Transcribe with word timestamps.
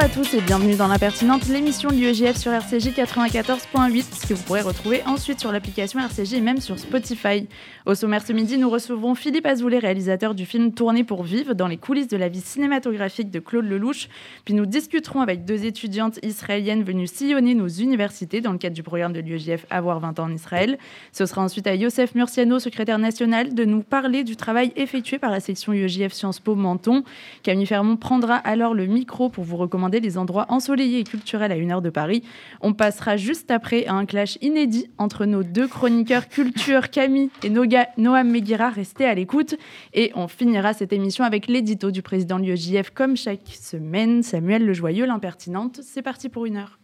Bonjour 0.00 0.12
à 0.12 0.14
tous 0.14 0.34
et 0.34 0.40
bienvenue 0.40 0.76
dans 0.76 0.86
l'impertinente, 0.86 1.48
l'émission 1.48 1.88
de 1.88 1.96
l'UEGF 1.96 2.36
sur 2.36 2.52
RCJ 2.52 2.90
94.8, 2.90 4.28
que 4.28 4.34
vous 4.34 4.42
pourrez 4.44 4.60
retrouver 4.60 5.02
ensuite 5.06 5.40
sur 5.40 5.50
l'application 5.50 5.98
RCJ 5.98 6.34
et 6.34 6.40
même 6.40 6.60
sur 6.60 6.78
Spotify. 6.78 7.48
Au 7.84 7.96
sommaire 7.96 8.24
ce 8.24 8.32
midi, 8.32 8.58
nous 8.58 8.70
recevrons 8.70 9.16
Philippe 9.16 9.46
Azoulay, 9.46 9.80
réalisateur 9.80 10.36
du 10.36 10.46
film 10.46 10.72
Tourné 10.72 11.02
pour 11.02 11.24
vivre 11.24 11.52
dans 11.52 11.66
les 11.66 11.78
coulisses 11.78 12.06
de 12.06 12.16
la 12.16 12.28
vie 12.28 12.40
cinématographique 12.40 13.32
de 13.32 13.40
Claude 13.40 13.64
Lelouch. 13.64 14.08
Puis 14.44 14.54
nous 14.54 14.66
discuterons 14.66 15.20
avec 15.20 15.44
deux 15.44 15.64
étudiantes 15.64 16.20
israéliennes 16.22 16.84
venues 16.84 17.08
sillonner 17.08 17.56
nos 17.56 17.66
universités 17.66 18.40
dans 18.40 18.52
le 18.52 18.58
cadre 18.58 18.76
du 18.76 18.84
programme 18.84 19.12
de 19.12 19.20
l'UEGF 19.20 19.66
Avoir 19.68 19.98
20 19.98 20.20
ans 20.20 20.24
en 20.26 20.32
Israël. 20.32 20.78
Ce 21.10 21.26
sera 21.26 21.42
ensuite 21.42 21.66
à 21.66 21.74
Youssef 21.74 22.14
Murciano, 22.14 22.60
secrétaire 22.60 23.00
national, 23.00 23.52
de 23.52 23.64
nous 23.64 23.82
parler 23.82 24.22
du 24.22 24.36
travail 24.36 24.72
effectué 24.76 25.18
par 25.18 25.32
la 25.32 25.40
section 25.40 25.72
UEJF 25.72 26.12
Sciences 26.12 26.38
Po 26.38 26.54
Menton. 26.54 27.02
Camille 27.42 27.66
Fermont 27.66 27.96
prendra 27.96 28.36
alors 28.36 28.74
le 28.74 28.86
micro 28.86 29.28
pour 29.28 29.42
vous 29.42 29.56
recommander 29.56 29.87
des 29.88 30.18
endroits 30.18 30.46
ensoleillés 30.48 31.00
et 31.00 31.04
culturels 31.04 31.52
à 31.52 31.56
une 31.56 31.72
heure 31.72 31.82
de 31.82 31.90
Paris. 31.90 32.22
On 32.60 32.72
passera 32.72 33.16
juste 33.16 33.50
après 33.50 33.86
à 33.86 33.94
un 33.94 34.06
clash 34.06 34.38
inédit 34.40 34.90
entre 34.98 35.24
nos 35.24 35.42
deux 35.42 35.66
chroniqueurs 35.66 36.28
culture, 36.28 36.90
Camille 36.90 37.30
et 37.42 37.50
Noam 37.50 38.30
Meguira. 38.30 38.70
Restez 38.70 39.04
à 39.04 39.14
l'écoute. 39.14 39.54
Et 39.94 40.12
on 40.14 40.28
finira 40.28 40.72
cette 40.74 40.92
émission 40.92 41.24
avec 41.24 41.46
l'édito 41.46 41.90
du 41.90 42.02
président 42.02 42.38
de 42.38 42.44
l'UEJF 42.44 42.90
comme 42.90 43.16
chaque 43.16 43.48
semaine, 43.48 44.22
Samuel 44.22 44.64
Le 44.64 44.72
Joyeux, 44.72 45.06
l'impertinente. 45.06 45.80
C'est 45.82 46.02
parti 46.02 46.28
pour 46.28 46.46
une 46.46 46.56
heure. 46.56 46.78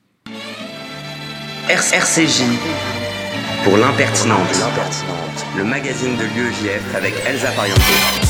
RCJ 1.69 2.43
pour 3.65 3.79
l'impertinente, 3.79 4.65
le 5.57 5.65
magazine 5.65 6.17
de 6.17 6.25
l'UEJF 6.25 6.95
avec 6.95 7.15
Elsa 7.27 7.51
Pariente. 7.53 8.24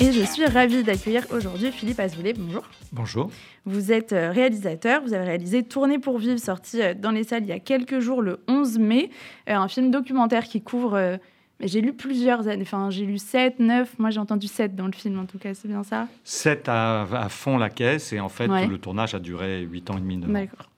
Et 0.00 0.10
je 0.10 0.22
suis 0.22 0.44
ravie 0.44 0.82
d'accueillir 0.82 1.24
aujourd'hui 1.30 1.70
Philippe 1.70 2.00
Azoulay. 2.00 2.32
Bonjour. 2.32 2.64
Bonjour. 2.92 3.30
Vous 3.64 3.92
êtes 3.92 4.12
euh, 4.12 4.32
réalisateur, 4.32 5.02
vous 5.02 5.14
avez 5.14 5.24
réalisé 5.24 5.62
Tourner 5.62 6.00
pour 6.00 6.18
vivre, 6.18 6.38
sorti 6.38 6.82
euh, 6.82 6.94
dans 6.94 7.12
les 7.12 7.22
salles 7.22 7.44
il 7.44 7.48
y 7.48 7.52
a 7.52 7.60
quelques 7.60 8.00
jours, 8.00 8.20
le 8.20 8.40
11 8.48 8.78
mai, 8.80 9.10
euh, 9.48 9.54
un 9.54 9.68
film 9.68 9.90
documentaire 9.90 10.44
qui 10.44 10.62
couvre... 10.62 11.18
J'ai 11.60 11.80
lu 11.80 11.92
plusieurs 11.92 12.48
années, 12.48 12.64
enfin 12.64 12.90
j'ai 12.90 13.06
lu 13.06 13.16
7, 13.16 13.60
9, 13.60 14.00
moi 14.00 14.10
j'ai 14.10 14.18
entendu 14.18 14.48
7 14.48 14.74
dans 14.74 14.86
le 14.86 14.92
film 14.92 15.20
en 15.20 15.24
tout 15.24 15.38
cas, 15.38 15.54
c'est 15.54 15.68
bien 15.68 15.84
ça? 15.84 16.08
7 16.24 16.68
à, 16.68 17.02
à, 17.02 17.28
fond 17.28 17.56
la 17.58 17.70
caisse 17.70 18.12
et 18.12 18.18
en 18.18 18.28
fait 18.28 18.48
le 18.48 18.76
tournage 18.76 19.14
a 19.14 19.20
duré 19.20 19.60
8 19.60 19.90
ans 19.90 19.96
et 19.96 20.00
demi. 20.00 20.16
D'accord. 20.18 20.68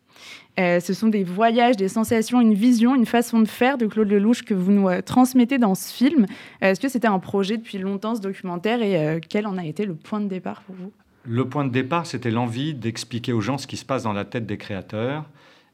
Euh, 0.59 0.81
ce 0.81 0.95
sont 0.95 1.09
des 1.09 1.25
voyages, 1.25 1.77
des 1.77 1.89
sensations, 1.89 2.41
une 2.41 2.55
vision, 2.55 2.95
une 2.95 3.07
façon 3.07 3.41
de 3.41 3.49
faire 3.49 3.77
de 3.77 3.87
Claude 3.87 4.09
Lelouch 4.09 4.43
que 4.43 4.55
vous 4.55 4.73
nous 4.73 4.89
euh, 4.89 5.03
transmettez 5.03 5.59
dans 5.59 5.75
ce 5.75 5.93
film. 5.93 6.27
Euh, 6.63 6.71
est-ce 6.71 6.81
que 6.81 6.89
c'était 6.89 7.09
un 7.09 7.19
projet 7.19 7.59
depuis 7.59 7.79
longtemps, 7.79 8.15
ce 8.15 8.21
documentaire, 8.21 8.83
et 8.83 9.21
quel 9.29 9.47
en 9.47 9.59
a 9.59 9.65
été 9.65 9.85
le 9.85 9.95
point 9.95 10.21
de 10.21 10.29
départ 10.29 10.63
pour 10.63 10.75
vous? 10.75 10.93
Le 11.25 11.49
point 11.49 11.65
de 11.65 11.71
départ, 11.71 12.07
c'était 12.07 12.31
l'envie 12.31 12.73
d'expliquer 12.73 13.33
aux 13.33 13.41
gens 13.41 13.59
ce 13.59 13.67
qui 13.67 13.77
se 13.77 13.85
passe 13.85 14.05
dans 14.05 14.13
la 14.13 14.25
tête 14.25 14.47
des 14.47 14.57
créateurs. 14.57 15.25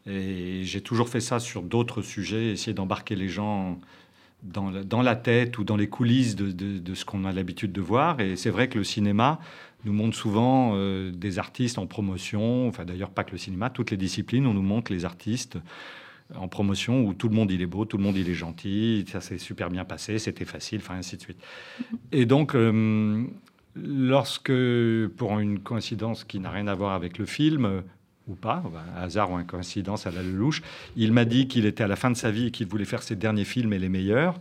Et 0.07 0.63
j'ai 0.65 0.81
toujours 0.81 1.09
fait 1.09 1.21
ça 1.21 1.39
sur 1.39 1.63
d'autres 1.63 2.03
sujets, 2.03 2.51
essayer 2.51 2.75
d'embarquer 2.75 3.15
les 3.15 3.29
gens 3.29 3.79
dans 4.43 4.71
la, 4.71 4.83
dans 4.83 5.03
la, 5.03 5.17
tête 5.17 5.59
ou 5.59 5.65
dans 5.65 5.77
les 5.77 5.89
coulisses 5.89 6.37
de, 6.37 6.51
de, 6.51 6.79
de 6.79 6.95
ce 6.95 7.05
qu'on 7.05 7.25
a 7.25 7.33
l'habitude 7.33 7.73
de 7.73 7.81
voir. 7.81 8.21
Et 8.21 8.37
c'est 8.37 8.51
vrai 8.51 8.69
que 8.69 8.79
le 8.79 8.85
cinéma, 8.85 9.39
nous 9.85 9.93
montre 9.93 10.17
souvent 10.17 10.73
euh, 10.75 11.11
des 11.11 11.39
artistes 11.39 11.79
en 11.79 11.87
promotion, 11.87 12.69
enfin 12.69 12.85
d'ailleurs 12.85 13.11
pas 13.11 13.25
que 13.25 13.33
le 13.33 13.39
cinéma, 13.39 13.71
toutes 13.71 13.91
les 13.91 13.97
disciplines, 13.97 14.47
on 14.47 14.55
nous 14.55 14.63
montre 14.63 14.93
les 14.93 15.05
artistes 15.05 15.59
en 16.35 16.49
promotion 16.49 17.05
où 17.05 17.15
tout 17.15 17.29
le 17.29 17.35
monde 17.35 17.51
il 17.51 17.61
est 17.61 17.67
beau, 17.67 17.85
tout 17.85 17.99
le 17.99 18.03
monde 18.03 18.17
il 18.17 18.29
est 18.29 18.35
gentil, 18.35 19.05
ça 19.11 19.21
s'est 19.21 19.39
super 19.39 19.69
bien 19.69 19.85
passé, 19.85 20.19
c'était 20.19 20.45
facile, 20.45 20.79
enfin 20.79 20.95
ainsi 20.95 21.17
de 21.17 21.23
suite. 21.23 21.39
Et 22.11 22.25
donc, 22.25 22.55
euh, 22.55 23.25
lorsque, 23.75 24.53
pour 25.17 25.39
une 25.41 25.59
coïncidence 25.59 26.25
qui 26.25 26.41
n'a 26.41 26.51
rien 26.51 26.69
à 26.69 26.75
voir 26.75 26.93
avec 26.93 27.19
le 27.19 27.27
film, 27.27 27.83
ou 28.29 28.35
pas, 28.35 28.63
un 28.97 29.03
hasard 29.03 29.33
ou 29.33 29.39
une 29.39 29.47
coïncidence 29.47 30.07
à 30.07 30.11
la 30.11 30.23
louche, 30.23 30.63
il 30.97 31.13
m'a 31.13 31.25
dit 31.25 31.49
qu'il 31.49 31.67
était 31.67 31.85
à 31.85 31.89
la 31.89 31.97
fin 31.97 32.11
de 32.11 32.17
sa 32.17 32.31
vie 32.31 32.47
et 32.47 32.51
qu'il 32.51 32.67
voulait 32.67 32.85
faire 32.85 33.03
ses 33.03 33.17
derniers 33.17 33.45
films 33.45 33.73
et 33.73 33.79
les 33.79 33.89
meilleurs 33.89 34.39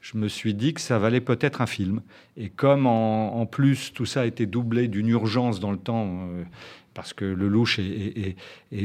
je 0.00 0.16
me 0.16 0.28
suis 0.28 0.54
dit 0.54 0.72
que 0.74 0.80
ça 0.80 0.98
valait 0.98 1.20
peut-être 1.20 1.60
un 1.60 1.66
film. 1.66 2.00
Et 2.36 2.48
comme 2.48 2.86
en, 2.86 3.44
plus 3.46 3.92
tout 3.92 4.06
ça 4.06 4.22
a 4.22 4.24
été 4.24 4.46
doublé 4.46 4.88
d'une 4.88 5.08
urgence 5.08 5.60
dans 5.60 5.70
le 5.70 5.78
temps, 5.78 6.26
euh, 6.28 6.44
parce 6.94 7.12
que 7.12 7.24
le 7.24 7.48
louche 7.48 7.78
est, 7.78 8.36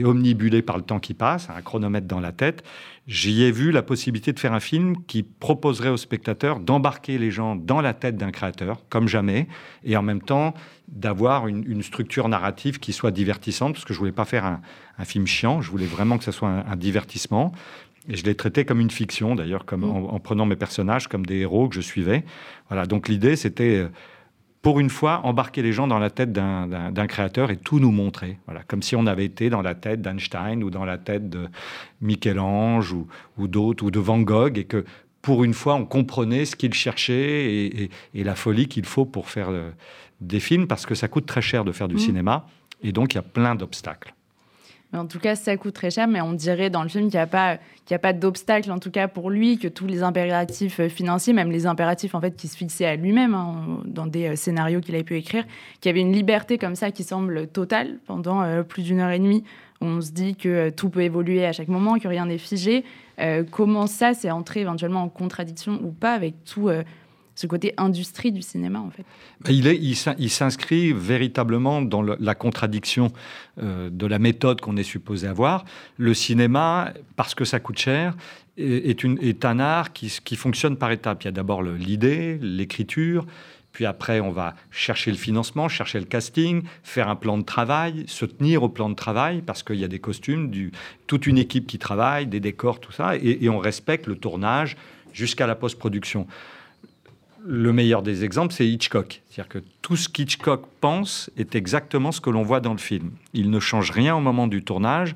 omnibulé 0.03 0.61
par 0.61 0.77
le 0.77 0.83
temps 0.83 0.99
qui 0.99 1.13
passe, 1.13 1.49
un 1.49 1.61
chronomètre 1.61 2.07
dans 2.07 2.19
la 2.19 2.31
tête, 2.31 2.63
j'y 3.07 3.43
ai 3.43 3.51
vu 3.51 3.71
la 3.71 3.81
possibilité 3.81 4.33
de 4.33 4.39
faire 4.39 4.53
un 4.53 4.59
film 4.59 4.95
qui 5.07 5.23
proposerait 5.23 5.89
aux 5.89 5.97
spectateurs 5.97 6.59
d'embarquer 6.59 7.17
les 7.17 7.31
gens 7.31 7.55
dans 7.55 7.81
la 7.81 7.93
tête 7.93 8.17
d'un 8.17 8.31
créateur, 8.31 8.81
comme 8.89 9.07
jamais, 9.07 9.47
et 9.83 9.97
en 9.97 10.01
même 10.01 10.21
temps 10.21 10.53
d'avoir 10.87 11.47
une, 11.47 11.81
structure 11.81 12.29
narrative 12.29 12.79
qui 12.79 12.93
soit 12.93 13.11
divertissante, 13.11 13.73
parce 13.73 13.85
que 13.85 13.93
je 13.93 13.99
voulais 13.99 14.11
pas 14.11 14.25
faire 14.25 14.45
un, 14.45 15.05
film 15.05 15.25
chiant, 15.25 15.61
je 15.61 15.71
voulais 15.71 15.87
vraiment 15.87 16.17
que 16.17 16.23
ce 16.23 16.31
soit 16.31 16.49
un 16.49 16.75
divertissement. 16.75 17.51
Et 18.07 18.15
je 18.15 18.23
l'ai 18.23 18.35
traité 18.35 18.65
comme 18.65 18.79
une 18.79 18.91
fiction, 18.91 19.35
d'ailleurs, 19.35 19.65
comme 19.65 19.81
mm. 19.81 20.09
en, 20.09 20.19
prenant 20.19 20.45
mes 20.45 20.55
personnages 20.55 21.07
comme 21.07 21.25
des 21.25 21.37
héros 21.37 21.69
que 21.69 21.75
je 21.75 21.81
suivais. 21.81 22.23
Voilà. 22.69 22.85
Donc 22.85 23.07
l'idée, 23.07 23.35
c'était, 23.35 23.77
euh, 23.77 23.87
pour 24.65 24.79
une 24.79 24.89
fois, 24.89 25.21
embarquer 25.23 25.61
les 25.61 25.73
gens 25.73 25.85
dans 25.85 25.99
la 25.99 26.09
tête 26.09 26.31
d'un 26.31 27.05
créateur 27.05 27.51
et 27.51 27.55
tout 27.55 27.79
nous 27.79 27.91
montrer. 27.91 28.39
Voilà. 28.47 28.63
Comme 28.63 28.81
si 28.81 28.95
on 28.95 29.05
avait 29.05 29.23
été 29.23 29.51
dans 29.51 29.61
la 29.61 29.75
tête 29.75 30.01
d'Einstein 30.01 30.63
ou 30.63 30.71
dans 30.71 30.85
la 30.85 30.97
tête 30.97 31.29
de 31.29 31.49
Michel-Ange 32.01 32.91
ou, 32.91 33.05
ou 33.37 33.47
d'autres, 33.47 33.83
ou 33.83 33.91
de 33.91 33.99
Van 33.99 34.19
Gogh, 34.21 34.57
et 34.57 34.63
que 34.63 34.83
pour 35.21 35.43
une 35.43 35.53
fois, 35.53 35.75
on 35.75 35.85
comprenait 35.85 36.45
ce 36.45 36.55
qu'il 36.55 36.73
cherchait 36.73 37.45
et, 37.45 37.91
et, 38.15 38.23
la 38.23 38.33
folie 38.33 38.67
qu'il 38.67 38.85
faut 38.85 39.05
pour 39.05 39.29
faire 39.29 39.49
euh, 39.51 39.69
des 40.19 40.39
films, 40.39 40.65
parce 40.65 40.87
que 40.87 40.95
ça 40.95 41.07
coûte 41.07 41.27
très 41.27 41.43
cher 41.43 41.63
de 41.63 41.71
faire 41.71 41.87
du 41.87 41.97
mm. 41.97 41.99
cinéma. 41.99 42.47
Et 42.81 42.91
donc, 42.91 43.13
il 43.13 43.17
y 43.17 43.19
a 43.19 43.21
plein 43.21 43.53
d'obstacles. 43.53 44.14
En 44.93 45.07
tout 45.07 45.19
cas, 45.19 45.35
ça 45.35 45.57
coûte 45.57 45.73
très 45.73 45.89
cher, 45.89 46.07
mais 46.07 46.21
on 46.21 46.33
dirait 46.33 46.69
dans 46.69 46.83
le 46.83 46.89
film 46.89 47.05
qu'il 47.05 47.17
n'y 47.17 47.23
a 47.23 47.27
pas, 47.27 47.57
qu'il 47.85 47.97
pas 47.99 48.13
d'obstacle, 48.13 48.71
en 48.71 48.79
tout 48.79 48.91
cas 48.91 49.07
pour 49.07 49.29
lui, 49.29 49.57
que 49.57 49.67
tous 49.67 49.87
les 49.87 50.03
impératifs 50.03 50.79
euh, 50.79 50.89
financiers, 50.89 51.33
même 51.33 51.51
les 51.51 51.65
impératifs 51.65 52.15
en 52.15 52.21
fait 52.21 52.35
qui 52.35 52.47
se 52.47 52.55
fixaient 52.55 52.85
à 52.85 52.95
lui-même 52.95 53.33
hein, 53.33 53.81
dans 53.85 54.05
des 54.05 54.29
euh, 54.29 54.35
scénarios 54.35 54.79
qu'il 54.81 54.95
avait 54.95 55.03
pu 55.03 55.17
écrire, 55.17 55.43
qu'il 55.81 55.89
y 55.89 55.91
avait 55.91 56.01
une 56.01 56.13
liberté 56.13 56.57
comme 56.57 56.75
ça 56.75 56.91
qui 56.91 57.03
semble 57.03 57.47
totale 57.47 57.97
pendant 58.05 58.41
euh, 58.41 58.63
plus 58.63 58.83
d'une 58.83 58.99
heure 58.99 59.11
et 59.11 59.19
demie. 59.19 59.43
On 59.81 59.99
se 60.01 60.11
dit 60.11 60.35
que 60.35 60.69
tout 60.69 60.89
peut 60.89 61.01
évoluer 61.01 61.45
à 61.45 61.51
chaque 61.51 61.67
moment, 61.67 61.99
que 61.99 62.07
rien 62.07 62.25
n'est 62.25 62.37
figé. 62.37 62.85
comment 63.51 63.87
ça, 63.87 64.13
c'est 64.13 64.31
entré 64.31 64.61
éventuellement 64.61 65.03
en 65.03 65.09
contradiction 65.09 65.79
ou 65.83 65.91
pas 65.91 66.13
avec 66.13 66.45
tout 66.45 66.69
ce 67.35 67.47
côté 67.47 67.73
industrie 67.77 68.31
du 68.31 68.41
cinéma, 68.41 68.79
en 68.79 68.89
fait. 68.89 69.05
Il, 69.49 69.67
est, 69.67 69.77
il 69.77 70.29
s'inscrit 70.29 70.93
véritablement 70.93 71.81
dans 71.81 72.01
la 72.01 72.35
contradiction 72.35 73.11
euh, 73.61 73.89
de 73.91 74.07
la 74.07 74.19
méthode 74.19 74.61
qu'on 74.61 74.77
est 74.77 74.83
supposé 74.83 75.27
avoir. 75.27 75.65
Le 75.97 76.13
cinéma, 76.13 76.93
parce 77.17 77.35
que 77.35 77.43
ça 77.43 77.59
coûte 77.59 77.77
cher, 77.77 78.15
est, 78.57 79.45
un 79.45 79.59
art 79.59 79.91
qui, 79.91 80.35
fonctionne 80.37 80.77
par 80.77 80.91
étapes. 80.91 81.23
Il 81.23 81.25
y 81.25 81.27
a 81.27 81.31
d'abord 81.33 81.61
l'idée, 81.61 82.39
l'écriture, 82.41 83.25
puis 83.73 83.85
après, 83.85 84.21
on 84.21 84.31
va 84.31 84.55
chercher 84.71 85.11
le 85.11 85.17
financement, 85.17 85.67
chercher 85.67 85.99
le 85.99 86.05
casting, 86.05 86.63
faire 86.83 87.09
un 87.09 87.17
plan 87.17 87.37
de 87.37 87.43
travail, 87.43 88.05
se 88.07 88.23
tenir 88.23 88.63
au 88.63 88.69
plan 88.69 88.89
de 88.89 88.95
travail, 88.95 89.41
parce 89.41 89.61
qu'il 89.61 89.75
y 89.75 89.83
a 89.83 89.89
des 89.89 89.99
costumes, 89.99 90.49
toute 91.07 91.27
une 91.27 91.37
équipe 91.37 91.67
qui 91.67 91.77
travaille, 91.77 92.27
des 92.27 92.39
décors, 92.39 92.79
tout 92.79 92.93
ça, 92.93 93.17
et 93.17 93.49
on 93.49 93.59
respecte 93.59 94.07
le 94.07 94.15
tournage 94.15 94.77
jusqu'à 95.11 95.47
la 95.47 95.55
post-production 95.55 96.27
le 97.45 97.71
meilleur 97.71 98.01
des 98.01 98.23
exemples, 98.23 98.53
c'est 98.53 98.67
Hitchcock. 98.67 99.21
C'est-à-dire 99.29 99.49
que 99.49 99.59
tout 99.81 99.95
ce 99.95 100.09
qu'Hitchcock 100.09 100.65
pense 100.81 101.29
est 101.37 101.55
exactement 101.55 102.11
ce 102.11 102.19
que 102.19 102.29
l'on 102.29 102.43
voit 102.43 102.59
dans 102.59 102.73
le 102.73 102.79
film. 102.79 103.11
Il 103.33 103.51
ne 103.51 103.59
change 103.59 103.91
rien 103.91 104.15
au 104.15 104.19
moment 104.19 104.47
du 104.47 104.63
tournage. 104.63 105.15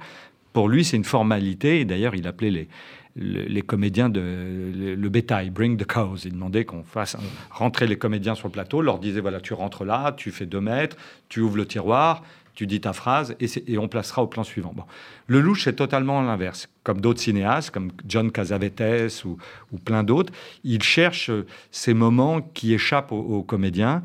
Pour 0.54 0.70
lui, 0.70 0.86
c'est 0.86 0.98
une 0.98 1.04
formalité. 1.04 1.80
Et 1.80 1.86
d'ailleurs, 1.86 2.16
il 2.16 2.28
appelait 2.28 2.52
les, 2.52 2.68
les, 3.16 3.62
comédiens 3.62 4.10
de 4.10 4.22
le, 4.22 5.10
bétail, 5.10 5.50
bring 5.50 5.78
the 5.78 5.86
cows. 5.86 6.18
Il 6.24 6.34
demandait 6.34 6.66
qu'on 6.66 6.84
fasse 6.84 7.18
rentrer 7.52 7.88
les 7.88 7.98
comédiens 7.98 8.36
sur 8.36 8.48
le 8.48 8.52
plateau, 8.52 8.82
leur 8.82 9.00
disait 9.00 9.20
voilà, 9.20 9.42
tu 9.42 9.54
rentres 9.54 9.84
là, 9.84 10.14
tu 10.16 10.32
fais 10.32 10.46
deux 10.46 10.62
mètres, 10.62 10.96
tu 11.28 11.42
ouvres 11.42 11.58
le 11.58 11.66
tiroir, 11.66 12.24
tu 12.56 12.68
dis 12.68 12.82
ta 12.82 12.94
phrase 12.94 13.36
et, 13.40 13.78
on 13.78 13.88
placera 13.88 14.24
au 14.24 14.28
plan 14.28 14.44
suivant. 14.44 14.74
Bon. 14.76 14.84
Le 15.28 15.40
louche, 15.40 15.64
c'est 15.64 15.76
totalement 15.76 16.22
l'inverse. 16.22 16.68
Comme 16.84 17.02
d'autres 17.02 17.22
cinéastes, 17.22 17.72
comme 17.72 17.92
John 18.08 18.32
Casavetes 18.32 19.24
ou, 19.26 19.38
plein 19.84 20.04
d'autres, 20.04 20.34
il 20.64 20.84
cherche 20.84 21.32
ces 21.72 21.94
moments 21.94 22.42
qui 22.42 22.74
échappent 22.74 23.12
aux, 23.12 23.44
comédiens. 23.44 24.04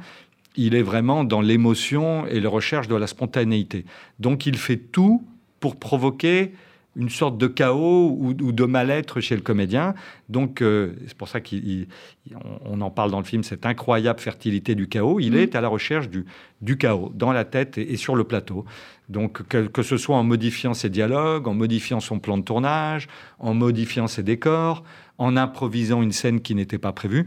Il 0.57 0.75
est 0.75 0.83
vraiment 0.83 1.25
dans 1.25 1.41
l'émotion 1.41 2.27
et 2.27 2.41
la 2.41 2.49
recherche 2.49 2.87
de 2.87 2.95
la 2.95 3.07
spontanéité. 3.07 3.85
Donc 4.21 4.47
il 4.47 4.57
fait 4.57 4.77
tout 4.77 5.27
pour 5.59 5.77
provoquer 5.77 6.53
une 6.97 7.11
sorte 7.11 7.39
de 7.39 7.47
chaos 7.47 8.17
ou, 8.21 8.33
de 8.35 8.65
mal-être 8.65 9.21
chez 9.21 9.35
le 9.35 9.43
comédien. 9.43 9.95
Donc, 10.29 10.63
euh, 10.63 10.95
c'est 11.07 11.17
pour 11.17 11.29
ça 11.29 11.41
qu'on 11.41 12.81
en 12.81 12.91
parle 12.91 13.11
dans 13.11 13.19
le 13.19 13.25
film, 13.25 13.43
cette 13.43 13.67
incroyable 13.67 14.21
fertilité 14.21 14.75
du 14.75 14.89
chaos. 14.89 15.21
Il 15.21 15.33
mm. 15.33 15.39
est 15.39 15.55
à 15.57 15.61
la 15.61 15.69
recherche 15.69 16.09
du, 16.09 16.25
du 16.61 16.77
chaos 16.77 17.11
dans 17.15 17.33
la 17.33 17.45
tête 17.45 17.79
et, 17.79 17.97
sur 17.97 18.15
le 18.17 18.25
plateau. 18.25 18.65
Donc, 19.09 19.43
que, 19.49 19.67
que, 19.67 19.83
ce 19.83 19.97
soit 19.97 20.17
en 20.17 20.25
modifiant 20.25 20.75
ses 20.75 20.89
dialogues, 20.89 21.49
en 21.49 21.55
modifiant 21.55 22.01
son 22.01 22.19
plan 22.19 22.39
de 22.39 22.45
tournage, 22.45 23.09
en 23.39 23.55
modifiant 23.55 24.07
ses 24.07 24.23
décors, 24.23 24.85
en 25.19 25.37
improvisant 25.37 26.03
une 26.03 26.13
scène 26.13 26.41
qui 26.41 26.55
n'était 26.55 26.79
pas 26.79 26.93
prévue, 26.93 27.27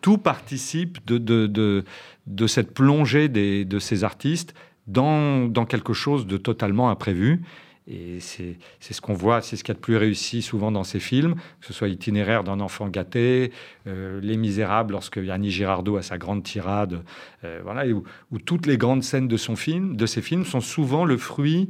tout 0.00 0.18
participe 0.18 1.04
de, 1.06 1.18
de, 1.18 1.46
de, 1.46 1.84
de 2.26 2.46
cette 2.46 2.72
plongée 2.72 3.28
des, 3.28 3.64
de 3.64 3.78
ces 3.78 4.04
artistes 4.04 4.54
dans, 4.86 5.46
dans 5.46 5.66
quelque 5.66 5.92
chose 5.92 6.26
de 6.26 6.36
totalement 6.36 6.90
imprévu. 6.90 7.42
Et 7.86 8.18
c'est 8.20 8.56
ce 8.80 9.00
qu'on 9.00 9.14
voit, 9.14 9.40
c'est 9.40 9.56
ce 9.56 9.64
qu'il 9.64 9.72
y 9.72 9.76
a 9.76 9.78
de 9.78 9.80
plus 9.80 9.96
réussi 9.96 10.42
souvent 10.42 10.70
dans 10.70 10.84
ces 10.84 11.00
films, 11.00 11.34
que 11.60 11.66
ce 11.66 11.72
soit 11.72 11.88
Itinéraire 11.88 12.44
d'un 12.44 12.60
enfant 12.60 12.88
gâté, 12.88 13.52
euh, 13.86 14.20
Les 14.22 14.36
Misérables, 14.36 14.92
lorsque 14.92 15.16
Yanni 15.16 15.50
Girardot 15.50 15.96
a 15.96 16.02
sa 16.02 16.18
grande 16.18 16.42
tirade, 16.42 17.02
euh, 17.44 17.60
voilà, 17.64 17.86
où, 17.88 18.04
toutes 18.44 18.66
les 18.66 18.76
grandes 18.76 19.02
scènes 19.02 19.28
de, 19.28 19.36
son 19.36 19.56
film, 19.56 19.96
de 19.96 20.06
ces 20.06 20.22
films 20.22 20.44
sont 20.44 20.60
souvent 20.60 21.04
le 21.04 21.16
fruit 21.16 21.68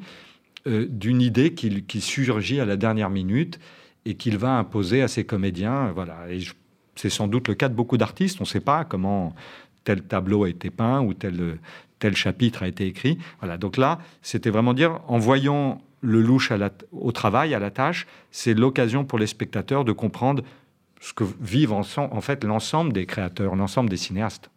euh, 0.67 0.87
d'une 0.91 1.23
idée 1.23 1.55
qui, 1.55 1.85
qui, 1.85 2.01
surgit 2.01 2.61
à 2.61 2.67
la 2.67 2.77
dernière 2.77 3.09
minute 3.09 3.59
et 4.05 4.15
qu'il 4.15 4.37
va 4.37 4.59
imposer 4.59 5.01
à 5.03 5.09
ses 5.09 5.25
comédiens. 5.25 5.93
Voilà. 5.93 6.31
Et 6.31 6.41
c'est 6.97 7.11
sans 7.11 7.29
doute 7.29 7.49
le 7.49 7.55
cas 7.55 7.69
de 7.69 7.75
beaucoup 7.75 7.97
d'artistes. 7.97 8.41
On 8.41 8.45
ne 8.45 8.49
sait 8.49 8.61
pas 8.61 8.85
comment 8.85 9.35
tel 9.85 10.03
tableau 10.03 10.45
a 10.45 10.51
été 10.51 10.69
peint 10.69 11.01
ou 11.01 11.15
tel, 11.15 11.59
tel 11.99 12.15
chapitre 12.15 12.62
a 12.62 12.69
été 12.69 12.87
écrit. 12.87 13.17
Voilà. 13.41 13.57
Donc 13.57 13.79
là, 13.79 14.01
c'était 14.21 14.51
vraiment 14.51 14.75
dire, 14.75 15.01
en 15.07 15.19
voyant 15.19 15.81
le 16.00 16.20
louche 16.23 16.52
au 16.93 17.12
travail, 17.12 17.55
à 17.55 17.58
la 17.58 17.70
tâche, 17.70 18.06
c'est 18.31 18.55
l'occasion 18.55 19.05
pour 19.05 19.19
les 19.19 19.26
spectateurs 19.26 19.85
de 19.85 19.93
comprendre 19.93 20.43
ce 21.00 21.12
que 21.12 21.25
vivent 21.41 21.73
en, 21.73 21.82
en 21.97 22.20
fait 22.20 22.44
l'ensemble 22.44 22.93
des 22.93 23.06
créateurs, 23.06 23.56
l'ensemble 23.56 23.88
des 23.91 23.97
cinéastes. 23.97 24.50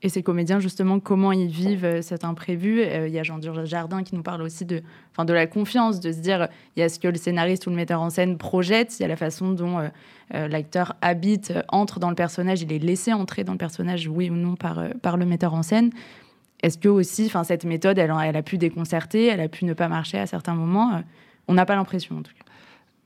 Et 0.00 0.08
ces 0.08 0.22
comédiens, 0.22 0.60
justement, 0.60 1.00
comment 1.00 1.32
ils 1.32 1.48
vivent 1.48 1.84
euh, 1.84 2.02
cet 2.02 2.22
imprévu? 2.22 2.82
Euh, 2.82 3.08
Il 3.08 3.12
y 3.14 3.18
a 3.18 3.24
Jean 3.24 3.40
Jardin 3.64 4.04
qui 4.04 4.14
nous 4.14 4.22
parle 4.22 4.42
aussi 4.42 4.64
de, 4.64 4.80
enfin, 5.10 5.24
de 5.24 5.32
la 5.32 5.48
confiance, 5.48 5.98
de 5.98 6.12
se 6.12 6.20
dire 6.20 6.46
il 6.76 6.80
y 6.80 6.82
a 6.84 6.88
ce 6.88 7.00
que 7.00 7.08
le 7.08 7.16
scénariste 7.16 7.66
ou 7.66 7.70
le 7.70 7.76
metteur 7.76 8.00
en 8.00 8.08
scène 8.08 8.38
projette, 8.38 8.96
il 8.98 9.02
y 9.02 9.04
a 9.04 9.08
la 9.08 9.16
façon 9.16 9.50
dont 9.50 9.80
euh, 9.80 10.48
l'acteur 10.48 10.94
habite, 11.00 11.52
entre 11.68 11.98
dans 11.98 12.10
le 12.10 12.14
personnage, 12.14 12.62
il 12.62 12.72
est 12.72 12.78
laissé 12.78 13.12
entrer 13.12 13.42
dans 13.42 13.52
le 13.52 13.58
personnage, 13.58 14.06
oui 14.06 14.30
ou 14.30 14.34
non, 14.34 14.54
par, 14.54 14.84
par 15.02 15.16
le 15.16 15.26
metteur 15.26 15.52
en 15.52 15.64
scène. 15.64 15.90
Est-ce 16.62 16.78
que 16.78 16.88
aussi, 16.88 17.26
enfin, 17.26 17.44
cette 17.44 17.64
méthode, 17.64 17.98
elle, 17.98 18.12
elle, 18.24 18.36
a 18.36 18.42
pu 18.42 18.58
déconcerter, 18.58 19.26
elle 19.26 19.40
a 19.40 19.48
pu 19.48 19.64
ne 19.64 19.74
pas 19.74 19.88
marcher 19.88 20.18
à 20.18 20.26
certains 20.26 20.54
moments 20.54 20.94
euh, 20.94 21.00
On 21.46 21.54
n'a 21.54 21.66
pas 21.66 21.76
l'impression, 21.76 22.18
en 22.18 22.22
tout 22.22 22.32
cas. 22.36 22.44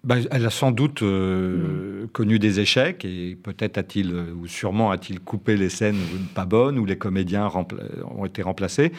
Bah, 0.04 0.16
elle 0.32 0.44
a 0.44 0.50
sans 0.50 0.72
doute 0.72 1.02
euh, 1.02 2.04
mm. 2.04 2.08
connu 2.08 2.38
des 2.38 2.58
échecs 2.58 3.04
et 3.04 3.36
peut-être 3.40 3.78
a-t-il, 3.78 4.12
euh, 4.12 4.34
ou 4.34 4.48
sûrement 4.48 4.90
a-t-il 4.90 5.20
coupé 5.20 5.56
les 5.56 5.68
scènes 5.68 6.00
pas 6.34 6.44
bonnes 6.44 6.78
où 6.78 6.84
les 6.84 6.98
comédiens 6.98 7.48
ont 8.10 8.24
été 8.24 8.42
remplacés 8.42 8.90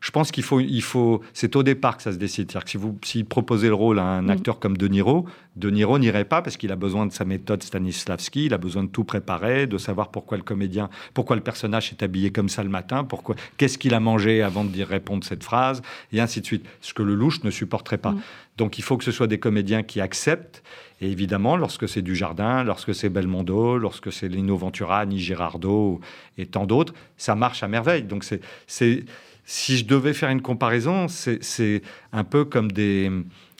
je 0.00 0.10
pense 0.10 0.30
qu'il 0.30 0.44
faut, 0.44 0.60
il 0.60 0.82
faut, 0.82 1.22
c'est 1.32 1.56
au 1.56 1.62
départ 1.62 1.96
que 1.96 2.02
ça 2.02 2.12
se 2.12 2.18
décide. 2.18 2.50
C'est-à-dire 2.50 2.64
que 2.64 2.70
si 2.70 2.76
vous, 2.76 2.98
si 3.02 3.24
proposez 3.24 3.68
le 3.68 3.74
rôle 3.74 3.98
à 3.98 4.04
un 4.04 4.22
mm. 4.22 4.30
acteur 4.30 4.58
comme 4.58 4.76
De 4.76 4.88
Niro, 4.88 5.26
De 5.56 5.70
Niro 5.70 5.98
n'irait 5.98 6.24
pas 6.24 6.42
parce 6.42 6.56
qu'il 6.56 6.72
a 6.72 6.76
besoin 6.76 7.06
de 7.06 7.12
sa 7.12 7.24
méthode 7.24 7.62
Stanislavski, 7.62 8.46
il 8.46 8.54
a 8.54 8.58
besoin 8.58 8.84
de 8.84 8.88
tout 8.88 9.04
préparer, 9.04 9.66
de 9.66 9.78
savoir 9.78 10.10
pourquoi 10.10 10.36
le 10.36 10.42
comédien, 10.42 10.90
pourquoi 11.14 11.36
le 11.36 11.42
personnage 11.42 11.92
est 11.92 12.02
habillé 12.02 12.30
comme 12.30 12.48
ça 12.48 12.62
le 12.62 12.68
matin, 12.68 13.04
pourquoi, 13.04 13.36
qu'est-ce 13.56 13.78
qu'il 13.78 13.94
a 13.94 14.00
mangé 14.00 14.42
avant 14.42 14.64
de 14.64 14.70
dire 14.70 14.88
répondre 14.88 15.24
cette 15.24 15.44
phrase, 15.44 15.82
et 16.12 16.20
ainsi 16.20 16.40
de 16.40 16.46
suite. 16.46 16.66
Ce 16.80 16.94
que 16.94 17.02
le 17.02 17.14
louche 17.14 17.42
ne 17.44 17.50
supporterait 17.50 17.98
pas. 17.98 18.12
Mm. 18.12 18.20
Donc 18.56 18.78
il 18.78 18.82
faut 18.82 18.96
que 18.96 19.04
ce 19.04 19.12
soit 19.12 19.26
des 19.26 19.38
comédiens 19.38 19.82
qui 19.82 20.00
acceptent. 20.00 20.62
Et 21.00 21.10
évidemment, 21.10 21.56
lorsque 21.56 21.88
c'est 21.88 22.00
du 22.00 22.16
Jardin, 22.16 22.64
lorsque 22.64 22.94
c'est 22.94 23.10
Belmondo, 23.10 23.76
lorsque 23.76 24.10
c'est 24.10 24.28
Lino 24.28 24.56
Ventura, 24.56 25.04
Ni 25.04 25.18
Girardot 25.18 26.00
et 26.38 26.46
tant 26.46 26.64
d'autres, 26.64 26.94
ça 27.18 27.34
marche 27.34 27.62
à 27.62 27.68
merveille. 27.68 28.02
Donc 28.02 28.24
c'est 28.24 29.04
si 29.46 29.78
je 29.78 29.86
devais 29.86 30.12
faire 30.12 30.28
une 30.28 30.42
comparaison, 30.42 31.06
c'est 31.08 31.82
un 32.12 32.24
peu 32.24 32.44
comme 32.44 32.70
des, 32.72 33.10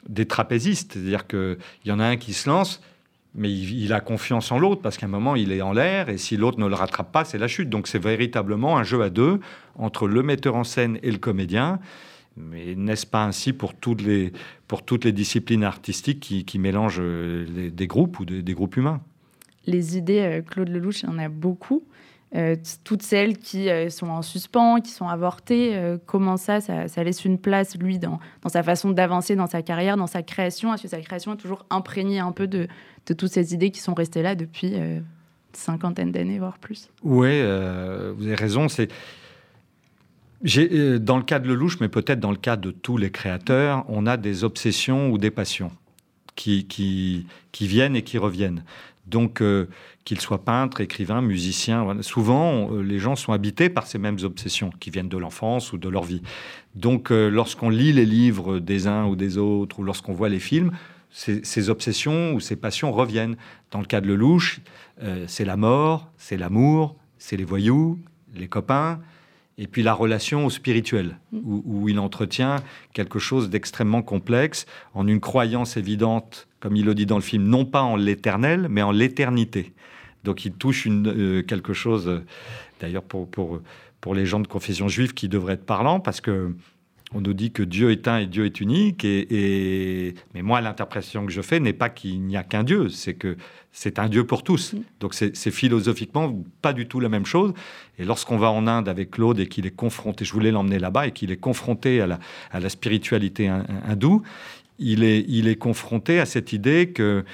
des 0.08 0.26
trapézistes. 0.26 0.92
C'est-à-dire 0.94 1.26
qu'il 1.26 1.56
y 1.84 1.92
en 1.92 2.00
a 2.00 2.04
un 2.04 2.16
qui 2.16 2.32
se 2.32 2.50
lance, 2.50 2.82
mais 3.34 3.52
il, 3.52 3.92
a 3.92 4.00
confiance 4.00 4.50
en 4.50 4.58
l'autre 4.58 4.82
parce 4.82 4.96
qu'à 4.96 5.06
un 5.06 5.10
moment, 5.10 5.36
il 5.36 5.52
est 5.52 5.62
en 5.62 5.72
l'air 5.72 6.08
et 6.08 6.18
si 6.18 6.36
l'autre 6.36 6.58
ne 6.58 6.66
le 6.66 6.74
rattrape 6.74 7.12
pas, 7.12 7.24
c'est 7.24 7.38
la 7.38 7.48
chute. 7.48 7.70
Donc 7.70 7.86
c'est 7.86 8.02
véritablement 8.02 8.76
un 8.78 8.82
jeu 8.82 9.00
à 9.02 9.10
deux 9.10 9.40
entre 9.76 10.08
le 10.08 10.22
metteur 10.22 10.56
en 10.56 10.64
scène 10.64 10.98
et 11.02 11.10
le 11.10 11.18
comédien. 11.18 11.78
Mais 12.36 12.74
n'est-ce 12.74 13.06
pas 13.06 13.24
ainsi 13.24 13.52
pour 13.52 13.74
toutes 13.74 14.02
les, 14.02 14.32
disciplines 15.12 15.64
artistiques 15.64 16.20
qui, 16.20 16.58
mélangent 16.58 17.00
des 17.00 17.86
groupes 17.86 18.18
ou 18.18 18.24
des, 18.24 18.54
groupes 18.54 18.76
humains? 18.76 19.00
Les 19.66 19.96
idées, 19.96 20.20
euh, 20.20 20.42
Claude 20.42 20.68
Lelouch, 20.68 21.02
il 21.02 21.06
y 21.06 21.12
en 21.12 21.18
a 21.18 21.28
beaucoup. 21.28 21.82
Euh, 22.34 22.56
toutes 22.82 23.02
celles 23.02 23.38
qui 23.38 23.70
euh, 23.70 23.88
sont 23.88 24.08
en 24.08 24.20
suspens, 24.20 24.80
qui 24.80 24.90
sont 24.90 25.08
avortées, 25.08 25.76
euh, 25.76 25.96
comment 26.06 26.36
ça, 26.36 26.60
ça, 26.60 27.04
laisse 27.04 27.24
une 27.24 27.38
place, 27.38 27.78
lui, 27.78 28.00
dans, 28.00 28.18
sa 28.48 28.64
façon 28.64 28.90
d'avancer 28.90 29.36
dans 29.36 29.46
sa 29.46 29.62
carrière, 29.62 29.96
dans 29.96 30.08
sa 30.08 30.22
création? 30.22 30.74
Est-ce 30.74 30.82
que 30.82 30.88
sa 30.88 31.00
création 31.00 31.34
est 31.34 31.38
toujours 31.38 31.64
imprégnée 31.70 32.18
un 32.18 32.32
peu 32.32 32.48
de, 32.48 32.66
toutes 33.06 33.32
ces 33.32 33.54
idées 33.54 33.70
qui 33.70 33.80
sont 33.80 33.94
restées 33.94 34.22
là 34.22 34.34
depuis 34.34 34.74
cinquantaine 35.52 36.10
d'années, 36.10 36.40
voire 36.40 36.58
plus? 36.58 36.90
Oui, 37.04 37.40
vous 37.40 38.26
avez 38.26 38.34
raison. 38.34 38.68
C'est 38.68 38.88
dans 40.42 41.16
le 41.16 41.22
cas 41.22 41.38
de 41.38 41.48
Lelouch, 41.48 41.78
mais 41.80 41.88
peut-être 41.88 42.20
dans 42.20 42.32
le 42.32 42.36
cas 42.36 42.56
de 42.56 42.72
tous 42.72 42.96
les 42.96 43.10
créateurs, 43.10 43.84
on 43.88 44.04
a 44.06 44.16
des 44.16 44.42
obsessions 44.42 45.10
ou 45.10 45.18
des 45.18 45.30
passions 45.30 45.70
qui 46.34 46.66
viennent 47.60 47.94
et 47.94 48.02
qui 48.02 48.18
reviennent. 48.18 48.64
Donc, 49.06 49.40
euh, 49.40 49.68
qu'ils 50.04 50.20
soient 50.20 50.44
peintres, 50.44 50.80
écrivains, 50.80 51.22
musiciens, 51.22 51.86
souvent, 52.02 52.72
euh, 52.72 52.82
les 52.82 52.98
gens 52.98 53.14
sont 53.14 53.32
habités 53.32 53.68
par 53.68 53.86
ces 53.86 53.98
mêmes 53.98 54.18
obsessions 54.22 54.70
qui 54.80 54.90
viennent 54.90 55.08
de 55.08 55.16
l'enfance 55.16 55.72
ou 55.72 55.78
de 55.78 55.88
leur 55.88 56.02
vie. 56.02 56.22
Donc, 56.74 57.10
euh, 57.10 57.28
lorsqu'on 57.28 57.70
lit 57.70 57.92
les 57.92 58.04
livres 58.04 58.58
des 58.58 58.86
uns 58.86 59.06
ou 59.06 59.16
des 59.16 59.38
autres, 59.38 59.78
ou 59.78 59.84
lorsqu'on 59.84 60.12
voit 60.12 60.28
les 60.28 60.40
films, 60.40 60.72
ces, 61.10 61.70
obsessions 61.70 62.34
ou 62.34 62.40
ces 62.40 62.56
passions 62.56 62.92
reviennent. 62.92 63.36
Dans 63.70 63.80
le 63.80 63.86
cas 63.86 64.02
de 64.02 64.06
Lelouch, 64.06 64.60
c'est 65.26 65.46
la 65.46 65.56
mort, 65.56 66.10
c'est 66.18 66.36
l'amour, 66.36 66.94
c'est 67.16 67.38
les 67.38 67.44
voyous, 67.44 67.98
les 68.34 68.48
copains, 68.48 69.00
et 69.58 69.66
puis 69.66 69.82
la 69.82 69.94
relation 69.94 70.44
au 70.44 70.50
spirituel, 70.50 71.18
mm. 71.32 71.38
où, 71.44 71.88
il 71.88 71.98
entretient 71.98 72.56
quelque 72.92 73.18
chose 73.18 73.50
d'extrêmement 73.50 74.02
complexe, 74.02 74.66
en 74.94 75.06
une 75.06 75.20
croyance 75.20 75.76
évidente, 75.76 76.48
comme 76.60 76.76
il 76.76 76.84
le 76.84 76.94
dit 76.94 77.06
dans 77.06 77.16
le 77.16 77.22
film, 77.22 77.44
non 77.44 77.64
pas 77.64 77.82
en 77.82 77.96
l'éternel, 77.96 78.66
mais 78.70 78.82
en 78.82 78.92
l'éternité. 78.92 79.72
Donc 80.24 80.44
il 80.44 80.52
touche 80.52 80.84
une, 80.86 81.06
euh, 81.08 81.42
quelque 81.42 81.72
chose, 81.72 82.08
euh, 82.08 82.24
d'ailleurs 82.80 83.04
pour, 83.04 83.30
pour, 83.30 83.60
pour 84.00 84.14
les 84.14 84.26
gens 84.26 84.40
de 84.40 84.46
confession 84.46 84.88
juive, 84.88 85.14
qui 85.14 85.28
devrait 85.28 85.54
être 85.54 85.66
parlant, 85.66 86.00
parce 86.00 86.20
que 86.20 86.54
on 87.14 87.20
nous 87.20 87.34
dit 87.34 87.52
que 87.52 87.62
Dieu 87.62 87.92
est 87.92 88.08
un 88.08 88.18
et 88.18 88.26
Dieu 88.26 88.46
est 88.46 88.60
unique. 88.60 89.04
Et, 89.04 90.14
Mais 90.34 90.42
moi, 90.42 90.60
l'interprétation 90.60 91.24
que 91.24 91.32
je 91.32 91.40
fais 91.40 91.60
n'est 91.60 91.72
pas 91.72 91.88
qu'il 91.88 92.22
n'y 92.22 92.36
a 92.36 92.42
qu'un 92.42 92.64
Dieu, 92.64 92.88
c'est 92.88 93.14
que 93.14 93.36
c'est 93.72 93.98
un 93.98 94.08
Dieu 94.08 94.26
pour 94.26 94.42
tous. 94.42 94.72
Mm. 94.72 94.82
Donc 95.00 95.14
c'est 95.14 95.50
philosophiquement 95.50 96.42
pas 96.62 96.72
du 96.72 96.88
tout 96.88 96.98
la 97.00 97.08
même 97.08 97.26
chose. 97.26 97.52
Et 97.98 98.04
lorsqu'on 98.04 98.38
va 98.38 98.50
en 98.50 98.66
Inde 98.66 98.88
avec 98.88 99.12
Claude 99.12 99.38
et 99.38 99.46
qu'il 99.46 99.66
est 99.66 99.76
confronté, 99.76 100.24
je 100.24 100.32
voulais 100.32 100.50
l'emmener 100.50 100.78
là-bas, 100.78 101.06
et 101.06 101.12
qu'il 101.12 101.30
est 101.30 101.36
confronté 101.36 102.00
à 102.00 102.06
la, 102.06 102.18
à 102.50 102.60
la 102.60 102.68
spiritualité 102.68 103.48
hindoue, 103.48 104.22
il 104.78 105.04
est, 105.04 105.24
il 105.28 105.48
est 105.48 105.56
confronté 105.56 106.20
à 106.20 106.26
cette 106.26 106.52
idée 106.52 106.90
que 106.90 107.24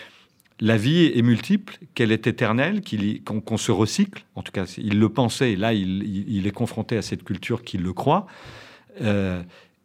la 0.61 0.77
vie 0.77 1.11
est 1.13 1.23
multiple, 1.23 1.79
qu'elle 1.95 2.13
est 2.13 2.27
éternelle, 2.29 2.83
qu'on 3.25 3.57
se 3.57 3.73
recycle. 3.73 4.25
En 4.37 4.43
tout 4.43 4.53
cas, 4.53 4.73
il 4.79 5.01
le 5.01 5.09
pensait, 5.09 5.53
et 5.53 5.57
là, 5.57 5.73
il, 5.73 6.29
il, 6.29 6.47
est 6.47 6.53
confronté 6.53 6.97
à 6.97 7.03
cette 7.03 7.25
culture 7.25 7.65
qui 7.65 7.79
le 7.79 7.93
croit. 7.93 8.27
Euh, 9.01 9.43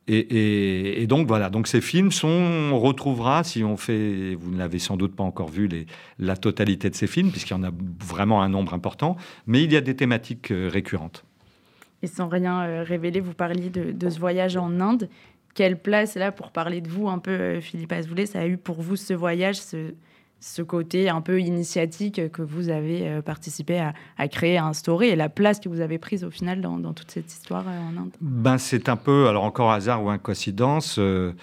et, 0.09 1.05
donc 1.07 1.27
voilà, 1.27 1.49
donc 1.49 1.67
ces 1.67 1.81
films 1.81 2.11
sont, 2.13 2.29
on 2.29 2.79
retrouvera 2.79 3.43
si 3.43 3.65
on 3.65 3.75
fait, 3.75 4.35
vous 4.35 4.51
ne 4.51 4.57
l'avez 4.57 4.79
sans 4.79 4.95
doute 4.95 5.13
pas 5.13 5.23
encore 5.23 5.49
vu, 5.49 5.69
la 6.17 6.37
totalité 6.37 6.89
de 6.89 6.95
ces 6.95 7.07
films, 7.07 7.29
puisqu'il 7.29 7.51
y 7.51 7.57
en 7.57 7.63
a 7.63 7.71
vraiment 8.05 8.41
un 8.41 8.47
nombre 8.47 8.73
important, 8.73 9.17
mais 9.47 9.63
il 9.63 9.73
y 9.73 9.75
a 9.75 9.81
des 9.81 9.97
thématiques 9.97 10.51
euh, 10.51 10.69
récurrentes. 10.71 11.25
Et 12.03 12.07
sans 12.07 12.29
rien 12.29 12.61
euh, 12.61 12.83
révéler, 12.83 13.19
vous 13.19 13.33
parliez 13.33 13.69
de, 13.69 14.09
ce 14.09 14.17
voyage 14.17 14.55
en 14.55 14.79
Inde. 14.79 15.09
Quelle 15.55 15.77
place, 15.77 16.15
là, 16.15 16.31
pour 16.31 16.51
parler 16.51 16.79
de 16.79 16.87
vous 16.87 17.09
un 17.09 17.19
peu, 17.19 17.59
Philippe 17.59 17.91
Azoulay, 17.91 18.27
ça 18.27 18.39
a 18.39 18.47
eu 18.47 18.57
pour 18.57 18.81
vous 18.81 18.95
ce 18.95 19.13
voyage, 19.13 19.57
ce 20.39 20.61
côté 20.61 21.09
un 21.09 21.21
peu 21.21 21.41
initiatique 21.41 22.31
que 22.31 22.41
vous 22.41 22.69
avez 22.69 23.07
euh, 23.07 23.21
participé 23.21 23.79
à, 24.17 24.27
créer, 24.27 24.57
à 24.57 24.65
instaurer, 24.65 25.09
et 25.09 25.15
la 25.15 25.29
place 25.29 25.59
que 25.59 25.69
vous 25.69 25.81
avez 25.81 25.97
prise 25.97 26.23
au 26.23 26.29
final 26.29 26.61
dans, 26.61 26.93
toute 26.93 27.11
cette 27.11 27.31
histoire 27.31 27.65
euh, 27.67 27.79
en 27.79 28.01
Inde? 28.01 28.11
Ben, 28.21 28.57
C'est 28.57 28.89
un 28.89 28.95
peu, 28.95 29.27
alors 29.27 29.43
encore 29.43 29.71
hasard 29.71 30.03
ou 30.03 30.15
coïncidence. 30.17 30.97
Euh, 30.99 31.33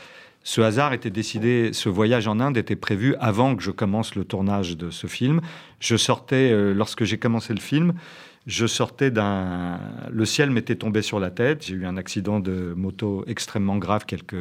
ce 0.45 0.61
hasard 0.61 0.93
était 0.93 1.11
décidé, 1.11 1.73
ce 1.73 1.89
voyage 1.89 2.29
en 2.29 2.39
Inde 2.39 2.57
était 2.57 2.77
prévu 2.77 3.17
avant 3.19 3.57
que 3.57 3.63
je 3.63 3.71
commence 3.71 4.15
le 4.15 4.25
tournage 4.25 4.77
de 4.77 4.91
ce 4.91 5.07
film. 5.07 5.41
Je 5.81 5.97
sortais, 5.97 6.53
lorsque 6.75 7.05
j'ai 7.05 7.17
commencé 7.17 7.55
le 7.55 7.61
film, 7.61 7.95
je 8.47 8.67
sortais 8.67 9.11
d'un. 9.11 9.81
Le 10.11 10.25
ciel 10.27 10.51
m'était 10.51 10.77
tombé 10.77 11.01
sur 11.01 11.19
la 11.19 11.31
tête. 11.31 11.65
J'ai 11.65 11.77
eu 11.77 11.87
un 11.87 11.97
accident 11.97 12.41
de 12.41 12.75
moto 12.77 13.25
extrêmement 13.27 13.79
grave 13.79 14.05
quelques 14.05 14.37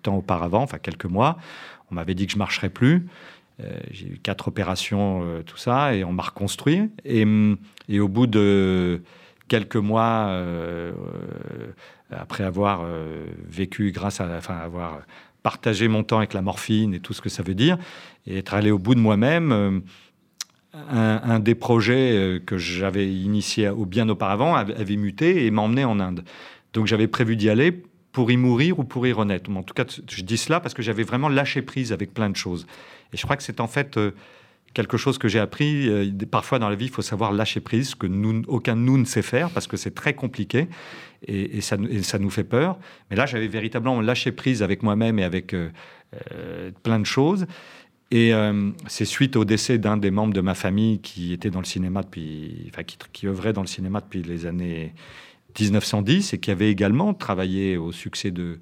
temps 0.00 0.16
auparavant, 0.16 0.62
enfin 0.62 0.78
quelques 0.78 1.04
mois. 1.04 1.36
On 1.90 1.96
m'avait 1.96 2.14
dit 2.14 2.26
que 2.26 2.32
je 2.32 2.38
marcherais 2.38 2.70
plus. 2.70 3.06
Euh, 3.60 3.78
j'ai 3.90 4.06
eu 4.06 4.18
quatre 4.22 4.48
opérations, 4.48 5.22
euh, 5.24 5.42
tout 5.42 5.56
ça, 5.56 5.94
et 5.94 6.04
on 6.04 6.12
m'a 6.12 6.22
reconstruit. 6.22 6.90
Et, 7.04 7.24
et, 7.88 8.00
au 8.00 8.08
bout 8.08 8.26
de 8.26 9.02
quelques 9.48 9.76
mois, 9.76 10.28
euh, 10.28 10.92
après 12.10 12.44
avoir 12.44 12.86
vécu 13.46 13.92
grâce 13.92 14.20
à, 14.20 14.28
enfin, 14.36 14.56
avoir 14.56 15.00
partagé 15.42 15.88
mon 15.88 16.04
temps 16.04 16.18
avec 16.18 16.34
la 16.34 16.42
morphine 16.42 16.94
et 16.94 17.00
tout 17.00 17.12
ce 17.12 17.20
que 17.20 17.28
ça 17.28 17.42
veut 17.42 17.54
dire, 17.54 17.78
et 18.26 18.38
être 18.38 18.54
allé 18.54 18.70
au 18.70 18.78
bout 18.78 18.94
de 18.94 19.00
moi-même, 19.00 19.82
un, 20.74 21.38
des 21.38 21.54
projets 21.54 22.40
que 22.46 22.56
j'avais 22.56 23.12
initié 23.12 23.70
bien 23.86 24.08
auparavant 24.08 24.54
avait, 24.54 24.96
muté 24.96 25.44
et 25.44 25.50
m'emmené 25.50 25.84
en 25.84 26.00
Inde. 26.00 26.24
Donc 26.72 26.86
j'avais 26.86 27.08
prévu 27.08 27.36
d'y 27.36 27.50
aller 27.50 27.82
pour 28.12 28.30
y 28.30 28.36
mourir 28.36 28.78
ou 28.78 28.84
pour 28.84 29.06
y 29.06 29.12
renaître. 29.12 29.50
En 29.50 29.62
tout 29.62 29.74
cas, 29.74 29.84
je 29.86 30.22
dis 30.22 30.38
cela 30.38 30.60
parce 30.60 30.74
que 30.74 30.82
j'avais 30.82 31.02
vraiment 31.02 31.28
lâché 31.28 31.60
prise 31.62 31.92
avec 31.92 32.14
plein 32.14 32.30
de 32.30 32.36
choses. 32.36 32.66
Et 33.12 33.16
je 33.16 33.22
crois 33.22 33.36
que 33.36 33.42
c'est 33.42 33.60
en 33.60 33.68
fait 33.68 33.96
euh, 33.96 34.12
quelque 34.74 34.96
chose 34.96 35.18
que 35.18 35.28
j'ai 35.28 35.38
appris. 35.38 35.88
Euh, 35.88 36.10
parfois 36.30 36.58
dans 36.58 36.68
la 36.68 36.76
vie, 36.76 36.86
il 36.86 36.90
faut 36.90 37.02
savoir 37.02 37.32
lâcher 37.32 37.60
prise, 37.60 37.94
que 37.94 38.06
nous, 38.06 38.42
aucun 38.48 38.76
de 38.76 38.80
nous 38.80 38.98
ne 38.98 39.04
sait 39.04 39.22
faire 39.22 39.50
parce 39.50 39.66
que 39.66 39.76
c'est 39.76 39.94
très 39.94 40.14
compliqué 40.14 40.68
et, 41.26 41.60
ça, 41.60 41.76
nous 41.76 42.30
fait 42.30 42.44
peur. 42.44 42.78
Mais 43.10 43.16
là, 43.16 43.26
j'avais 43.26 43.48
véritablement 43.48 44.00
lâché 44.00 44.32
prise 44.32 44.62
avec 44.62 44.82
moi-même 44.82 45.18
et 45.18 45.24
avec 45.24 45.54
plein 46.82 46.98
de 46.98 47.06
choses. 47.06 47.46
Et 48.12 48.34
euh, 48.34 48.70
c'est 48.88 49.06
suite 49.06 49.36
au 49.36 49.46
décès 49.46 49.78
d'un 49.78 49.96
des 49.96 50.10
membres 50.10 50.34
de 50.34 50.42
ma 50.42 50.54
famille 50.54 51.00
qui 51.00 51.32
était 51.32 51.48
dans 51.48 51.60
le 51.60 51.64
cinéma 51.64 52.02
depuis, 52.02 52.66
enfin, 52.68 52.82
qui, 52.82 52.98
qui, 53.10 53.26
œuvrait 53.26 53.54
dans 53.54 53.62
le 53.62 53.66
cinéma 53.66 54.02
depuis 54.02 54.22
les 54.22 54.44
années 54.44 54.92
1910 55.58 56.34
et 56.34 56.38
qui 56.38 56.50
avait 56.50 56.70
également 56.70 57.14
travaillé 57.14 57.78
au 57.78 57.90
succès 57.90 58.30
de 58.30 58.58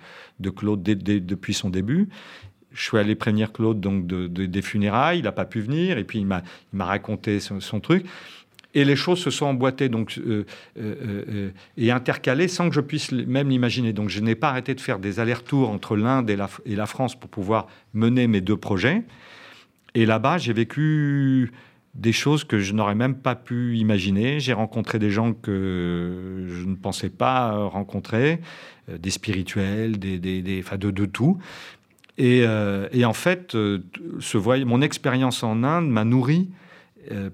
Claude 0.55 0.85
depuis 0.85 1.53
son 1.53 1.69
début. 1.69 2.09
Je 2.73 2.83
suis 2.83 2.99
allé 2.99 3.15
prévenir 3.15 3.53
Claude 3.53 3.81
donc 3.81 4.07
de, 4.07 4.27
des 4.27 4.63
funérailles, 4.63 5.19
il 5.19 5.25
n'a 5.25 5.33
pas 5.33 5.45
pu 5.45 5.61
venir 5.61 5.99
et 5.99 6.05
puis 6.05 6.21
il 6.21 6.27
m'a 6.27 6.85
raconté 6.85 7.41
son, 7.41 7.81
truc. 7.81 8.07
Et 8.75 8.85
les 8.85 8.95
choses 8.95 9.19
se 9.19 9.31
sont 9.31 9.47
emboîtées 9.47 9.89
donc, 9.89 10.19
euh, 10.19 10.45
euh, 10.79 11.51
et 11.77 11.91
intercalées 11.91 12.47
sans 12.47 12.69
que 12.69 12.75
je 12.75 12.81
puisse 12.81 13.11
même 13.11 13.49
l'imaginer. 13.49 13.93
Donc 13.93 14.09
je 14.09 14.21
n'ai 14.21 14.37
pas 14.37 14.51
arrêté 14.51 14.75
de 14.75 14.81
faire 14.81 15.01
des 15.01 15.19
allers-retours 15.19 15.69
entre 15.71 15.97
l'Inde 15.97 16.31
et 16.31 16.37
la, 16.37 16.87
France 16.87 17.19
pour 17.19 17.29
pouvoir 17.29 17.67
mener 17.95 18.29
mes 18.29 18.41
deux 18.41 18.57
projets. 18.57 19.03
Et 19.95 20.07
là-bas, 20.07 20.39
j'ai 20.39 20.53
vécu 20.53 21.51
des 21.95 22.13
choses 22.13 22.45
que 22.45 22.61
je 22.61 22.73
n'aurais 22.73 22.95
même 22.95 23.17
pas 23.17 23.35
pu 23.35 23.77
imaginer. 23.77 24.39
J'ai 24.39 24.53
rencontré 24.53 25.01
des 25.01 25.11
gens 25.11 25.33
que 25.33 26.47
je 26.49 26.65
ne 26.65 26.77
pensais 26.77 27.11
pas 27.11 27.53
rencontrer, 27.65 28.41
euh, 28.89 28.99
des 28.99 29.11
spirituels, 29.11 29.99
des, 29.99 30.19
des, 30.19 30.61
enfin 30.65 30.77
de, 30.77 31.07
tout. 31.07 31.39
Et, 32.21 32.43
euh, 32.45 32.89
et, 32.93 33.05
en 33.05 33.13
fait, 33.13 33.55
euh, 33.55 33.81
mon 34.67 34.83
expérience 34.83 35.43
en 35.43 35.63
Inde 35.63 35.89
m'a 35.89 36.05
nourri 36.05 36.51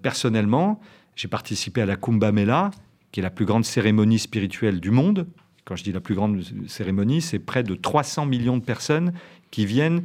personnellement. 0.00 0.81
J'ai 1.16 1.28
participé 1.28 1.83
à 1.83 1.87
la 1.87 1.97
Kumbh 1.97 2.23
Mela, 2.33 2.71
qui 3.11 3.21
est 3.21 3.23
la 3.23 3.31
plus 3.31 3.45
grande 3.45 3.64
cérémonie 3.64 4.19
spirituelle 4.19 4.81
du 4.81 4.93
monde. 4.93 5.26
Quand 5.64 5.75
je 5.75 5.83
dis 5.83 5.93
la 5.93 6.00
plus 6.00 6.14
grande 6.14 6.40
cérémonie, 6.69 7.21
c'est 7.21 7.40
près 7.40 7.64
de 7.64 7.75
300 7.75 8.26
millions 8.26 8.57
de 8.57 8.62
personnes 8.62 9.12
qui 9.50 9.66
viennent 9.66 10.05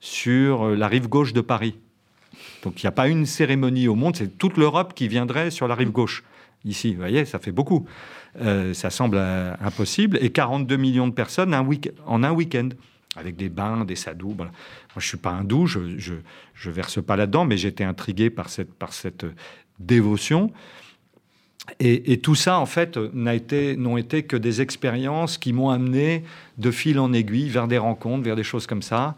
sur 0.00 0.70
la 0.70 0.88
rive 0.88 1.08
gauche 1.08 1.34
de 1.34 1.42
Paris 1.42 1.76
donc 2.62 2.82
il 2.82 2.86
n'y 2.86 2.88
a 2.88 2.92
pas 2.92 3.08
une 3.08 3.26
cérémonie 3.26 3.88
au 3.88 3.94
monde, 3.94 4.16
c'est 4.16 4.38
toute 4.38 4.56
l'Europe 4.56 4.94
qui 4.94 5.08
viendrait 5.08 5.50
sur 5.50 5.68
la 5.68 5.74
rive 5.74 5.90
gauche. 5.90 6.24
Ici, 6.64 6.92
vous 6.92 7.00
voyez, 7.00 7.24
ça 7.24 7.38
fait 7.38 7.52
beaucoup. 7.52 7.86
Euh, 8.40 8.72
ça 8.72 8.90
semble 8.90 9.16
euh, 9.18 9.52
impossible. 9.60 10.18
Et 10.20 10.30
42 10.30 10.76
millions 10.76 11.08
de 11.08 11.12
personnes 11.12 11.54
en 11.54 12.22
un 12.22 12.32
week-end, 12.32 12.68
avec 13.16 13.36
des 13.36 13.48
bains, 13.48 13.84
des 13.84 13.96
sadhus. 13.96 14.34
Moi, 14.36 14.48
je 14.96 15.06
suis 15.06 15.18
pas 15.18 15.30
hindou, 15.30 15.66
je 15.66 15.80
ne 15.80 16.72
verse 16.72 17.02
pas 17.02 17.16
là-dedans, 17.16 17.44
mais 17.44 17.56
j'étais 17.56 17.84
intrigué 17.84 18.30
par 18.30 18.48
cette, 18.48 18.72
par 18.72 18.92
cette 18.92 19.26
dévotion. 19.78 20.50
Et, 21.78 22.18
tout 22.18 22.34
ça, 22.34 22.58
en 22.58 22.66
fait, 22.66 22.96
n'ont 22.96 23.30
été, 23.30 23.78
été 23.98 24.22
que 24.24 24.36
des 24.36 24.60
expériences 24.60 25.38
qui 25.38 25.52
m'ont 25.52 25.70
amené 25.70 26.24
de 26.58 26.72
fil 26.72 26.98
en 26.98 27.12
aiguille 27.12 27.48
vers 27.48 27.68
des 27.68 27.78
rencontres, 27.78 28.24
vers 28.24 28.34
des 28.34 28.42
choses 28.42 28.66
comme 28.66 28.82
ça. 28.82 29.14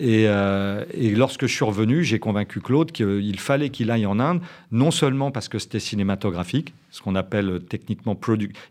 Euh, 0.00 0.84
et, 0.94 1.10
lorsque 1.10 1.46
je 1.46 1.54
suis 1.54 1.64
revenu, 1.64 2.04
j'ai 2.04 2.20
convaincu 2.20 2.60
Claude 2.60 2.92
qu'il 2.92 3.38
fallait 3.40 3.70
qu'il 3.70 3.90
aille 3.90 4.06
en 4.06 4.20
Inde, 4.20 4.40
non 4.70 4.92
seulement 4.92 5.32
parce 5.32 5.48
que 5.48 5.58
c'était 5.58 5.80
cinématographique, 5.80 6.74
ce 6.90 7.02
qu'on 7.02 7.16
appelle 7.16 7.60
techniquement 7.68 8.18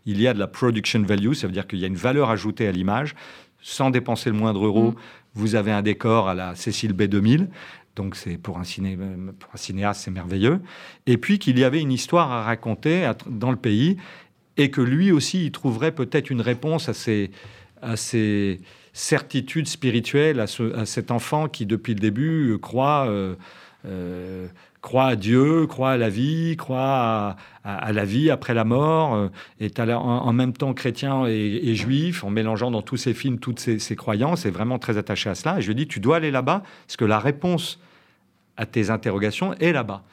il 0.06 0.20
y 0.20 0.26
a 0.26 0.32
de 0.32 0.38
la 0.38 0.46
production 0.46 1.02
value, 1.02 1.34
ça 1.34 1.46
veut 1.46 1.52
dire 1.52 1.66
qu'il 1.66 1.78
y 1.78 1.84
a 1.84 1.88
une 1.88 1.96
valeur 1.96 2.30
ajoutée 2.30 2.66
à 2.66 2.72
l'image, 2.72 3.14
sans 3.62 3.90
dépenser 3.90 4.30
le 4.30 4.36
moindre 4.36 4.64
euro. 4.64 4.92
Mm. 4.92 4.94
Vous 5.34 5.54
avez 5.54 5.72
un 5.72 5.82
décor 5.82 6.28
à 6.28 6.34
la 6.34 6.54
Cécile 6.54 6.92
B2000, 6.92 7.48
donc 7.96 8.16
c'est 8.16 8.36
pour, 8.36 8.58
un 8.58 8.62
pour 9.38 9.50
un 9.54 9.56
cinéaste, 9.56 10.02
c'est 10.02 10.10
merveilleux. 10.10 10.60
Et 11.06 11.16
puis 11.18 11.38
qu'il 11.38 11.58
y 11.58 11.64
avait 11.64 11.80
une 11.80 11.92
histoire 11.92 12.30
à 12.32 12.42
raconter 12.42 13.10
dans 13.28 13.50
le 13.50 13.56
pays, 13.56 13.96
et 14.56 14.70
que 14.70 14.80
lui 14.80 15.12
aussi, 15.12 15.46
il 15.46 15.52
trouverait 15.52 15.92
peut-être 15.92 16.30
une 16.30 16.40
réponse 16.40 16.88
à 16.88 16.94
ces, 16.94 17.30
à 17.80 17.96
ces 17.96 18.60
certitude 18.92 19.68
spirituelle 19.68 20.40
à, 20.40 20.46
cet 20.84 21.10
enfant 21.10 21.48
qui, 21.48 21.66
depuis 21.66 21.94
le 21.94 22.00
début, 22.00 22.58
croit, 22.60 23.06
euh, 23.08 23.34
euh, 23.86 24.48
croit 24.80 25.06
à 25.06 25.16
Dieu, 25.16 25.66
croit 25.66 25.92
à 25.92 25.96
la 25.96 26.08
vie, 26.08 26.56
croit 26.56 27.36
à, 27.64 27.92
la 27.92 28.04
vie 28.04 28.30
après 28.30 28.54
la 28.54 28.64
mort, 28.64 29.14
euh, 29.14 29.28
est 29.58 29.78
en, 29.78 30.32
même 30.32 30.52
temps 30.52 30.72
chrétien 30.72 31.26
et, 31.26 31.74
juif, 31.74 32.24
en 32.24 32.30
mélangeant 32.30 32.70
dans 32.70 32.82
tous 32.82 32.96
ses 32.96 33.14
films 33.14 33.38
toutes 33.38 33.60
ses, 33.60 33.96
croyances, 33.96 34.46
est 34.46 34.50
vraiment 34.50 34.78
très 34.78 34.96
attaché 34.96 35.28
à 35.28 35.34
cela. 35.34 35.58
Et 35.58 35.62
je 35.62 35.68
lui 35.68 35.74
dis, 35.74 35.86
tu 35.86 36.00
dois 36.00 36.16
aller 36.16 36.30
là-bas, 36.30 36.62
parce 36.86 36.96
que 36.96 37.04
la 37.04 37.18
réponse 37.18 37.78
à 38.56 38.66
tes 38.66 38.90
interrogations 38.90 39.54
est 39.54 39.72
là-bas. 39.72 40.04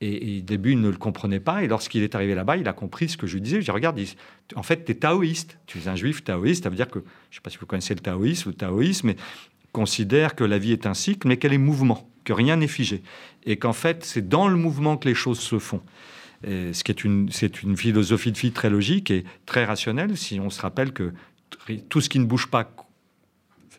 Et, 0.00 0.40
au 0.40 0.44
début, 0.44 0.72
il 0.72 0.80
ne 0.80 0.88
le 0.88 0.96
comprenait 0.96 1.40
pas. 1.40 1.62
Et 1.62 1.68
lorsqu'il 1.68 2.02
est 2.02 2.14
arrivé 2.14 2.34
là-bas, 2.34 2.56
il 2.56 2.68
a 2.68 2.72
compris 2.72 3.08
ce 3.08 3.16
que 3.16 3.26
je 3.26 3.34
lui 3.34 3.40
disais. 3.40 3.60
Je 3.60 3.64
dis, 3.66 3.70
regarde, 3.70 3.98
en 4.56 4.62
fait, 4.62 4.84
tu 4.84 4.92
es 4.92 4.94
taoïste. 4.94 5.58
Tu 5.66 5.78
es 5.78 5.88
un 5.88 5.96
juif 5.96 6.24
taoïste. 6.24 6.64
Ça 6.64 6.70
veut 6.70 6.76
dire 6.76 6.88
que, 6.88 6.98
je 6.98 7.04
ne 7.04 7.34
sais 7.36 7.40
pas 7.42 7.50
si 7.50 7.58
vous 7.58 7.66
connaissez 7.66 7.94
le 7.94 8.00
taoïsme, 8.00 8.50
le 8.50 8.56
taoïsme, 8.56 9.08
mais 9.08 9.16
considère 9.72 10.34
que 10.34 10.44
la 10.44 10.58
vie 10.58 10.72
est 10.72 10.86
un 10.86 10.94
cycle, 10.94 11.26
mais 11.28 11.36
qu'elle 11.36 11.52
est 11.52 11.58
mouvement, 11.58 12.08
que 12.24 12.32
rien 12.32 12.56
n'est 12.56 12.68
figé. 12.68 13.02
Et 13.44 13.56
qu'en 13.56 13.72
fait, 13.72 14.04
c'est 14.04 14.28
dans 14.28 14.48
le 14.48 14.56
mouvement 14.56 14.96
que 14.96 15.08
les 15.08 15.14
choses 15.14 15.40
se 15.40 15.58
font. 15.58 15.82
ce 16.44 16.84
qui 16.84 16.90
est 16.90 17.04
une, 17.04 17.30
c'est 17.30 17.62
une 17.62 17.76
philosophie 17.76 18.32
de 18.32 18.38
vie 18.38 18.52
très 18.52 18.70
logique 18.70 19.10
et 19.10 19.24
très 19.46 19.64
rationnelle, 19.64 20.16
si 20.16 20.40
on 20.40 20.50
se 20.50 20.60
rappelle 20.60 20.92
que 20.92 21.12
tout 21.88 22.00
ce 22.00 22.08
qui 22.08 22.18
ne 22.18 22.24
bouge 22.24 22.48
pas 22.48 22.70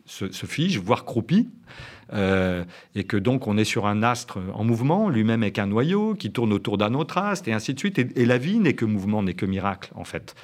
se, 0.06 0.46
fige, 0.46 0.80
voire 0.80 1.06
croupit. 1.06 1.50
Euh, 2.14 2.64
et 2.94 3.04
que 3.06 3.18
donc 3.18 3.48
on 3.48 3.58
est 3.58 3.64
sur 3.64 3.88
un 3.88 4.04
astre 4.04 4.38
en 4.54 4.64
mouvement, 4.64 5.10
lui-même 5.10 5.42
avec 5.42 5.58
un 5.58 5.66
noyau 5.66 6.14
qui 6.14 6.32
tourne 6.32 6.54
autour 6.54 6.78
d'un 6.78 6.94
autre 6.94 7.18
astre, 7.18 7.50
et 7.50 7.54
ainsi 7.54 7.74
de 7.74 7.80
suite. 7.80 7.98
Et, 7.98 8.26
la 8.26 8.38
vie 8.38 8.60
n'est 8.60 8.76
que 8.76 8.86
mouvement, 8.86 9.24
n'est 9.24 9.34
que 9.34 9.48
miracle, 9.48 9.92
en 9.96 10.04
fait. 10.04 10.36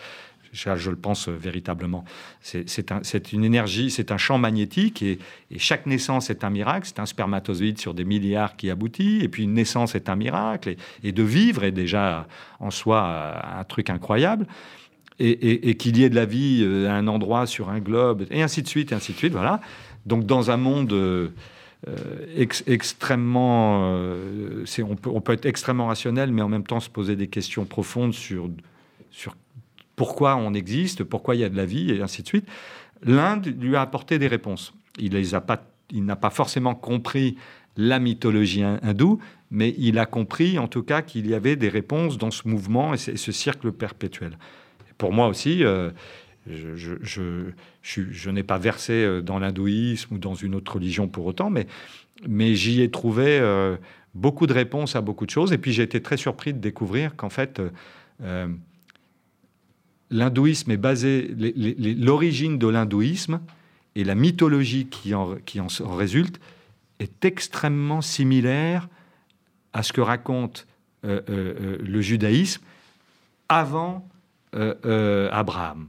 Je, 0.52 0.90
le 0.90 0.96
pense 0.96 1.30
véritablement. 1.30 2.04
C'est 2.42 3.34
une 3.34 3.44
énergie, 3.44 3.90
c'est 3.90 4.12
un 4.12 4.18
champ 4.18 4.38
magnétique, 4.38 5.02
et, 5.02 5.20
chaque 5.58 5.86
naissance 5.86 6.30
est 6.30 6.44
un 6.44 6.50
miracle. 6.50 6.88
C'est 6.88 7.00
un 7.00 7.06
spermatozoïde 7.06 7.80
sur 7.80 7.94
des 7.94 8.04
milliards 8.04 8.56
qui 8.56 8.70
aboutit, 8.70 9.22
et 9.22 9.30
puis 9.30 9.44
une 9.44 9.54
naissance 9.54 9.96
est 9.96 10.10
un 10.10 10.16
miracle, 10.16 10.76
et, 11.04 11.12
de 11.12 11.24
vivre 11.24 11.64
est 11.64 11.72
déjà 11.72 12.28
en 12.60 12.72
soi 12.72 13.60
un 13.60 13.64
truc 13.64 13.90
incroyable. 13.90 14.46
Et, 15.20 15.76
qu'il 15.76 15.98
y 15.98 16.04
ait 16.04 16.10
de 16.10 16.16
la 16.16 16.26
vie 16.26 16.62
euh, 16.64 16.90
à 16.90 16.94
un 16.94 17.08
endroit 17.08 17.46
sur 17.46 17.70
un 17.70 17.80
globe, 17.80 18.26
et 18.32 18.42
ainsi 18.42 18.64
de 18.64 18.68
suite, 18.68 18.92
ainsi 18.92 19.14
de 19.14 19.18
suite, 19.18 19.34
voilà. 19.34 19.62
Donc 20.08 20.26
dans 20.26 20.50
un 20.50 20.58
monde 20.58 20.94
euh, 21.88 22.58
extrêmement... 22.68 23.92
Euh, 23.96 24.66
on, 24.80 24.96
peut, 24.96 25.10
on, 25.12 25.22
peut, 25.22 25.34
être 25.34 25.46
extrêmement 25.46 25.88
rationnel, 25.88 26.32
mais 26.32 26.42
en 26.42 26.50
même 26.50 26.64
temps 26.64 26.80
se 26.80 26.90
poser 26.90 27.16
des 27.16 27.28
questions 27.28 27.66
profondes 27.66 28.14
sur, 28.14 28.50
sur 29.10 29.36
pourquoi 30.02 30.36
on 30.36 30.56
existe, 30.56 31.04
pourquoi 31.04 31.36
il 31.36 31.42
y 31.42 31.44
a 31.44 31.50
de 31.50 31.56
la 31.56 31.68
vie, 31.68 31.92
et 31.92 32.02
ainsi 32.02 32.24
de 32.24 32.28
suite. 32.28 32.48
L'Inde 33.04 33.54
lui 33.62 33.76
a 33.76 33.82
apporté 33.82 34.18
des 34.18 34.28
réponses. 34.28 34.74
Il 34.98 35.14
les 35.14 35.36
a 35.36 35.42
pas, 35.42 35.64
n'a 35.94 36.16
pas 36.16 36.32
forcément 36.32 36.74
compris 36.74 37.38
la 37.78 38.00
mythologie 38.00 38.64
hindoue, 38.64 39.20
mais 39.52 39.76
il 39.78 40.00
a 40.00 40.08
compris 40.08 40.58
en 40.58 40.68
tout 40.68 40.82
cas 40.82 41.04
qu'il 41.04 41.30
y 41.30 41.36
avait 41.36 41.56
des 41.56 41.70
réponses 41.70 42.18
dans 42.18 42.32
ce 42.32 42.48
mouvement 42.48 42.96
et 42.96 42.98
ce, 42.98 43.32
cercle 43.32 43.72
perpétuel. 43.72 44.40
pour 44.98 45.14
moi 45.14 45.28
aussi, 45.28 45.64
euh, 45.64 45.92
je, 46.48 48.30
n'ai 48.32 48.42
pas 48.42 48.58
versé 48.58 48.94
euh, 48.94 49.22
dans 49.22 49.38
l'hindouisme 49.38 50.16
ou 50.16 50.18
dans 50.18 50.34
une 50.34 50.56
autre 50.56 50.74
religion 50.74 51.08
pour 51.08 51.28
autant, 51.28 51.52
mais, 51.52 52.56
j'y 52.56 52.82
ai 52.82 52.90
trouvé 52.90 53.38
euh, 53.40 53.78
beaucoup 54.16 54.48
de 54.48 54.54
réponses 54.54 54.96
à 54.96 55.02
beaucoup 55.02 55.28
de 55.28 55.32
choses. 55.32 55.54
Et 55.54 55.60
puis 55.60 55.74
j'ai 55.74 55.84
été 55.84 56.02
très 56.02 56.18
surpris 56.18 56.54
de 56.54 56.60
découvrir 56.60 57.16
qu'en 57.16 57.30
fait, 57.30 57.62
l'hindouisme 60.12 60.70
est 60.72 60.78
basé, 60.78 61.34
l'origine 61.98 62.60
de 62.60 62.68
l'hindouisme 62.68 63.40
et 63.96 64.04
la 64.04 64.16
mythologie 64.16 64.86
qui 64.86 65.16
en, 65.16 65.36
qui 65.46 65.60
en 65.60 65.68
résulte 65.96 66.40
est 67.00 67.26
extrêmement 67.26 68.02
similaire 68.02 68.88
à 69.74 69.84
ce 69.84 69.92
que 69.94 70.02
raconte 70.02 70.68
le 71.04 72.02
judaïsme 72.02 72.62
avant 73.50 74.08
Abraham. 74.54 75.88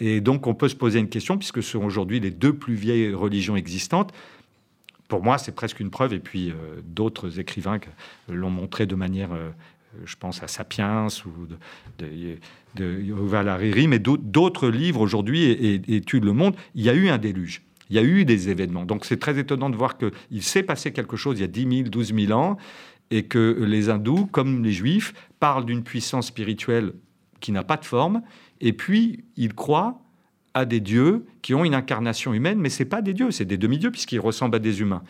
Et 0.00 0.20
donc 0.20 0.46
on 0.46 0.54
peut 0.54 0.68
se 0.68 0.76
poser 0.76 1.00
une 1.00 1.08
question, 1.08 1.36
puisque 1.36 1.62
ce 1.62 1.72
sont 1.72 1.84
aujourd'hui 1.84 2.18
les 2.18 2.30
deux 2.30 2.54
plus 2.54 2.74
vieilles 2.74 3.12
religions 3.12 3.56
existantes. 3.56 4.12
Pour 5.08 5.22
moi, 5.22 5.36
c'est 5.36 5.54
presque 5.54 5.80
une 5.80 5.90
preuve, 5.90 6.14
et 6.14 6.18
puis 6.18 6.52
d'autres 6.84 7.38
écrivains 7.38 7.78
l'ont 8.28 8.50
montré 8.50 8.86
de 8.86 8.94
manière 8.94 9.30
je 10.04 10.16
pense 10.16 10.42
à 10.42 10.48
Sapiens 10.48 11.06
ou 11.26 11.46
de, 11.46 12.38
de, 12.74 13.86
mais 13.86 13.98
d'autres 13.98 14.68
livres 14.68 15.00
aujourd'hui 15.00 15.50
étudient 15.88 16.26
le 16.26 16.32
monde. 16.32 16.56
Il 16.74 16.82
y 16.82 16.90
a 16.90 16.94
eu 16.94 17.08
un 17.08 17.18
déluge. 17.18 17.62
Il 17.90 17.96
y 17.96 17.98
a 17.98 18.02
eu 18.02 18.24
des 18.24 18.48
événements. 18.48 18.84
Donc 18.84 19.04
c'est 19.04 19.18
très 19.18 19.38
étonnant 19.38 19.68
de 19.68 19.76
voir 19.76 19.98
qu'il 19.98 20.42
s'est 20.42 20.62
passé 20.62 20.92
quelque 20.92 21.16
chose 21.16 21.38
il 21.38 21.42
y 21.42 21.44
a 21.44 21.48
10 21.48 21.76
000, 21.76 21.88
12 21.88 22.14
000 22.14 22.32
ans, 22.32 22.56
et 23.10 23.24
que 23.24 23.62
les 23.62 23.90
hindous, 23.90 24.26
comme 24.26 24.64
les 24.64 24.72
juifs, 24.72 25.12
parlent 25.38 25.66
d'une 25.66 25.82
puissance 25.82 26.28
spirituelle 26.28 26.94
qui 27.40 27.52
n'a 27.52 27.62
pas 27.62 27.76
de 27.76 27.84
forme, 27.84 28.22
et 28.60 28.72
puis 28.72 29.24
ils 29.36 29.52
croient 29.52 30.00
à 30.54 30.64
des 30.64 30.80
dieux 30.80 31.26
qui 31.42 31.54
ont 31.54 31.64
une 31.64 31.74
incarnation 31.74 32.32
humaine, 32.32 32.58
mais 32.58 32.70
ce 32.70 32.84
pas 32.84 33.02
des 33.02 33.12
dieux, 33.12 33.30
c'est 33.30 33.44
des 33.44 33.58
demi-dieux, 33.58 33.90
puisqu'ils 33.90 34.20
ressemblent 34.20 34.56
à 34.56 34.60
des 34.60 34.80
humains. 34.80 35.02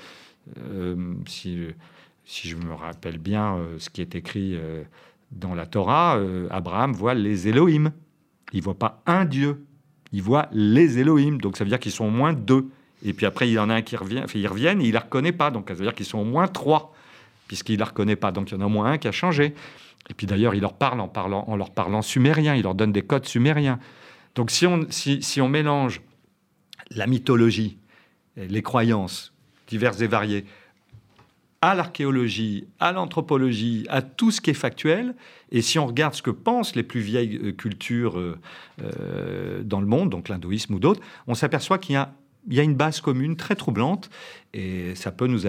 Euh, 0.58 1.14
si 1.26 1.58
si 2.32 2.48
je 2.48 2.56
me 2.56 2.72
rappelle 2.72 3.18
bien 3.18 3.56
euh, 3.56 3.78
ce 3.78 3.90
qui 3.90 4.00
est 4.00 4.14
écrit 4.14 4.54
euh, 4.54 4.84
dans 5.32 5.54
la 5.54 5.66
Torah, 5.66 6.16
euh, 6.16 6.48
Abraham 6.50 6.94
voit 6.94 7.12
les 7.12 7.46
Elohim. 7.46 7.92
Il 8.54 8.62
voit 8.62 8.78
pas 8.78 9.02
un 9.04 9.26
Dieu, 9.26 9.66
il 10.12 10.22
voit 10.22 10.48
les 10.50 10.98
Elohim. 10.98 11.36
Donc 11.36 11.58
ça 11.58 11.64
veut 11.64 11.68
dire 11.68 11.78
qu'ils 11.78 11.92
sont 11.92 12.06
au 12.06 12.10
moins 12.10 12.32
deux. 12.32 12.70
Et 13.04 13.12
puis 13.12 13.26
après, 13.26 13.50
il 13.50 13.52
y 13.52 13.58
en 13.58 13.68
a 13.68 13.74
un 13.74 13.82
qui 13.82 13.96
revient, 13.96 14.24
ils 14.34 14.48
reviennent 14.48 14.80
et 14.80 14.84
il 14.84 14.88
ne 14.88 14.94
la 14.94 15.00
reconnaît 15.00 15.32
pas. 15.32 15.50
Donc 15.50 15.68
ça 15.68 15.74
veut 15.74 15.84
dire 15.84 15.94
qu'ils 15.94 16.06
sont 16.06 16.20
au 16.20 16.24
moins 16.24 16.48
trois, 16.48 16.94
puisqu'il 17.48 17.74
ne 17.74 17.80
la 17.80 17.84
reconnaît 17.84 18.16
pas. 18.16 18.32
Donc 18.32 18.50
il 18.50 18.54
y 18.54 18.56
en 18.56 18.62
a 18.62 18.64
au 18.64 18.70
moins 18.70 18.92
un 18.92 18.96
qui 18.96 19.08
a 19.08 19.12
changé. 19.12 19.54
Et 20.08 20.14
puis 20.14 20.26
d'ailleurs, 20.26 20.54
il 20.54 20.62
leur 20.62 20.72
parle 20.72 21.00
en, 21.00 21.08
parlant, 21.08 21.44
en 21.48 21.56
leur 21.56 21.70
parlant 21.70 22.00
sumérien, 22.00 22.54
il 22.54 22.62
leur 22.62 22.74
donne 22.74 22.92
des 22.92 23.02
codes 23.02 23.26
sumériens. 23.26 23.78
Donc 24.36 24.50
si 24.50 24.66
on, 24.66 24.86
si, 24.88 25.22
si 25.22 25.42
on 25.42 25.50
mélange 25.50 26.00
la 26.92 27.06
mythologie, 27.06 27.76
les 28.38 28.62
croyances 28.62 29.34
diverses 29.68 30.00
et 30.00 30.06
variées, 30.06 30.46
à 31.62 31.76
l'archéologie, 31.76 32.66
à 32.80 32.92
l'anthropologie, 32.92 33.86
à 33.88 34.02
tout 34.02 34.32
ce 34.32 34.40
qui 34.40 34.50
est 34.50 34.54
factuel. 34.54 35.14
Et 35.52 35.62
si 35.62 35.78
on 35.78 35.86
regarde 35.86 36.12
ce 36.14 36.20
que 36.20 36.30
pensent 36.30 36.74
les 36.74 36.82
plus 36.82 37.00
vieilles 37.00 37.40
euh, 37.42 37.52
cultures 37.52 38.18
euh, 38.18 38.36
euh, 38.82 39.62
dans 39.62 39.80
le 39.80 39.86
monde, 39.86 40.10
donc 40.10 40.28
l'hindouisme 40.28 40.74
ou 40.74 40.80
d'autres, 40.80 41.00
on 41.28 41.34
s'aperçoit 41.34 41.78
qu'il 41.78 41.94
y 42.50 42.60
a 42.60 42.62
une 42.62 42.74
base 42.74 43.00
commune 43.00 43.36
très 43.36 43.54
troublante 43.54 44.10
et 44.52 44.96
ça, 44.96 45.12
peut 45.12 45.28
nous 45.28 45.42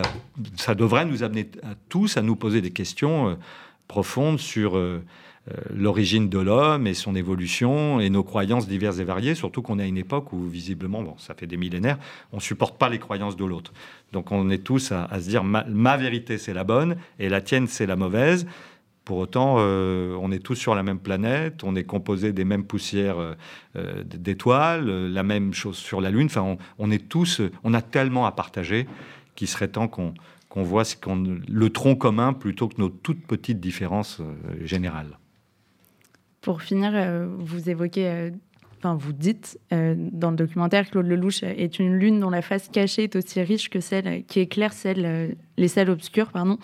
ça 0.56 0.76
devrait 0.76 1.06
nous 1.06 1.24
amener 1.24 1.50
tous 1.90 2.16
à 2.16 2.22
nous 2.22 2.36
poser 2.36 2.62
des 2.62 2.72
questions 2.72 3.38
profondes 3.88 4.40
sur 4.40 4.80
l'origine 5.74 6.30
de 6.30 6.40
l'homme 6.40 6.88
et 6.88 6.94
son 6.94 7.16
évolution 7.16 8.00
et 8.00 8.10
nos 8.10 8.24
croyances 8.24 8.68
diverses 8.68 9.00
et 9.00 9.04
variées, 9.04 9.36
surtout 9.36 9.62
qu'on 9.62 9.78
est 9.78 9.84
à 9.84 9.86
une 9.86 9.98
époque 9.98 10.32
où 10.32 10.48
visiblement, 10.48 11.04
bon, 11.04 11.16
ça 11.18 11.34
fait 11.34 11.48
des 11.48 11.58
millénaires, 11.58 11.98
on 12.32 12.40
supporte 12.40 12.78
pas 12.78 12.88
les 12.88 13.00
croyances 13.00 13.36
de 13.36 13.44
l'autre. 13.44 13.74
Donc 14.14 14.32
on 14.32 14.50
est 14.50 14.64
tous 14.64 14.94
à, 14.94 15.10
se 15.20 15.28
dire 15.28 15.44
ma, 15.44 15.98
vérité 15.98 16.38
c'est 16.38 16.54
la 16.54 16.64
bonne 16.64 16.96
et 17.20 17.28
la 17.28 17.42
tienne 17.42 17.68
c'est 17.68 17.86
la 17.86 17.98
mauvaise. 17.98 18.48
Pour 19.04 19.18
autant, 19.18 19.58
euh, 19.60 20.16
on 20.22 20.32
est 20.32 20.40
tous 20.40 20.56
sur 20.56 20.76
la 20.76 20.84
même 20.84 21.00
planète, 21.00 21.66
on 21.66 21.76
est 21.76 21.84
composé 21.84 22.32
des 22.32 22.46
mêmes 22.46 22.64
poussières 22.64 23.18
euh, 23.76 24.04
d'étoiles, 24.06 24.90
la 25.10 25.24
même 25.24 25.54
chose 25.54 25.76
sur 25.76 26.00
la 26.00 26.10
Lune. 26.10 26.28
Enfin, 26.28 26.56
on, 26.80 26.90
est 26.90 27.10
tous, 27.10 27.42
on 27.66 27.74
a 27.74 27.82
tellement 27.82 28.26
à 28.26 28.32
partager 28.32 28.88
qu'il 29.36 29.50
serait 29.50 29.68
temps 29.68 29.90
qu'on 29.90 30.64
voit 30.64 30.84
le 31.50 31.70
tronc 31.70 31.98
commun 31.98 32.32
plutôt 32.32 32.70
que 32.70 32.80
nos 32.80 32.88
toutes 32.88 33.28
petites 33.28 33.60
différences 33.60 34.22
générales. 34.62 35.18
Pour 36.44 36.62
finir, 36.62 36.92
euh, 36.94 37.26
vous 37.40 37.70
évoquez, 37.70 38.06
euh, 38.06 38.30
enfin 38.78 38.96
vous 38.96 39.14
dites 39.14 39.58
euh, 39.72 39.96
dans 39.98 40.30
le 40.30 40.36
documentaire, 40.36 40.90
Claude 40.92 41.08
Lelouch 41.08 41.42
est 41.42 41.80
une 41.80 41.96
lune 41.96 42.20
dont 42.20 42.30
la 42.30 42.42
face 42.42 42.68
cachée 42.68 43.04
est 43.04 43.16
aussi 43.16 43.42
riche 43.42 43.70
que 43.70 43.80
celle 43.80 44.26
qui 44.26 44.42
éclaire 44.42 44.74
celle, 44.74 45.38
les 45.58 45.68
salles 45.70 45.90
obscures. 45.90 46.34
Pardon. 46.34 46.58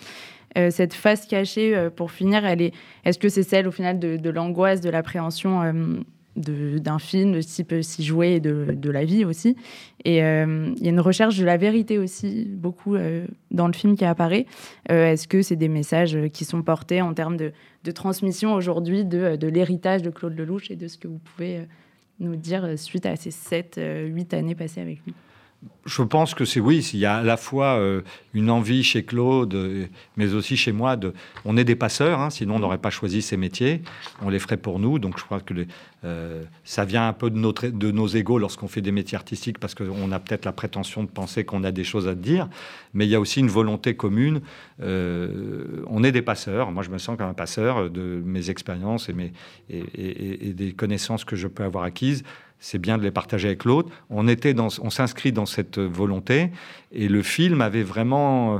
cette 0.54 0.92
face 0.92 1.26
cachée, 1.26 1.88
pour 1.96 2.10
finir, 2.10 2.44
elle 2.44 2.60
est, 2.60 2.74
est-ce 3.06 3.18
que 3.18 3.30
c'est 3.30 3.42
celle 3.42 3.66
au 3.66 3.70
final 3.70 3.98
de, 3.98 4.18
de 4.18 4.30
l'angoisse, 4.30 4.82
de 4.82 4.90
l'appréhension 4.90 5.62
d'un 6.36 6.98
film 6.98 7.32
de 7.32 7.42
type 7.42 7.74
Si 7.82 8.04
jouer 8.04 8.34
et 8.34 8.40
de, 8.40 8.90
la 8.90 9.04
vie 9.04 9.24
aussi. 9.24 9.56
Et 10.04 10.22
euh, 10.22 10.72
il 10.76 10.84
y 10.84 10.86
a 10.86 10.90
une 10.90 11.00
recherche 11.00 11.36
de 11.38 11.44
la 11.44 11.56
vérité 11.56 11.98
aussi, 11.98 12.46
beaucoup 12.48 12.94
euh, 12.94 13.26
dans 13.50 13.66
le 13.66 13.72
film 13.72 13.96
qui 13.96 14.04
apparaît. 14.04 14.46
Euh, 14.90 15.12
est-ce 15.12 15.28
que 15.28 15.42
c'est 15.42 15.56
des 15.56 15.68
messages 15.68 16.18
qui 16.32 16.44
sont 16.44 16.62
portés 16.62 17.02
en 17.02 17.14
termes 17.14 17.36
de, 17.36 17.52
transmission 17.92 18.54
aujourd'hui 18.54 19.04
de, 19.04 19.36
de 19.36 19.48
l'héritage 19.48 20.02
de 20.02 20.10
Claude 20.10 20.36
Lelouch 20.36 20.70
et 20.70 20.76
de 20.76 20.86
ce 20.86 20.96
que 20.96 21.08
vous 21.08 21.18
pouvez 21.18 21.66
nous 22.20 22.36
dire 22.36 22.78
suite 22.78 23.06
à 23.06 23.16
ces 23.16 23.30
7-8 23.30 24.34
années 24.34 24.54
passées 24.54 24.80
avec 24.80 25.00
lui? 25.04 25.14
Je 25.84 26.02
pense 26.02 26.34
que 26.34 26.44
c'est 26.44 26.60
oui, 26.60 26.88
il 26.94 27.00
y 27.00 27.06
a 27.06 27.16
à 27.16 27.22
la 27.22 27.36
fois 27.36 27.78
euh, 27.78 28.02
une 28.32 28.50
envie 28.50 28.82
chez 28.82 29.02
Claude, 29.02 29.54
euh, 29.54 29.86
mais 30.16 30.32
aussi 30.34 30.56
chez 30.56 30.72
moi. 30.72 30.96
On 31.44 31.56
est 31.56 31.64
des 31.64 31.74
passeurs, 31.74 32.20
hein, 32.20 32.30
sinon 32.30 32.56
on 32.56 32.58
n'aurait 32.60 32.78
pas 32.78 32.90
choisi 32.90 33.20
ces 33.22 33.36
métiers. 33.36 33.82
On 34.22 34.30
les 34.30 34.38
ferait 34.38 34.56
pour 34.56 34.78
nous, 34.78 34.98
donc 34.98 35.18
je 35.18 35.24
crois 35.24 35.40
que 35.40 35.54
euh, 36.04 36.42
ça 36.64 36.84
vient 36.84 37.08
un 37.08 37.12
peu 37.12 37.30
de, 37.30 37.90
nos 37.90 38.06
égaux 38.06 38.38
lorsqu'on 38.38 38.68
fait 38.68 38.80
des 38.80 38.92
métiers 38.92 39.16
artistiques, 39.16 39.58
parce 39.58 39.74
qu'on 39.74 40.12
a 40.12 40.18
peut-être 40.18 40.44
la 40.44 40.52
prétention 40.52 41.02
de 41.02 41.08
penser 41.08 41.44
qu'on 41.44 41.64
a 41.64 41.72
des 41.72 41.84
choses 41.84 42.08
à 42.08 42.14
dire, 42.14 42.48
mais 42.94 43.06
il 43.06 43.10
y 43.10 43.14
a 43.14 43.20
aussi 43.20 43.40
une 43.40 43.48
volonté 43.48 43.94
commune. 43.94 44.40
on 44.80 46.04
est 46.04 46.12
des 46.12 46.22
passeurs. 46.22 46.72
Moi, 46.72 46.82
je 46.82 46.90
me 46.90 46.98
sens 46.98 47.18
comme 47.18 47.28
un 47.28 47.34
passeur 47.34 47.90
de 47.90 48.22
mes 48.24 48.48
expériences 48.48 49.10
et 49.68 50.54
des 50.54 50.72
connaissances 50.72 51.24
que 51.24 51.36
je 51.36 51.48
peux 51.48 51.64
avoir 51.64 51.84
acquises 51.84 52.22
c'est 52.60 52.78
bien 52.78 52.98
de 52.98 53.02
les 53.02 53.10
partager 53.10 53.48
avec 53.48 53.64
l'autre. 53.64 53.90
On 54.10 54.90
s'inscrit 54.90 55.32
dans 55.32 55.46
cette 55.46 55.78
volonté 55.78 56.50
et 56.92 57.08
le 57.08 57.22
film 57.22 57.62
avait 57.62 57.82
vraiment 57.82 58.56
euh, 58.56 58.58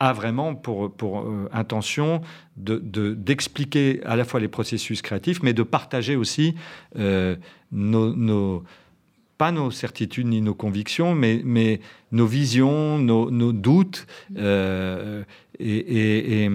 a 0.00 0.12
vraiment 0.12 0.54
pour, 0.54 0.92
pour 0.92 1.22
euh, 1.22 1.48
intention 1.52 2.20
d'expliquer 2.56 3.94
de, 3.94 4.06
à 4.06 4.14
la 4.14 4.24
fois 4.24 4.38
les 4.38 4.46
processus 4.46 5.02
créatifs, 5.02 5.42
mais 5.42 5.54
de 5.54 5.64
partager 5.64 6.14
aussi 6.14 6.54
euh, 6.96 7.34
nos, 7.72 8.62
pas 9.38 9.50
nos 9.50 9.72
certitudes 9.72 10.28
ni 10.28 10.40
nos 10.40 10.54
convictions, 10.54 11.14
mais, 11.14 11.40
mais 11.44 11.80
nos 12.12 12.26
visions, 12.26 12.98
nos, 12.98 13.30
nos 13.30 13.52
doutes. 13.52 14.06
et 15.58 16.48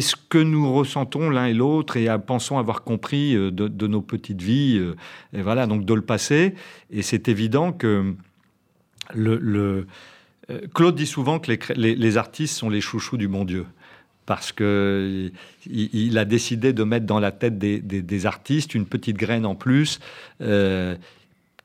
ce 0.00 0.16
que 0.16 0.38
nous 0.38 0.72
ressentons 0.72 1.30
l'un 1.30 1.46
et 1.46 1.54
l'autre 1.54 1.96
et 1.96 2.08
pensons 2.26 2.58
avoir 2.58 2.82
compris 2.82 3.36
euh, 3.36 3.50
de, 3.50 3.86
nos 3.86 4.00
petites 4.00 4.40
vies, 4.40 4.78
euh, 4.78 4.96
et 5.32 5.42
voilà, 5.42 5.66
donc 5.66 5.84
de 5.84 5.94
le 5.94 6.02
passé. 6.02 6.54
Et 6.90 7.02
c'est 7.02 7.28
évident 7.28 7.72
que 7.72 8.14
euh, 9.16 9.84
Claude 10.74 10.94
dit 10.94 11.06
souvent 11.06 11.38
que 11.38 11.52
les, 11.74 12.16
artistes 12.16 12.56
sont 12.56 12.70
les 12.70 12.80
chouchous 12.80 13.16
du 13.16 13.28
bon 13.28 13.44
Dieu 13.44 13.66
parce 14.26 14.52
que 14.52 15.30
il, 15.66 16.16
a 16.16 16.24
décidé 16.24 16.72
de 16.72 16.82
mettre 16.82 17.04
dans 17.04 17.20
la 17.20 17.30
tête 17.30 17.58
des, 17.58 18.26
artistes 18.26 18.74
une 18.74 18.86
petite 18.86 19.18
graine 19.18 19.44
en 19.44 19.54
plus 19.54 20.00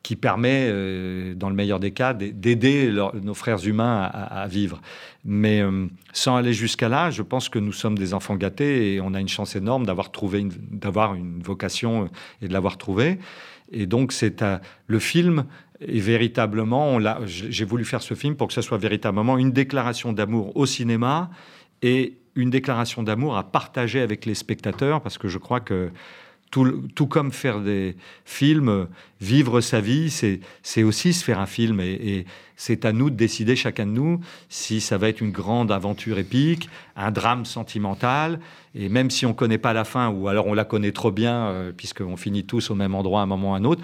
qui 0.04 0.16
permet, 0.16 0.68
euh, 0.70 1.34
dans 1.36 1.50
le 1.50 1.56
meilleur 1.56 1.80
des 1.80 1.92
cas, 1.92 2.14
d'aider 2.14 2.92
nos 3.22 3.34
frères 3.34 3.66
humains 3.66 4.04
à, 4.04 4.48
vivre. 4.48 4.82
Mais 5.26 5.62
euh, 5.62 5.88
sans 6.14 6.38
aller 6.38 6.54
jusqu'à 6.54 6.90
là, 6.90 7.12
je 7.12 7.22
pense 7.22 7.50
que 7.50 7.60
nous 7.60 7.74
sommes 7.74 7.98
des 7.98 8.14
enfants 8.14 8.36
gâtés 8.36 8.94
et 8.94 9.02
on 9.02 9.14
a 9.14 9.20
une 9.20 9.28
chance 9.28 9.56
énorme 9.56 9.86
d'avoir 9.86 10.12
trouvé, 10.12 10.48
d'avoir 10.72 11.16
une 11.16 11.42
vocation 11.44 12.04
euh, 12.04 12.08
et 12.42 12.48
de 12.48 12.54
l'avoir 12.54 12.78
trouvée. 12.78 13.20
Et 13.72 13.86
donc, 13.86 14.14
c'est 14.14 14.44
le 14.88 15.00
film 15.00 15.46
est 15.82 16.00
véritablement, 16.00 17.00
j'ai 17.26 17.66
voulu 17.66 17.86
faire 17.86 18.02
ce 18.02 18.14
film 18.14 18.36
pour 18.36 18.48
que 18.48 18.54
ce 18.54 18.62
soit 18.62 18.78
véritablement 18.78 19.38
une 19.38 19.52
déclaration 19.52 20.12
d'amour 20.12 20.58
au 20.58 20.66
cinéma 20.66 21.30
et 21.82 22.18
une 22.36 22.50
déclaration 22.50 23.04
d'amour 23.04 23.38
à 23.38 23.44
partager 23.44 24.02
avec 24.02 24.26
les 24.26 24.34
spectateurs, 24.34 25.02
parce 25.02 25.18
que 25.18 25.28
je 25.28 25.38
crois 25.38 25.60
que 25.60 25.92
tout, 26.52 27.08
comme 27.08 27.32
faire 27.32 27.60
des 27.60 27.96
films, 28.26 28.88
vivre 29.22 29.62
sa 29.62 29.82
vie, 29.82 30.10
c'est 30.64 30.84
aussi 30.84 31.14
se 31.14 31.24
faire 31.24 31.40
un 31.40 31.46
film. 31.46 31.80
Et, 31.80 32.26
c'est 32.56 32.84
à 32.84 32.92
nous 32.92 33.10
de 33.10 33.16
décider, 33.16 33.56
chacun 33.56 33.86
de 33.86 33.92
nous, 33.92 34.20
si 34.50 34.82
ça 34.82 34.98
va 34.98 35.08
être 35.08 35.22
une 35.22 35.32
grande 35.32 35.72
aventure 35.72 36.20
épique, 36.20 36.70
un 36.98 37.10
drame 37.10 37.46
sentimental. 37.46 38.42
Et 38.76 38.90
même 38.90 39.10
si 39.10 39.26
on 39.26 39.30
ne 39.30 39.34
connaît 39.34 39.58
pas 39.58 39.72
la 39.72 39.86
fin, 39.86 40.10
ou 40.10 40.28
alors 40.28 40.46
on 40.46 40.54
la 40.54 40.66
connaît 40.66 40.92
trop 40.92 41.12
bien, 41.12 41.36
euh, 41.48 41.72
puisqu'on 41.72 42.18
finit 42.18 42.44
tous 42.44 42.70
au 42.70 42.76
même 42.76 42.96
endroit 42.96 43.22
à 43.22 43.24
un 43.24 43.28
moment 43.28 43.52
ou 43.52 43.54
à 43.54 43.58
un 43.58 43.64
autre, 43.64 43.82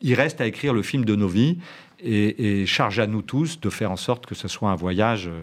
il 0.00 0.14
reste 0.14 0.40
à 0.40 0.46
écrire 0.46 0.74
le 0.74 0.82
film 0.82 1.04
de 1.04 1.14
nos 1.14 1.28
vies. 1.28 1.58
Et, 2.02 2.66
charge 2.66 2.98
à 2.98 3.06
nous 3.06 3.22
tous 3.22 3.60
de 3.60 3.70
faire 3.70 3.92
en 3.92 3.96
sorte 3.96 4.26
que 4.26 4.34
ce 4.34 4.48
soit 4.48 4.70
un 4.70 4.74
voyage 4.74 5.28
euh, 5.28 5.42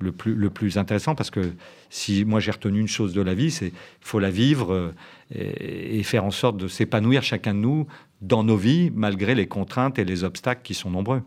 le 0.00 0.10
plus, 0.10 0.34
le 0.34 0.50
plus 0.50 0.76
intéressant 0.76 1.14
parce 1.14 1.30
que 1.30 1.52
si 1.90 2.24
moi 2.24 2.40
j'ai 2.40 2.50
retenu 2.50 2.80
une 2.80 2.88
chose 2.88 3.12
de 3.14 3.22
la 3.22 3.34
vie, 3.34 3.50
c'est 3.50 3.72
faut 4.00 4.18
la 4.18 4.30
vivre 4.30 4.72
euh, 4.72 4.92
et, 5.30 6.02
faire 6.02 6.24
en 6.24 6.30
sorte 6.30 6.56
de 6.56 6.68
s'épanouir 6.68 7.22
chacun 7.22 7.54
de 7.54 7.60
nous 7.60 7.86
dans 8.20 8.44
nos 8.44 8.56
vies 8.56 8.90
malgré 8.94 9.34
les 9.34 9.46
contraintes 9.46 9.98
et 9.98 10.04
les 10.04 10.24
obstacles 10.24 10.62
qui 10.62 10.74
sont 10.74 10.90
nombreux. 10.90 11.22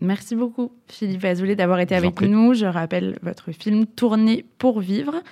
Merci 0.00 0.34
beaucoup 0.34 0.72
Philippe 0.88 1.24
Azoulay 1.24 1.54
d'avoir 1.54 1.78
été 1.78 1.94
avec 1.94 2.20
nous. 2.22 2.54
Je 2.54 2.66
rappelle 2.66 3.18
votre 3.22 3.52
film 3.52 3.86
Tourner 3.86 4.44
pour 4.58 4.80
vivre 4.80 5.22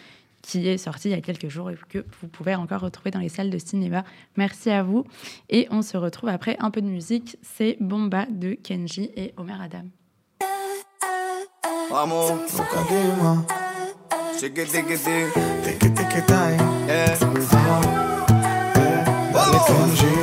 qui 0.42 0.68
est 0.68 0.78
sorti 0.78 1.08
il 1.08 1.12
y 1.12 1.14
a 1.14 1.20
quelques 1.20 1.48
jours 1.48 1.70
et 1.70 1.76
que 1.88 2.04
vous 2.20 2.28
pouvez 2.28 2.54
encore 2.54 2.80
retrouver 2.80 3.10
dans 3.10 3.18
les 3.18 3.28
salles 3.28 3.50
de 3.50 3.58
cinéma. 3.58 4.04
Merci 4.36 4.70
à 4.70 4.82
vous. 4.82 5.04
Et 5.48 5.66
on 5.70 5.82
se 5.82 5.96
retrouve 5.96 6.30
après 6.30 6.56
un 6.60 6.70
peu 6.70 6.80
de 6.80 6.86
musique. 6.86 7.36
C'est 7.42 7.76
Bomba 7.80 8.26
de 8.26 8.54
Kenji 8.54 9.10
et 9.16 9.34
Omer 9.36 9.60
Adam. 9.60 9.84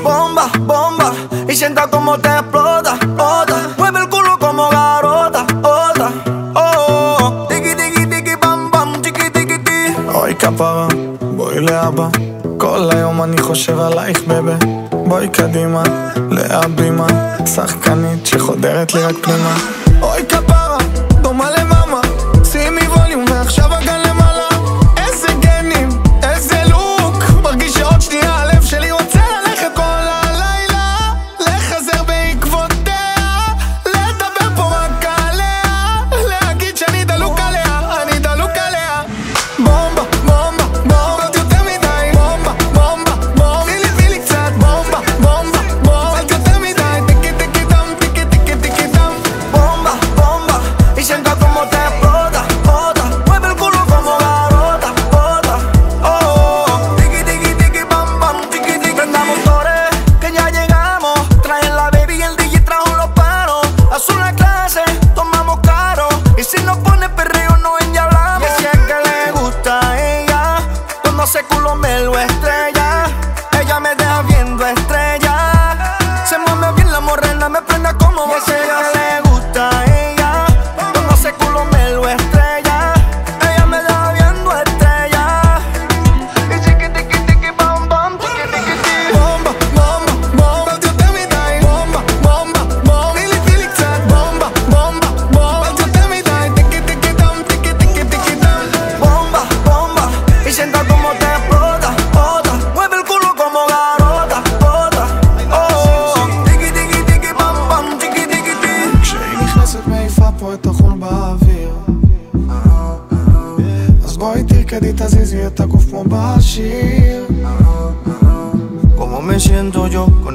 Bomba, 0.04 0.50
bomba, 0.60 1.14
y 1.48 1.54
sienta 1.56 1.88
como 1.88 2.18
te 2.18 2.28
explota, 2.30 2.96
explota. 2.96 3.76
Mueve 3.78 4.00
el 4.00 4.10
culo 4.10 4.40
como 4.40 4.70
garota, 4.70 5.46
otra. 5.62 6.10
Oh, 6.56 6.88
oh, 6.90 7.48
tiki 7.48 7.76
tiki 7.76 8.08
tiki 8.08 8.36
bam 8.42 8.72
bam, 8.72 9.02
tiki 9.04 9.30
tiki 9.30 9.58
tiki. 9.64 10.02
אוי 10.14 10.36
כפרה, 10.36 10.88
בואי 11.36 11.60
לאבא 11.60 12.08
כל 12.58 12.90
היום 12.94 13.24
אני 13.24 13.42
חושב 13.42 13.80
עלייך 13.80 14.24
בבה 14.28 14.56
בואי 14.92 15.30
קדימה, 15.30 15.84
להבימה 16.32 17.08
שחקנית 17.56 18.26
שחודרת 18.26 18.94
לי 18.94 19.04
רק 19.04 19.16
פנימה 19.22 19.58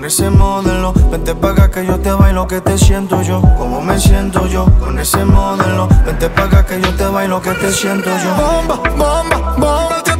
con 0.03 0.09
ese 0.09 0.31
modelo. 0.31 0.93
Vente 1.13 1.33
paga 1.33 1.71
que 1.71 1.87
yo 1.87 1.97
te 2.01 2.11
bailo, 2.11 2.49
que 2.49 2.61
te 2.61 2.77
siento 2.77 3.23
yo. 3.23 3.41
Como 3.57 3.81
me 3.81 4.01
siento 4.01 4.49
yo 4.49 4.67
con 4.81 4.99
ese 4.99 5.25
modelo. 5.25 5.87
Vente 6.05 6.29
paga 6.29 6.67
que 6.67 6.81
yo 6.81 6.93
te 6.97 7.05
bailo, 7.05 7.41
que 7.41 7.53
te 7.53 7.71
siento 7.71 8.11
yo. 8.11 8.35
Bomba, 8.35 8.81
bomba, 8.97 9.55
bomba, 9.57 10.03
te 10.03 10.13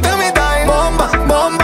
bomba, 0.65 1.11
bomba. 1.27 1.62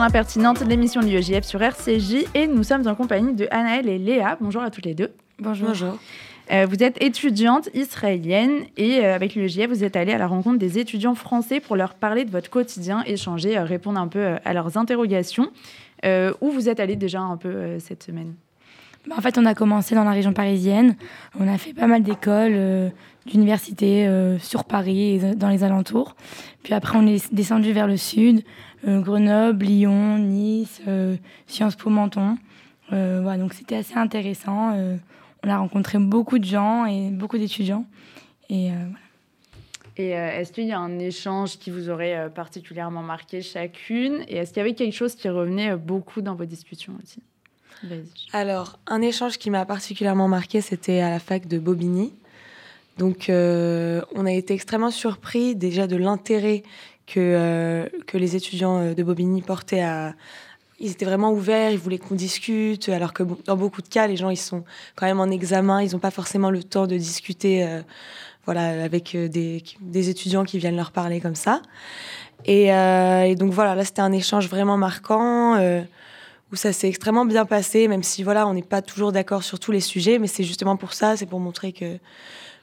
Dans 0.00 0.06
l'impertinente, 0.06 0.62
l'émission 0.62 1.02
de 1.02 1.08
l'UEJF 1.08 1.44
sur 1.44 1.60
RCJ 1.60 2.24
et 2.34 2.46
nous 2.46 2.62
sommes 2.62 2.88
en 2.88 2.94
compagnie 2.94 3.34
de 3.34 3.46
Anaël 3.50 3.86
et 3.86 3.98
Léa. 3.98 4.38
Bonjour 4.40 4.62
à 4.62 4.70
toutes 4.70 4.86
les 4.86 4.94
deux. 4.94 5.12
Bonjour. 5.38 5.68
Euh, 6.50 6.66
vous 6.66 6.82
êtes 6.82 7.02
étudiante 7.02 7.68
israélienne 7.74 8.62
et 8.78 9.04
euh, 9.04 9.14
avec 9.14 9.34
l'UEJF, 9.34 9.68
vous 9.68 9.84
êtes 9.84 9.96
allée 9.96 10.14
à 10.14 10.16
la 10.16 10.26
rencontre 10.26 10.58
des 10.58 10.78
étudiants 10.78 11.14
français 11.14 11.60
pour 11.60 11.76
leur 11.76 11.92
parler 11.92 12.24
de 12.24 12.30
votre 12.30 12.48
quotidien, 12.48 13.02
échanger, 13.04 13.58
euh, 13.58 13.64
répondre 13.64 14.00
un 14.00 14.08
peu 14.08 14.20
euh, 14.20 14.36
à 14.46 14.54
leurs 14.54 14.78
interrogations. 14.78 15.50
Euh, 16.06 16.32
où 16.40 16.50
vous 16.50 16.70
êtes 16.70 16.80
allée 16.80 16.96
déjà 16.96 17.20
un 17.20 17.36
peu 17.36 17.50
euh, 17.50 17.78
cette 17.78 18.02
semaine? 18.02 18.32
Bah, 19.06 19.16
En 19.18 19.20
fait, 19.20 19.38
on 19.38 19.46
a 19.46 19.54
commencé 19.54 19.94
dans 19.94 20.04
la 20.04 20.12
région 20.12 20.32
parisienne. 20.32 20.96
On 21.38 21.48
a 21.48 21.58
fait 21.58 21.72
pas 21.72 21.86
mal 21.86 22.02
d'écoles, 22.02 22.52
euh, 22.54 22.88
d'universités 23.26 24.06
euh, 24.06 24.38
sur 24.38 24.64
Paris 24.64 25.16
et 25.16 25.34
dans 25.34 25.48
les 25.48 25.64
alentours. 25.64 26.16
Puis 26.62 26.74
après, 26.74 26.98
on 26.98 27.06
est 27.06 27.32
descendu 27.32 27.72
vers 27.72 27.86
le 27.86 27.96
sud, 27.96 28.42
Grenoble, 28.84 29.64
Lyon, 29.64 30.18
Nice, 30.18 30.80
euh, 30.88 31.16
Sciences 31.46 31.76
Po 31.76 31.90
Menton. 31.90 32.36
Euh, 32.92 33.20
voilà, 33.22 33.38
donc 33.42 33.52
c'était 33.54 33.76
assez 33.76 33.96
intéressant. 33.96 34.72
Euh, 34.74 34.96
on 35.44 35.48
a 35.48 35.58
rencontré 35.58 35.98
beaucoup 35.98 36.38
de 36.38 36.44
gens 36.44 36.86
et 36.86 37.10
beaucoup 37.10 37.38
d'étudiants. 37.38 37.84
Et 38.48 38.70
euh, 38.70 38.74
voilà. 38.74 38.98
Et 39.96 40.16
euh, 40.16 40.40
est-ce 40.40 40.52
qu'il 40.52 40.64
y 40.64 40.72
a 40.72 40.78
un 40.78 40.98
échange 40.98 41.58
qui 41.58 41.70
vous 41.70 41.90
aurait 41.90 42.16
euh, 42.16 42.28
particulièrement 42.30 43.02
marqué 43.02 43.42
chacune? 43.42 44.24
Et 44.28 44.36
est-ce 44.36 44.52
qu'il 44.52 44.58
y 44.58 44.60
avait 44.60 44.74
quelque 44.74 44.94
chose 44.94 45.14
qui 45.14 45.28
revenait 45.28 45.72
euh, 45.72 45.76
beaucoup 45.76 46.22
dans 46.22 46.34
vos 46.34 46.46
discussions 46.46 46.94
aussi? 47.02 47.22
Alors, 48.32 48.78
un 48.86 49.00
échange 49.00 49.38
qui 49.38 49.50
m'a 49.50 49.64
particulièrement 49.64 50.28
marqué, 50.28 50.60
c'était 50.60 51.00
à 51.00 51.10
la 51.10 51.18
fac 51.18 51.46
de 51.46 51.58
Bobigny. 51.58 52.12
Donc, 52.98 53.30
euh, 53.30 54.02
on 54.14 54.26
a 54.26 54.32
été 54.32 54.52
extrêmement 54.52 54.90
surpris 54.90 55.56
déjà 55.56 55.86
de 55.86 55.96
l'intérêt 55.96 56.62
que, 57.10 57.18
euh, 57.18 57.86
que 58.06 58.16
les 58.16 58.36
étudiants 58.36 58.78
euh, 58.78 58.94
de 58.94 59.02
Bobigny 59.02 59.42
portaient 59.42 59.82
à. 59.82 60.14
Ils 60.78 60.92
étaient 60.92 61.04
vraiment 61.04 61.32
ouverts, 61.32 61.72
ils 61.72 61.78
voulaient 61.78 61.98
qu'on 61.98 62.14
discute, 62.14 62.88
alors 62.88 63.12
que 63.12 63.22
dans 63.44 63.56
beaucoup 63.56 63.82
de 63.82 63.88
cas, 63.88 64.06
les 64.06 64.16
gens, 64.16 64.30
ils 64.30 64.38
sont 64.38 64.64
quand 64.96 65.04
même 65.04 65.20
en 65.20 65.28
examen, 65.28 65.82
ils 65.82 65.92
n'ont 65.92 65.98
pas 65.98 66.10
forcément 66.10 66.50
le 66.50 66.62
temps 66.62 66.86
de 66.86 66.96
discuter 66.96 67.66
euh, 67.66 67.82
voilà, 68.46 68.82
avec 68.82 69.14
des, 69.14 69.62
des 69.82 70.08
étudiants 70.08 70.44
qui 70.44 70.58
viennent 70.58 70.76
leur 70.76 70.90
parler 70.90 71.20
comme 71.20 71.34
ça. 71.34 71.60
Et, 72.46 72.68
donc 73.36 73.52
voilà, 73.52 73.74
là, 73.74 73.84
c'était 73.84 74.00
un 74.00 74.12
échange 74.12 74.48
vraiment 74.48 74.78
marquant. 74.78 75.58
où 76.50 76.56
ça 76.56 76.72
s'est 76.72 76.88
extrêmement 76.88 77.26
bien 77.26 77.44
passé, 77.44 77.86
même 77.86 78.02
si 78.02 78.22
voilà, 78.22 78.46
on 78.48 78.54
n'est 78.54 78.62
pas 78.62 78.80
toujours 78.80 79.12
d'accord 79.12 79.42
sur 79.42 79.60
tous 79.60 79.72
les 79.72 79.80
sujets, 79.80 80.18
mais 80.18 80.28
c'est 80.28 80.44
justement 80.44 80.78
pour 80.78 80.94
ça, 80.94 81.14
c'est 81.14 81.26
pour 81.26 81.40
montrer 81.40 81.72
que 81.72 81.98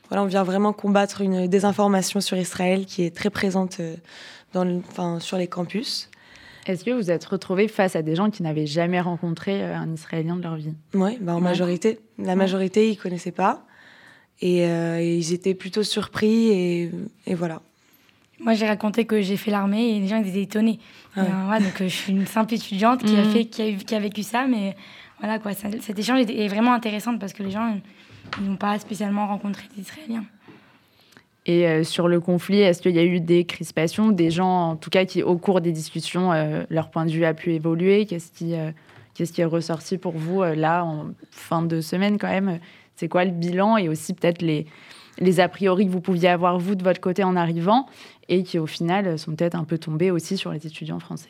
voilà, 0.09 0.23
on 0.23 0.27
vient 0.27 0.43
vraiment 0.43 0.73
combattre 0.73 1.21
une 1.21 1.47
désinformation 1.47 2.21
sur 2.21 2.37
Israël 2.37 2.85
qui 2.85 3.03
est 3.03 3.15
très 3.15 3.29
présente 3.29 3.79
euh, 3.79 3.95
dans 4.53 4.63
le, 4.63 4.81
enfin, 4.89 5.19
sur 5.19 5.37
les 5.37 5.47
campus. 5.47 6.09
Est-ce 6.65 6.83
que 6.83 6.91
vous 6.91 7.09
êtes 7.11 7.23
retrouvés 7.25 7.67
face 7.67 7.95
à 7.95 8.01
des 8.01 8.15
gens 8.15 8.29
qui 8.29 8.43
n'avaient 8.43 8.65
jamais 8.67 8.99
rencontré 8.99 9.63
euh, 9.63 9.75
un 9.75 9.93
Israélien 9.93 10.35
de 10.35 10.43
leur 10.43 10.55
vie? 10.55 10.73
Ouais, 10.93 11.17
bah 11.21 11.33
en 11.33 11.35
Ouais. 11.37 11.41
majorité, 11.41 11.99
la 12.19 12.35
majorité, 12.35 12.89
ils 12.89 12.97
connaissaient 12.97 13.31
pas. 13.31 13.63
Et, 14.41 14.65
euh, 14.67 14.99
et 14.99 15.17
ils 15.17 15.33
étaient 15.33 15.55
plutôt 15.55 15.83
surpris 15.83 16.49
et, 16.51 16.91
et 17.25 17.33
voilà. 17.35 17.61
Moi, 18.39 18.53
j'ai 18.53 18.67
raconté 18.67 19.05
que 19.05 19.19
j'ai 19.21 19.35
fait 19.35 19.49
l'armée 19.49 19.95
et 19.95 19.99
les 19.99 20.07
gens 20.07 20.17
ils 20.21 20.27
étaient 20.29 20.43
étonnés. 20.43 20.79
Ah 21.15 21.21
ouais. 21.23 21.27
Euh, 21.31 21.49
ouais, 21.51 21.59
donc, 21.59 21.81
euh, 21.81 21.87
je 21.87 21.95
suis 21.95 22.11
une 22.13 22.27
simple 22.27 22.53
étudiante 22.53 23.03
qui, 23.03 23.15
a, 23.17 23.23
Mhm. 23.23 23.31
fait, 23.31 23.45
qui, 23.45 23.61
a, 23.63 23.67
eu- 23.69 23.77
qui 23.77 23.95
a 23.95 23.99
vécu 23.99 24.21
ça, 24.21 24.45
mais 24.45 24.75
voilà, 25.19 25.39
quoi, 25.39 25.53
ça- 25.53 25.69
cet 25.81 25.97
échange 25.97 26.19
est 26.29 26.47
vraiment 26.47 26.73
intéressant 26.73 27.17
parce 27.17 27.33
que 27.33 27.41
les 27.41 27.49
gens 27.49 27.79
ils 28.39 28.49
n'ont 28.49 28.55
pas 28.55 28.77
spécialement 28.79 29.27
rencontré 29.27 29.63
d'Israéliens. 29.75 30.25
Et 31.45 31.85
sur 31.85 32.09
le 32.09 32.19
conflit, 32.19 32.59
est-ce 32.59 32.81
qu'il 32.81 32.93
y 32.93 32.99
a 32.99 33.05
eu 33.05 33.21
des 33.21 33.45
crispations, 33.45 34.09
des 34.09 34.31
gens, 34.31 34.71
en 34.71 34.75
tout 34.75 34.89
cas, 34.89 35.05
qui, 35.05 35.23
au 35.23 35.37
cours 35.37 35.61
des 35.61 35.71
discussions, 35.71 36.33
leur 36.69 36.89
point 36.89 37.05
de 37.05 37.11
vue 37.11 37.23
a 37.23 37.33
pu 37.33 37.53
évoluer? 37.53 38.05
Qu'est-ce 38.05 38.33
qui, 38.33 38.53
qu'est-ce 39.13 39.31
qui 39.31 39.39
est 39.39 39.45
ressorti 39.45 39.97
pour 39.97 40.11
vous, 40.11 40.43
là, 40.43 40.83
en 40.83 41.11
fin 41.31 41.61
de 41.61 41.79
semaine, 41.79 42.17
quand 42.17 42.27
même? 42.27 42.59
C'est 42.97 43.07
quoi 43.07 43.23
le 43.23 43.31
bilan 43.31 43.77
Et 43.77 43.87
aussi, 43.87 44.13
peut-être, 44.13 44.41
les, 44.41 44.65
les 45.19 45.39
a 45.39 45.47
priori 45.47 45.85
que 45.85 45.91
vous 45.91 46.01
pouviez 46.01 46.27
avoir, 46.27 46.59
vous, 46.59 46.75
de 46.75 46.83
votre 46.83 46.99
côté, 46.99 47.23
en 47.23 47.37
arrivant, 47.37 47.87
et 48.27 48.43
qui, 48.43 48.59
au 48.59 48.67
final, 48.67 49.17
sont 49.17 49.33
peut-être 49.33 49.55
un 49.55 49.63
peu 49.63 49.77
tombés 49.77 50.11
aussi 50.11 50.35
sur 50.35 50.51
les 50.51 50.67
étudiants 50.67 50.99
français? 50.99 51.29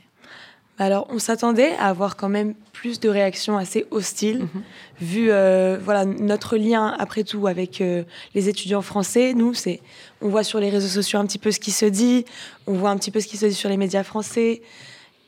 Alors, 0.80 1.08
on 1.10 1.18
s'attendait 1.18 1.74
à 1.78 1.88
avoir 1.88 2.16
quand 2.16 2.30
même 2.30 2.54
plus 2.72 3.00
de 3.00 3.10
réactions 3.10 3.58
assez 3.58 3.86
hostiles, 3.90 4.42
mhm. 4.42 4.62
vu 5.02 5.32
euh, 5.32 5.80
voilà 5.84 6.06
notre 6.06 6.56
lien 6.56 6.96
après 7.00 7.24
tout 7.24 7.48
avec 7.48 7.82
euh, 7.82 8.04
les 8.36 8.48
étudiants 8.48 8.84
français. 8.84 9.34
Nous, 9.34 9.56
c'est 9.56 9.82
on 10.22 10.30
voit 10.30 10.44
sur 10.44 10.60
les 10.60 10.70
réseaux 10.70 10.88
sociaux 10.88 11.20
un 11.20 11.26
petit 11.26 11.40
peu 11.40 11.52
ce 11.52 11.60
qui 11.60 11.72
se 11.72 11.86
dit, 11.86 12.26
on 12.68 12.74
voit 12.74 12.92
un 12.92 12.98
petit 12.98 13.10
peu 13.10 13.20
ce 13.20 13.28
qui 13.28 13.38
se 13.38 13.48
dit 13.48 13.56
sur 13.56 13.70
les 13.70 13.78
médias 13.78 14.04
français, 14.04 14.62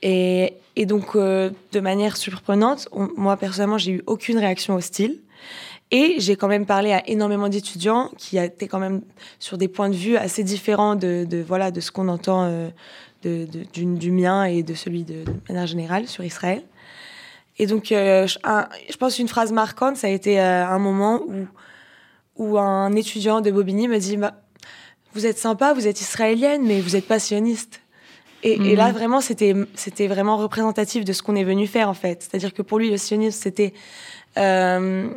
et, 0.03 0.53
et 0.75 0.85
donc 0.85 1.15
euh, 1.15 1.49
de 1.71 1.79
manière 1.79 2.15
surprenante, 2.15 2.87
moi 3.17 3.35
personnellement, 3.35 3.79
j'ai 3.79 3.93
eu 3.93 4.03
aucune 4.05 4.37
réaction 4.37 4.75
hostile. 4.75 5.19
Et 5.91 6.17
j'ai 6.19 6.35
quand 6.35 6.47
même 6.47 6.67
parlé 6.67 6.91
à 6.91 7.09
énormément 7.09 7.49
d'étudiants 7.49 8.11
qui 8.15 8.37
étaient 8.37 8.67
quand 8.67 8.77
même 8.77 9.01
sur 9.39 9.57
des 9.57 9.67
points 9.67 9.89
de 9.89 9.95
vue 9.95 10.17
assez 10.17 10.43
différents 10.43 10.93
de, 10.93 11.25
de 11.27 11.41
voilà 11.41 11.71
de 11.71 11.79
ce 11.79 11.89
qu'on 11.91 12.09
entend 12.09 12.69
de, 13.23 13.47
du, 13.73 14.11
mien 14.11 14.45
et 14.45 14.63
de 14.63 14.73
celui 14.73 15.03
de, 15.03 15.23
manière 15.47 15.67
générale 15.67 16.07
sur 16.07 16.23
Israël. 16.23 16.63
Et 17.57 17.65
donc, 17.65 17.91
euh, 17.91 18.25
je, 18.25 18.97
pense 18.97 19.19
une 19.19 19.27
phrase 19.27 19.51
marquante, 19.51 19.97
ça 19.97 20.07
a 20.07 20.09
été 20.09 20.39
euh, 20.39 20.65
un 20.65 20.79
moment 20.79 21.21
où, 21.27 21.45
où 22.37 22.57
un 22.57 22.95
étudiant 22.95 23.41
de 23.41 23.51
Bobigny 23.51 23.87
me 23.87 23.97
dit 23.97 24.15
bah, 24.17 24.33
Vous 25.13 25.25
êtes 25.25 25.37
sympa, 25.37 25.73
vous 25.73 25.87
êtes 25.87 25.99
israélienne, 25.99 26.63
mais 26.65 26.79
vous 26.79 26.91
n'êtes 26.91 27.07
pas 27.07 27.19
sioniste. 27.19 27.81
Et, 28.41 28.75
là, 28.77 28.87
mhm. 28.87 28.93
vraiment, 28.93 29.19
c'était, 29.19 29.53
c'était 29.75 30.07
vraiment 30.07 30.37
représentatif 30.37 31.03
de 31.03 31.11
ce 31.11 31.21
qu'on 31.21 31.35
est 31.35 31.43
venu 31.43 31.67
faire, 31.67 31.89
en 31.89 31.93
fait. 31.93 32.23
C'est-à-dire 32.23 32.53
que 32.53 32.61
pour 32.61 32.79
lui, 32.79 32.89
le 32.89 32.95
sionisme, 32.95 33.37
c'était 33.37 33.73
euh, 34.37 35.09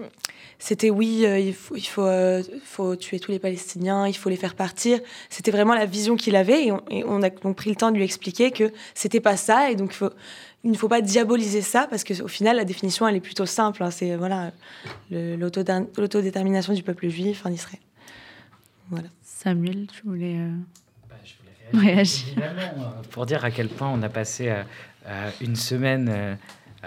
c'était 0.65 0.91
oui, 0.91 1.27
euh, 1.27 1.41
il, 1.41 1.55
faut, 1.55 1.75
il 1.75 1.85
faut, 1.85 2.07
euh, 2.07 2.41
faut, 2.63 2.95
tuer 2.95 3.19
tous 3.19 3.33
les 3.33 3.41
Palestiniens, 3.41 4.07
il 4.07 4.17
faut 4.17 4.29
les 4.29 4.37
faire 4.37 4.55
partir. 4.55 5.01
C'était 5.29 5.51
vraiment 5.51 5.75
la 5.75 5.87
vision 5.87 6.15
qu'il 6.15 6.37
avait 6.37 6.67
et 6.67 6.73
on, 7.05 7.21
a 7.21 7.31
donc 7.31 7.57
pris 7.57 7.71
le 7.71 7.75
temps 7.75 7.91
de 7.91 7.97
lui 7.97 8.05
expliquer 8.05 8.53
que 8.53 8.73
c'était 8.95 9.19
pas 9.19 9.37
ça 9.37 9.73
et 9.73 9.75
donc 9.75 9.99
il 10.63 10.71
ne 10.71 10.77
faut 10.77 10.87
pas 10.87 11.01
diaboliser 11.01 11.63
ça 11.63 11.89
parce 11.91 12.05
qu'au 12.05 12.29
final 12.29 12.59
la 12.59 12.65
définition 12.65 13.09
elle 13.09 13.17
est 13.17 13.21
plutôt 13.21 13.45
simple. 13.45 13.83
Hein. 13.83 13.91
c'est 13.91 14.15
voilà 14.15 14.53
l'autodétermination 15.11 16.75
du 16.75 16.85
peuple 16.85 17.09
juif 17.09 17.45
en 17.45 17.51
Israël. 17.51 17.81
Voilà. 18.89 19.09
Samuel, 19.21 19.89
tu 19.89 20.07
voulais. 20.07 20.37
Euh, 20.37 20.51
bah, 21.11 21.17
je 21.25 21.33
voulais 21.73 21.93
réagir, 21.93 22.37
pour 23.11 23.27
dire 23.27 23.45
à 23.45 23.51
quel 23.51 23.69
point 23.69 23.89
on 23.89 24.01
a 24.03 24.09
passé 24.09 24.55
une 25.41 25.57
semaine 25.57 26.39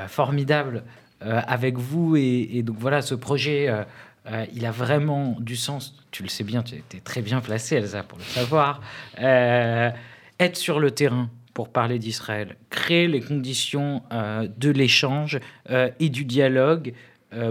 formidable 0.07 0.77
euh, 0.77 1.04
avec 1.25 1.77
vous. 1.77 2.15
Et, 2.15 2.61
donc 2.63 2.77
voilà, 2.79 3.01
ce 3.01 3.15
projet, 3.15 3.67
euh, 3.67 3.83
euh, 4.27 4.45
il 4.53 4.65
a 4.65 4.71
vraiment 4.71 5.35
du 5.39 5.55
sens. 5.55 5.95
Tu 6.11 6.23
le 6.23 6.29
sais 6.29 6.43
bien, 6.43 6.63
tu 6.63 6.75
étais 6.75 6.99
très 6.99 7.21
bien 7.21 7.41
placé, 7.41 7.75
Elsa, 7.75 8.03
pour 8.03 8.17
le 8.17 8.23
savoir. 8.23 8.81
être 9.17 10.57
sur 10.57 10.79
le 10.79 10.91
terrain 10.91 11.29
pour 11.53 11.69
parler 11.69 11.99
d'Israël, 11.99 12.57
créer 12.69 13.07
les 13.07 13.21
conditions 13.21 14.03
de 14.11 14.69
l'échange 14.69 15.39
et 15.69 16.09
du 16.09 16.25
dialogue, 16.25 16.93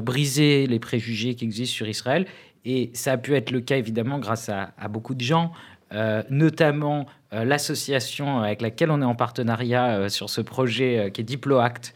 briser 0.03 0.67
les 0.67 0.79
préjugés 0.79 1.35
qui 1.35 1.47
existent 1.47 1.75
sur 1.75 1.89
Israël. 1.89 2.27
Et 2.67 2.91
ça 2.93 3.13
a 3.13 3.17
pu 3.17 3.35
être 3.35 3.51
le 3.51 3.61
cas 3.61 3.79
évidemment 3.79 4.19
grâce 4.19 4.51
à 4.51 4.89
beaucoup 4.89 5.15
de 5.15 5.23
gens, 5.23 5.53
notamment 6.31 7.07
euh, 7.35 7.45
l'association 7.45 8.41
avec 8.41 8.63
laquelle 8.63 8.91
on 8.91 9.01
est 9.03 9.07
en 9.07 9.15
partenariat 9.15 9.97
euh, 9.97 10.09
sur 10.09 10.31
ce 10.31 10.41
projet 10.41 10.99
euh, 10.99 11.11
qui 11.11 11.21
est 11.21 11.25
DiploAct, 11.25 11.95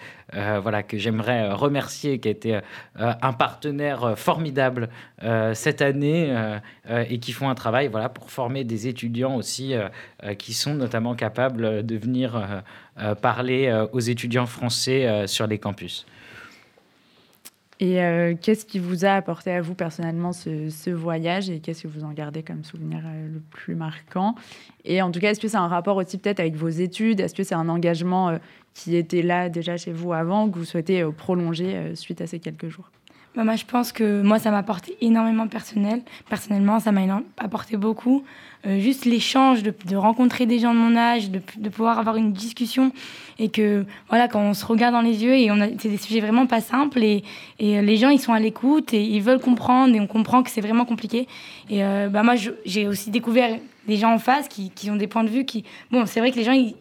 voilà, 0.60 0.82
que 0.82 0.98
j'aimerais 0.98 1.50
remercier, 1.52 2.18
qui 2.18 2.28
a 2.28 2.30
été 2.30 2.60
un 2.98 3.32
partenaire 3.32 4.12
formidable 4.18 4.90
cette 5.54 5.80
année 5.80 6.36
et 7.08 7.18
qui 7.18 7.32
font 7.32 7.48
un 7.48 7.54
travail 7.54 7.88
voilà, 7.88 8.10
pour 8.10 8.30
former 8.30 8.62
des 8.62 8.88
étudiants 8.88 9.36
aussi 9.36 9.72
qui 10.36 10.52
sont 10.52 10.74
notamment 10.74 11.14
capables 11.14 11.86
de 11.86 11.96
venir 11.96 12.62
parler 13.22 13.86
aux 13.92 14.00
étudiants 14.00 14.44
français 14.44 15.26
sur 15.26 15.46
les 15.46 15.56
campus. 15.56 16.04
Et 17.80 18.02
euh, 18.02 18.34
qu'est-ce 18.40 18.66
qui 18.66 18.80
vous 18.80 19.04
a 19.04 19.10
apporté 19.10 19.52
à 19.52 19.60
vous 19.60 19.74
personnellement 19.74 20.32
ce, 20.32 20.90
voyage 20.90 21.48
et 21.48 21.60
qu'est-ce 21.60 21.84
que 21.84 21.88
vous 21.88 22.04
en 22.04 22.12
gardez 22.12 22.42
comme 22.42 22.64
souvenir 22.64 23.00
euh, 23.06 23.28
le 23.34 23.40
plus 23.40 23.76
marquant? 23.76 24.34
Et 24.84 25.00
en 25.00 25.12
tout 25.12 25.20
cas, 25.20 25.30
est-ce 25.30 25.40
que 25.40 25.48
c'est 25.48 25.56
un 25.56 25.68
rapport 25.68 25.96
aussi 25.96 26.18
peut-être 26.18 26.40
avec 26.40 26.56
vos 26.56 26.68
études? 26.68 27.20
Est-ce 27.20 27.34
que 27.34 27.44
c'est 27.44 27.54
un 27.54 27.68
engagement 27.68 28.30
euh, 28.30 28.38
qui 28.74 28.96
était 28.96 29.22
là 29.22 29.48
déjà 29.48 29.76
chez 29.76 29.92
vous 29.92 30.12
avant 30.12 30.50
que 30.50 30.58
vous 30.58 30.64
souhaitez 30.64 31.04
prolonger 31.16 31.94
suite 31.94 32.20
à 32.20 32.26
ces 32.26 32.40
quelques 32.40 32.68
jours? 32.68 32.90
Bah, 33.38 33.44
moi, 33.44 33.54
je 33.54 33.64
pense 33.64 33.92
que 33.92 34.20
moi, 34.20 34.40
ça 34.40 34.50
m'a 34.50 34.58
apporté 34.58 34.96
énormément 35.00 35.46
personnel. 35.46 36.02
Personnellement, 36.28 36.80
ça 36.80 36.90
m'a 36.90 37.02
apporté 37.36 37.76
beaucoup. 37.76 38.24
Euh, 38.66 38.80
juste 38.80 39.04
l'échange, 39.04 39.62
de, 39.62 39.72
de, 39.84 39.94
rencontrer 39.94 40.44
des 40.44 40.58
gens 40.58 40.74
de 40.74 40.78
mon 40.80 40.96
âge, 40.96 41.30
de, 41.30 41.40
de, 41.56 41.68
pouvoir 41.68 42.00
avoir 42.00 42.16
une 42.16 42.32
discussion. 42.32 42.90
Et 43.38 43.48
que, 43.48 43.86
voilà, 44.08 44.26
quand 44.26 44.40
on 44.40 44.54
se 44.54 44.66
regarde 44.66 44.92
dans 44.92 45.02
les 45.02 45.22
yeux, 45.22 45.34
et 45.34 45.52
on 45.52 45.60
a, 45.60 45.68
c'est 45.78 45.88
des 45.88 45.98
sujets 45.98 46.18
vraiment 46.18 46.46
pas 46.46 46.60
simples, 46.60 47.00
et, 47.00 47.22
et 47.60 47.80
les 47.80 47.96
gens, 47.96 48.08
ils 48.08 48.18
sont 48.18 48.32
à 48.32 48.40
l'écoute, 48.40 48.92
et 48.92 49.04
ils 49.04 49.22
veulent 49.22 49.38
comprendre, 49.38 49.94
et 49.94 50.00
on 50.00 50.08
comprend 50.08 50.42
que 50.42 50.50
c'est 50.50 50.60
vraiment 50.60 50.84
compliqué. 50.84 51.28
Et 51.70 51.84
euh, 51.84 52.08
bah, 52.08 52.24
moi, 52.24 52.34
j'ai 52.64 52.88
aussi 52.88 53.10
découvert 53.10 53.56
des 53.86 53.96
gens 53.98 54.12
en 54.12 54.18
face 54.18 54.48
qui, 54.48 54.70
qui, 54.70 54.90
ont 54.90 54.96
des 54.96 55.06
points 55.06 55.22
de 55.22 55.30
vue 55.30 55.44
qui. 55.44 55.62
Bon, 55.92 56.06
c'est 56.06 56.18
vrai 56.18 56.32
que 56.32 56.36
les 56.38 56.44
gens, 56.44 56.50
ils, 56.50 56.74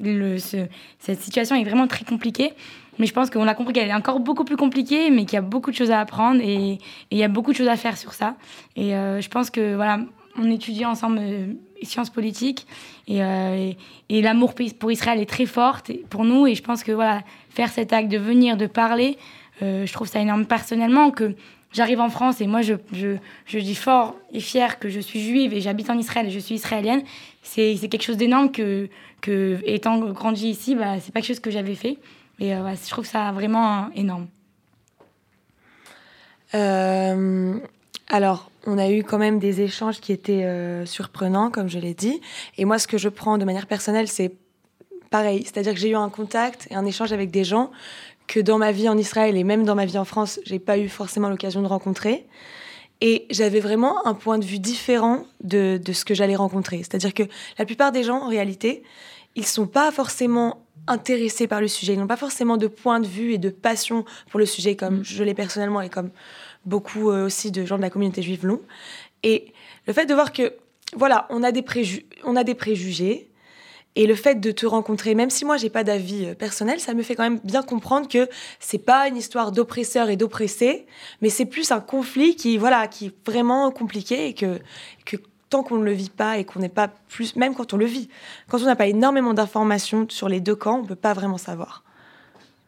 le, 0.00 0.38
cette 0.38 1.20
situation 1.20 1.56
est 1.56 1.64
vraiment 1.64 1.88
très 1.88 2.04
compliquée. 2.04 2.52
Mais 3.00 3.06
je 3.06 3.14
pense 3.14 3.30
qu'on 3.30 3.48
a 3.48 3.54
compris 3.54 3.72
qu'elle 3.72 3.88
est 3.88 3.94
encore 3.94 4.20
beaucoup 4.20 4.44
plus 4.44 4.58
compliquée, 4.58 5.08
mais 5.08 5.24
qu'il 5.24 5.32
y 5.32 5.38
a 5.38 5.42
beaucoup 5.42 5.70
de 5.70 5.76
choses 5.76 5.90
à 5.90 6.00
apprendre 6.00 6.42
et, 6.42 6.78
il 7.10 7.18
y 7.18 7.24
a 7.24 7.28
beaucoup 7.28 7.52
de 7.52 7.56
choses 7.56 7.68
à 7.68 7.76
faire 7.76 7.96
sur 7.96 8.12
ça. 8.12 8.36
Et 8.76 8.94
euh, 8.94 9.22
je 9.22 9.28
pense 9.30 9.48
que 9.48 9.74
voilà, 9.74 10.00
on 10.36 10.50
étudie 10.50 10.84
ensemble 10.84 11.18
euh, 11.18 11.54
sciences 11.82 12.10
politiques 12.10 12.66
euh, 13.08 13.54
et, 13.54 13.78
et, 14.10 14.20
l'amour 14.20 14.54
pour 14.78 14.92
Israël 14.92 15.18
est 15.18 15.28
très 15.28 15.46
fort 15.46 15.78
pour 16.10 16.26
nous. 16.26 16.46
Et 16.46 16.54
je 16.54 16.62
pense 16.62 16.84
que 16.84 16.92
voilà, 16.92 17.22
faire 17.48 17.70
cet 17.70 17.94
acte 17.94 18.10
de 18.10 18.18
venir, 18.18 18.58
de 18.58 18.66
parler, 18.66 19.16
je 19.62 19.92
trouve 19.92 20.06
ça 20.06 20.20
énorme 20.20 20.46
personnellement 20.46 21.10
que 21.10 21.34
j'arrive 21.72 22.00
en 22.00 22.08
France 22.08 22.40
et 22.40 22.46
moi 22.46 22.62
je, 22.62 22.74
je, 22.92 23.16
je, 23.44 23.58
dis 23.58 23.74
fort 23.74 24.16
et 24.32 24.40
fier 24.40 24.78
que 24.78 24.88
je 24.88 25.00
suis 25.00 25.20
juive 25.20 25.52
et 25.52 25.60
j'habite 25.60 25.90
en 25.90 25.98
Israël 25.98 26.26
et 26.26 26.30
je 26.30 26.38
suis 26.38 26.54
israélienne. 26.54 27.02
C'est 27.42 27.76
quelque 27.90 28.02
chose 28.02 28.16
d'énorme 28.16 28.50
que, 28.50 28.88
que, 29.20 29.58
étant 29.64 29.98
grandi 30.12 30.48
ici, 30.48 30.74
bah, 30.74 30.98
c'est 31.00 31.12
pas 31.12 31.20
quelque 31.20 31.28
chose 31.28 31.40
que 31.40 31.50
j'avais 31.50 31.74
fait. 31.74 31.98
Et 32.40 32.54
euh, 32.54 32.74
je 32.74 32.90
trouve 32.90 33.06
ça 33.06 33.30
vraiment 33.32 33.90
énorme. 33.94 34.26
Euh, 36.54 37.58
alors, 38.08 38.50
on 38.66 38.78
a 38.78 38.90
eu 38.90 39.04
quand 39.04 39.18
même 39.18 39.38
des 39.38 39.60
échanges 39.60 40.00
qui 40.00 40.12
étaient 40.12 40.44
euh, 40.44 40.86
surprenants, 40.86 41.50
comme 41.50 41.68
je 41.68 41.78
l'ai 41.78 41.94
dit. 41.94 42.20
Et 42.56 42.64
moi, 42.64 42.78
ce 42.78 42.88
que 42.88 42.98
je 42.98 43.08
prends 43.08 43.38
de 43.38 43.44
manière 43.44 43.66
personnelle, 43.66 44.08
c'est 44.08 44.34
pareil. 45.10 45.42
C'est-à-dire 45.44 45.74
que 45.74 45.78
j'ai 45.78 45.90
eu 45.90 45.96
un 45.96 46.08
contact 46.08 46.66
et 46.70 46.74
un 46.74 46.86
échange 46.86 47.12
avec 47.12 47.30
des 47.30 47.44
gens 47.44 47.70
que 48.26 48.40
dans 48.40 48.58
ma 48.58 48.72
vie 48.72 48.88
en 48.88 48.96
Israël 48.96 49.36
et 49.36 49.44
même 49.44 49.64
dans 49.64 49.74
ma 49.74 49.84
vie 49.84 49.98
en 49.98 50.04
France, 50.04 50.40
j'ai 50.44 50.58
pas 50.58 50.78
eu 50.78 50.88
forcément 50.88 51.28
l'occasion 51.28 51.62
de 51.62 51.66
rencontrer. 51.66 52.26
Et 53.02 53.26
j'avais 53.30 53.60
vraiment 53.60 54.06
un 54.06 54.14
point 54.14 54.38
de 54.38 54.44
vue 54.44 54.58
différent 54.58 55.24
de, 55.42 55.80
de 55.82 55.92
ce 55.92 56.04
que 56.04 56.14
j'allais 56.14 56.36
rencontrer. 56.36 56.78
C'est-à-dire 56.78 57.14
que 57.14 57.24
la 57.58 57.64
plupart 57.64 57.92
des 57.92 58.04
gens, 58.04 58.22
en 58.22 58.28
réalité, 58.28 58.82
ils 59.36 59.46
sont 59.46 59.66
pas 59.66 59.90
forcément 59.90 60.64
intéressés 60.90 61.46
par 61.46 61.60
le 61.60 61.68
sujet. 61.68 61.94
Ils 61.94 61.98
n'ont 61.98 62.06
pas 62.06 62.16
forcément 62.16 62.56
de 62.56 62.66
point 62.66 63.00
de 63.00 63.06
vue 63.06 63.32
et 63.32 63.38
de 63.38 63.50
passion 63.50 64.04
pour 64.30 64.40
le 64.40 64.46
sujet, 64.46 64.76
comme 64.76 64.98
mm. 64.98 65.04
je 65.04 65.24
l'ai 65.24 65.34
personnellement 65.34 65.80
et 65.80 65.88
comme 65.88 66.10
beaucoup 66.66 67.10
euh, 67.10 67.26
aussi 67.26 67.50
de 67.50 67.64
gens 67.64 67.76
de 67.76 67.82
la 67.82 67.90
communauté 67.90 68.22
juive 68.22 68.44
l'ont. 68.44 68.60
Et 69.22 69.52
le 69.86 69.92
fait 69.92 70.06
de 70.06 70.14
voir 70.14 70.32
que, 70.32 70.54
voilà, 70.94 71.26
on 71.30 71.42
a 71.42 71.52
des, 71.52 71.64
on 72.24 72.36
a 72.36 72.44
des 72.44 72.54
préjugés, 72.54 73.30
et 73.96 74.06
le 74.06 74.14
fait 74.14 74.36
de 74.36 74.52
te 74.52 74.66
rencontrer, 74.66 75.14
même 75.14 75.30
si 75.30 75.44
moi 75.44 75.56
j'ai 75.56 75.70
pas 75.70 75.82
d'avis 75.82 76.26
euh, 76.26 76.34
personnel, 76.34 76.78
ça 76.78 76.94
me 76.94 77.02
fait 77.02 77.16
quand 77.16 77.24
même 77.24 77.40
bien 77.42 77.62
comprendre 77.62 78.08
que 78.08 78.28
c'est 78.60 78.78
pas 78.78 79.08
une 79.08 79.16
histoire 79.16 79.50
d'oppresseur 79.50 80.10
et 80.10 80.16
d'oppressé, 80.16 80.86
mais 81.22 81.28
c'est 81.28 81.44
plus 81.44 81.72
un 81.72 81.80
conflit 81.80 82.36
qui 82.36 82.56
voilà 82.56 82.86
qui 82.86 83.06
est 83.06 83.14
vraiment 83.26 83.70
compliqué 83.72 84.28
et 84.28 84.34
que 84.34 84.60
que 85.04 85.16
tant 85.50 85.64
qu'on 85.64 85.76
ne 85.76 85.84
le 85.84 85.92
vit 85.92 86.10
pas 86.10 86.38
et 86.38 86.44
qu'on 86.44 86.60
n'est 86.60 86.68
pas 86.68 86.88
plus, 87.08 87.36
même 87.36 87.54
quand 87.54 87.74
on 87.74 87.76
le 87.76 87.84
vit, 87.84 88.08
quand 88.48 88.62
on 88.62 88.66
n'a 88.66 88.76
pas 88.76 88.86
énormément 88.86 89.34
d'informations 89.34 90.06
sur 90.08 90.28
les 90.28 90.40
deux 90.40 90.54
camps, 90.54 90.78
on 90.78 90.82
ne 90.82 90.88
peut 90.88 90.94
pas 90.94 91.12
vraiment 91.12 91.38
savoir. 91.38 91.84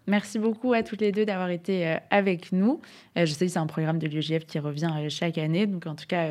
Merci 0.09 0.41
beaucoup 0.41 0.73
à 0.73 0.83
toutes 0.83 1.01
les 1.01 1.13
deux 1.13 1.25
d'avoir 1.25 1.51
été 1.51 1.87
euh, 1.87 1.97
avec 2.11 2.51
nous. 2.51 2.81
Euh, 3.17 3.25
je 3.25 3.33
sais 3.33 3.47
que 3.47 3.53
c'est 3.53 3.61
un 3.61 3.69
programme 3.69 4.01
de 4.01 4.09
l'UEJF 4.09 4.47
qui 4.47 4.59
revient 4.59 4.91
euh, 4.99 5.09
chaque 5.09 5.39
année, 5.39 5.69
donc 5.69 5.87
en 5.87 5.95
tout 5.95 6.07
cas, 6.09 6.29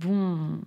bon, 0.00 0.60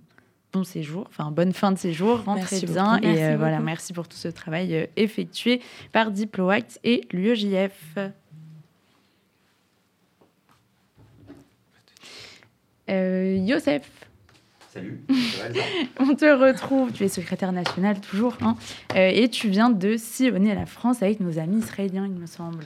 bon 0.52 0.62
séjour, 0.62 1.06
enfin 1.08 1.32
bonne 1.32 1.52
fin 1.52 1.72
de 1.72 1.78
séjour, 1.78 2.22
rentrez 2.22 2.60
bien 2.60 2.98
et 2.98 3.34
voilà, 3.36 3.58
merci 3.58 3.92
pour 3.92 4.06
tout 4.06 4.16
ce 4.16 4.28
travail 4.28 4.88
effectué 4.96 5.60
par 5.90 6.12
Diploact 6.12 6.78
et 6.84 7.06
l'UEJF. 7.12 7.98
Youssef 12.88 14.06
Salut. 14.76 15.00
On 16.00 16.14
te 16.14 16.26
retrouve, 16.26 16.92
tu 16.92 17.04
es 17.04 17.08
secrétaire 17.08 17.52
national 17.52 17.98
toujours, 17.98 18.36
hein, 18.42 18.56
euh, 18.94 19.10
et 19.10 19.30
tu 19.30 19.48
viens 19.48 19.70
de 19.70 19.96
sillonner 19.96 20.54
la 20.54 20.66
France 20.66 21.02
avec 21.02 21.20
nos 21.20 21.38
amis 21.38 21.60
israéliens, 21.60 22.04
il 22.04 22.20
me 22.20 22.26
semble. 22.26 22.62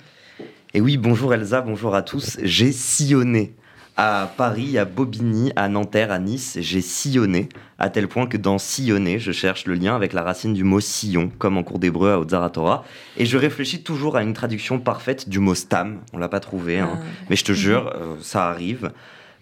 Et 0.74 0.80
oui, 0.80 0.96
bonjour 0.96 1.32
Elsa, 1.32 1.60
bonjour 1.60 1.94
à 1.94 2.02
tous. 2.02 2.38
J'ai 2.42 2.72
sillonné 2.72 3.54
à 3.96 4.28
Paris, 4.36 4.76
à 4.76 4.84
Bobigny, 4.84 5.52
à 5.54 5.68
Nanterre, 5.68 6.10
à 6.10 6.18
Nice. 6.18 6.58
J'ai 6.60 6.80
sillonné, 6.80 7.48
à 7.78 7.90
tel 7.90 8.08
point 8.08 8.26
que 8.26 8.36
dans 8.36 8.58
sillonner, 8.58 9.20
je 9.20 9.30
cherche 9.30 9.66
le 9.66 9.74
lien 9.74 9.94
avec 9.94 10.12
la 10.12 10.22
racine 10.22 10.52
du 10.52 10.64
mot 10.64 10.80
sillon, 10.80 11.30
comme 11.38 11.58
en 11.58 11.62
cours 11.62 11.78
d'hébreu 11.78 12.10
à 12.10 12.18
Otzaratora. 12.18 12.84
Et 13.18 13.26
je 13.26 13.38
réfléchis 13.38 13.84
toujours 13.84 14.16
à 14.16 14.24
une 14.24 14.32
traduction 14.32 14.80
parfaite 14.80 15.28
du 15.28 15.38
mot 15.38 15.54
stam. 15.54 16.00
On 16.12 16.18
l'a 16.18 16.28
pas 16.28 16.40
trouvé, 16.40 16.80
hein. 16.80 16.98
Ah. 17.00 17.04
mais 17.28 17.36
je 17.36 17.44
te 17.44 17.52
jure, 17.52 17.92
euh, 17.94 18.16
ça 18.20 18.48
arrive. 18.48 18.90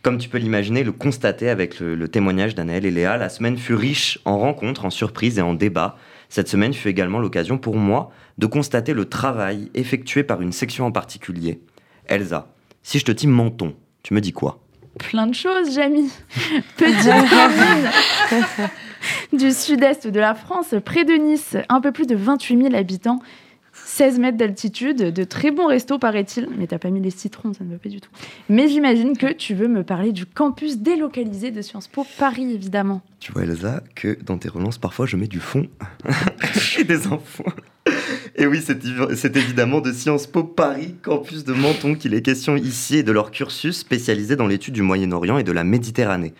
Comme 0.09 0.16
tu 0.16 0.31
peux 0.31 0.38
l'imaginer, 0.38 0.85
le 0.85 0.92
constater 0.92 1.51
avec 1.51 1.81
le, 1.81 1.94
le 1.94 2.09
témoignage 2.09 2.55
d'Anaël 2.55 2.87
et 2.87 2.90
Léa, 2.90 3.18
la 3.18 3.29
semaine 3.29 3.59
fut 3.59 3.75
riche 3.75 4.18
en 4.25 4.38
rencontres, 4.38 4.87
en 4.87 4.90
surprises 4.90 5.38
et 5.38 5.42
en 5.42 5.53
débats. 5.53 5.99
Cette 6.31 6.49
semaine 6.49 6.73
fut 6.73 6.88
également 6.88 7.18
l'occasion 7.18 7.59
pour 7.59 7.77
moi 7.77 8.11
de 8.38 8.47
constater 8.47 8.94
le 8.94 9.05
travail 9.05 9.71
effectué 9.75 10.23
par 10.23 10.40
une 10.40 10.53
section 10.53 10.87
en 10.87 10.92
particulier. 10.92 11.61
Elsa, 12.07 12.49
si 12.83 12.99
je 12.99 13.05
te 13.05 13.12
dis 13.12 13.27
menton, 13.27 13.75
tu 14.03 14.14
me 14.14 14.23
dis 14.23 14.33
quoi? 14.33 14.61
Plein 14.99 15.27
de 15.27 15.35
choses, 15.35 15.75
Jamie. 15.75 16.11
Petite 16.79 17.29
commune 17.29 18.68
du 19.38 19.53
sud-est 19.53 20.07
de 20.07 20.21
la 20.21 20.35
France, 20.35 20.75
près 20.87 21.05
de 21.05 21.12
Nice, 21.12 21.55
un 21.68 21.83
peu 21.83 21.92
plus 21.92 22.07
de 22.07 22.16
28 22.16 22.62
000 22.62 22.75
habitants, 22.75 23.21
16 23.99 24.21
mètres 24.21 24.39
d'altitude, 24.39 25.13
de 25.13 25.25
très 25.25 25.51
bons 25.51 25.67
restos, 25.67 25.99
paraît-il. 25.99 26.49
Mais 26.57 26.69
t'as 26.69 26.79
pas 26.79 26.91
mis 26.91 27.01
les 27.01 27.11
citrons, 27.11 27.53
ça 27.53 27.65
ne 27.65 27.73
va 27.73 27.79
pas 27.79 27.89
du 27.89 28.01
tout. 28.01 28.11
Mais 28.49 28.69
j'imagine 28.69 29.17
que 29.17 29.33
tu 29.33 29.55
veux 29.55 29.67
me 29.67 29.83
parler 29.83 30.13
du 30.13 30.25
campus 30.25 30.79
délocalisé 30.79 31.51
de 31.51 31.61
Sciences 31.63 31.89
Po 31.89 32.07
Paris, 32.17 32.49
évidemment. 32.55 33.03
Tu 33.19 33.33
vois, 33.33 33.43
Elsa, 33.43 33.83
que 33.97 34.17
dans 34.23 34.39
tes 34.39 34.49
relances, 34.49 34.79
parfois, 34.79 35.07
je 35.07 35.17
mets 35.17 35.27
du 35.27 35.41
fond 35.41 35.67
et 36.79 36.85
des 36.85 37.09
infos. 37.09 37.43
Et 38.37 38.47
oui, 38.47 38.63
c'est 38.65 39.37
évidemment 39.37 39.81
de 39.81 39.91
Sciences 39.91 40.29
Po 40.29 40.45
Paris, 40.45 40.95
campus 41.03 41.43
de 41.43 41.53
Menton, 41.53 41.97
qu'il 41.97 42.15
est 42.15 42.23
question 42.23 42.55
ici 42.55 42.99
et 42.99 43.03
de 43.03 43.11
leur 43.11 43.33
cursus 43.33 43.79
spécialisé 43.79 44.37
dans 44.37 44.47
l'étude 44.47 44.75
du 44.75 44.83
Moyen-Orient 44.83 45.39
et 45.39 45.43
de 45.43 45.51
la 45.51 45.65
Méditerranée. 45.65 46.35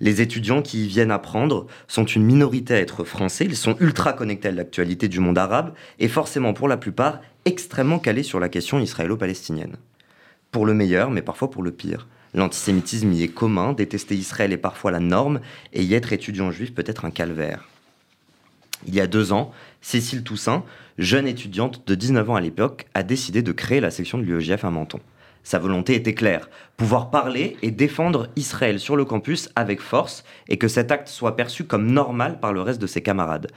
Les 0.00 0.20
étudiants 0.20 0.62
qui 0.62 0.84
y 0.84 0.88
viennent 0.88 1.10
apprendre 1.10 1.66
sont 1.88 2.04
une 2.04 2.24
minorité 2.24 2.74
à 2.74 2.78
être 2.78 3.04
français, 3.04 3.44
ils 3.44 3.56
sont 3.56 3.76
ultra 3.80 4.12
connectés 4.12 4.48
à 4.48 4.52
l'actualité 4.52 5.08
du 5.08 5.18
monde 5.18 5.38
arabe 5.38 5.74
et 5.98 6.08
forcément 6.08 6.52
pour 6.52 6.68
la 6.68 6.76
plupart 6.76 7.20
extrêmement 7.44 7.98
calés 7.98 8.22
sur 8.22 8.38
la 8.38 8.48
question 8.48 8.78
israélo-palestinienne. 8.78 9.76
Pour 10.52 10.66
le 10.66 10.74
meilleur, 10.74 11.10
mais 11.10 11.22
parfois 11.22 11.50
pour 11.50 11.62
le 11.62 11.72
pire. 11.72 12.06
L'antisémitisme 12.34 13.12
y 13.12 13.22
est 13.22 13.28
commun, 13.28 13.72
détester 13.72 14.14
Israël 14.14 14.52
est 14.52 14.58
parfois 14.58 14.90
la 14.90 15.00
norme, 15.00 15.40
et 15.72 15.82
y 15.82 15.94
être 15.94 16.12
étudiant 16.12 16.50
juif 16.50 16.74
peut 16.74 16.84
être 16.86 17.04
un 17.04 17.10
calvaire. 17.10 17.68
Il 18.86 18.94
y 18.94 19.00
a 19.00 19.06
deux 19.06 19.32
ans, 19.32 19.52
Cécile 19.80 20.22
Toussaint, 20.22 20.64
jeune 20.98 21.26
étudiante 21.26 21.82
de 21.86 21.94
19 21.94 22.30
ans 22.30 22.36
à 22.36 22.40
l'époque, 22.40 22.86
a 22.94 23.02
décidé 23.02 23.42
de 23.42 23.52
créer 23.52 23.80
la 23.80 23.90
section 23.90 24.18
de 24.18 24.24
l'UEJF 24.24 24.64
à 24.64 24.70
Menton. 24.70 25.00
Sa 25.42 25.58
volonté 25.58 25.94
était 25.94 26.14
claire, 26.14 26.50
pouvoir 26.76 27.10
parler 27.10 27.56
et 27.62 27.70
défendre 27.70 28.28
Israël 28.36 28.78
sur 28.78 28.96
le 28.96 29.04
campus 29.04 29.48
avec 29.56 29.80
force 29.80 30.24
et 30.48 30.58
que 30.58 30.68
cet 30.68 30.92
acte 30.92 31.08
soit 31.08 31.36
perçu 31.36 31.64
comme 31.64 31.90
normal 31.90 32.38
par 32.40 32.52
le 32.52 32.60
reste 32.60 32.80
de 32.80 32.86
ses 32.86 33.02
camarades. 33.02 33.48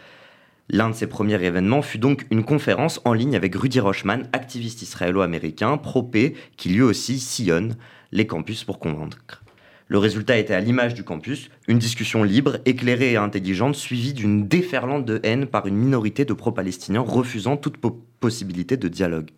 L'un 0.70 0.90
de 0.90 0.96
ses 0.96 1.08
premiers 1.08 1.44
événements 1.44 1.82
fut 1.82 1.98
donc 1.98 2.26
une 2.32 2.46
conférence 2.46 3.02
en 3.04 3.12
ligne 3.12 3.36
avec 3.36 3.56
Rudy 3.56 3.82
Rochman, 3.82 4.24
activiste 4.32 4.82
israélo-américain, 4.82 5.76
pro-paix, 5.78 6.34
qui 6.56 6.70
lui 6.70 6.82
aussi 6.82 7.20
sillonne 7.20 7.76
les 8.14 8.26
campus 8.26 8.64
pour 8.64 8.80
convaincre. 8.80 9.44
Le 9.90 9.98
résultat 9.98 10.38
était 10.38 10.54
à 10.54 10.62
l'image 10.62 10.94
du 10.94 11.04
campus, 11.04 11.50
une 11.68 11.78
discussion 11.78 12.24
libre, 12.24 12.60
éclairée 12.64 13.12
et 13.12 13.18
intelligente, 13.18 13.76
suivie 13.76 14.14
d'une 14.14 14.48
déferlante 14.48 15.04
de 15.04 15.20
haine 15.24 15.46
par 15.46 15.68
une 15.68 15.76
minorité 15.76 16.24
de 16.24 16.32
pro-palestiniens 16.32 17.02
refusant 17.02 17.58
toute 17.58 17.76
po- 17.76 18.02
possibilité 18.22 18.78
de 18.78 18.88
dialogue. 18.88 19.32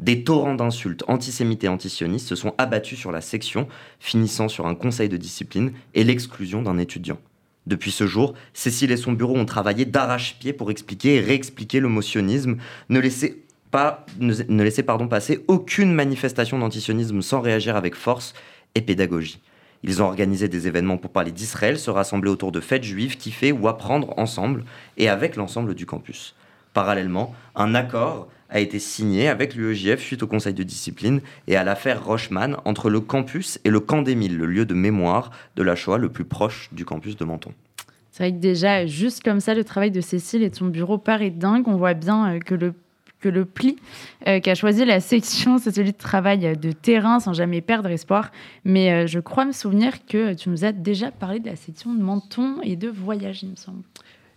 Des 0.00 0.24
torrents 0.24 0.54
d'insultes 0.54 1.04
antisémites 1.08 1.62
et 1.62 1.68
antisionistes 1.68 2.28
se 2.28 2.34
sont 2.34 2.54
abattus 2.56 2.98
sur 2.98 3.12
la 3.12 3.20
section, 3.20 3.68
finissant 3.98 4.48
sur 4.48 4.66
un 4.66 4.74
conseil 4.74 5.10
de 5.10 5.18
discipline 5.18 5.72
et 5.92 6.04
l'exclusion 6.04 6.62
d'un 6.62 6.78
étudiant. 6.78 7.18
Depuis 7.66 7.90
ce 7.90 8.06
jour, 8.06 8.32
Cécile 8.54 8.92
et 8.92 8.96
son 8.96 9.12
bureau 9.12 9.36
ont 9.36 9.44
travaillé 9.44 9.84
d'arrache-pied 9.84 10.54
pour 10.54 10.70
expliquer 10.70 11.16
et 11.16 11.20
réexpliquer 11.20 11.80
le 11.80 11.88
motionnisme, 11.88 12.56
ne 12.88 12.98
laisser 12.98 13.44
pas, 13.70 14.06
ne, 14.18 15.06
passer 15.06 15.44
aucune 15.48 15.92
manifestation 15.92 16.58
d'antisionisme 16.58 17.20
sans 17.20 17.42
réagir 17.42 17.76
avec 17.76 17.94
force 17.94 18.32
et 18.74 18.80
pédagogie. 18.80 19.42
Ils 19.82 20.02
ont 20.02 20.06
organisé 20.06 20.48
des 20.48 20.66
événements 20.66 20.96
pour 20.96 21.10
parler 21.10 21.30
d'Israël, 21.30 21.78
se 21.78 21.90
rassembler 21.90 22.30
autour 22.30 22.52
de 22.52 22.60
fêtes 22.60 22.84
juives, 22.84 23.18
kiffer 23.18 23.52
ou 23.52 23.68
apprendre 23.68 24.18
ensemble 24.18 24.64
et 24.96 25.10
avec 25.10 25.36
l'ensemble 25.36 25.74
du 25.74 25.84
campus. 25.84 26.34
Parallèlement, 26.72 27.34
un 27.54 27.74
accord 27.74 28.28
a 28.50 28.60
été 28.60 28.78
signé 28.78 29.28
avec 29.28 29.54
l'UEJF 29.54 30.00
suite 30.00 30.22
au 30.22 30.26
conseil 30.26 30.54
de 30.54 30.62
discipline 30.62 31.20
et 31.46 31.56
à 31.56 31.64
l'affaire 31.64 32.04
Rochman 32.04 32.56
entre 32.64 32.90
le 32.90 33.00
campus 33.00 33.58
et 33.64 33.70
le 33.70 33.80
camp 33.80 34.02
d'Émile, 34.02 34.36
le 34.36 34.46
lieu 34.46 34.66
de 34.66 34.74
mémoire 34.74 35.30
de 35.56 35.62
la 35.62 35.76
Shoah 35.76 35.98
le 35.98 36.08
plus 36.08 36.24
proche 36.24 36.68
du 36.72 36.84
campus 36.84 37.16
de 37.16 37.24
Menton. 37.24 37.52
C'est 38.10 38.24
vrai 38.24 38.32
que 38.32 38.38
déjà, 38.38 38.86
juste 38.86 39.22
comme 39.22 39.40
ça, 39.40 39.54
le 39.54 39.64
travail 39.64 39.90
de 39.90 40.00
Cécile 40.00 40.42
et 40.42 40.50
de 40.50 40.54
son 40.54 40.66
bureau 40.66 40.98
paraît 40.98 41.30
dingue. 41.30 41.68
On 41.68 41.76
voit 41.76 41.94
bien 41.94 42.34
euh, 42.34 42.38
que 42.38 42.54
le 42.54 42.74
que 43.20 43.28
le 43.28 43.44
pli 43.44 43.76
euh, 44.26 44.40
qu'a 44.40 44.54
choisi 44.54 44.84
la 44.84 44.98
section, 44.98 45.58
c'est 45.58 45.74
celui 45.74 45.92
de 45.92 45.96
travail 45.96 46.56
de 46.56 46.72
terrain 46.72 47.20
sans 47.20 47.34
jamais 47.34 47.60
perdre 47.60 47.90
espoir. 47.90 48.32
Mais 48.64 48.92
euh, 48.92 49.06
je 49.06 49.20
crois 49.20 49.44
me 49.44 49.52
souvenir 49.52 50.06
que 50.06 50.32
tu 50.34 50.48
nous 50.48 50.64
as 50.64 50.72
déjà 50.72 51.10
parlé 51.10 51.38
de 51.38 51.46
la 51.46 51.56
section 51.56 51.94
de 51.94 52.02
Menton 52.02 52.56
et 52.62 52.76
de 52.76 52.88
voyage, 52.88 53.42
il 53.42 53.50
me 53.50 53.56
semble. 53.56 53.82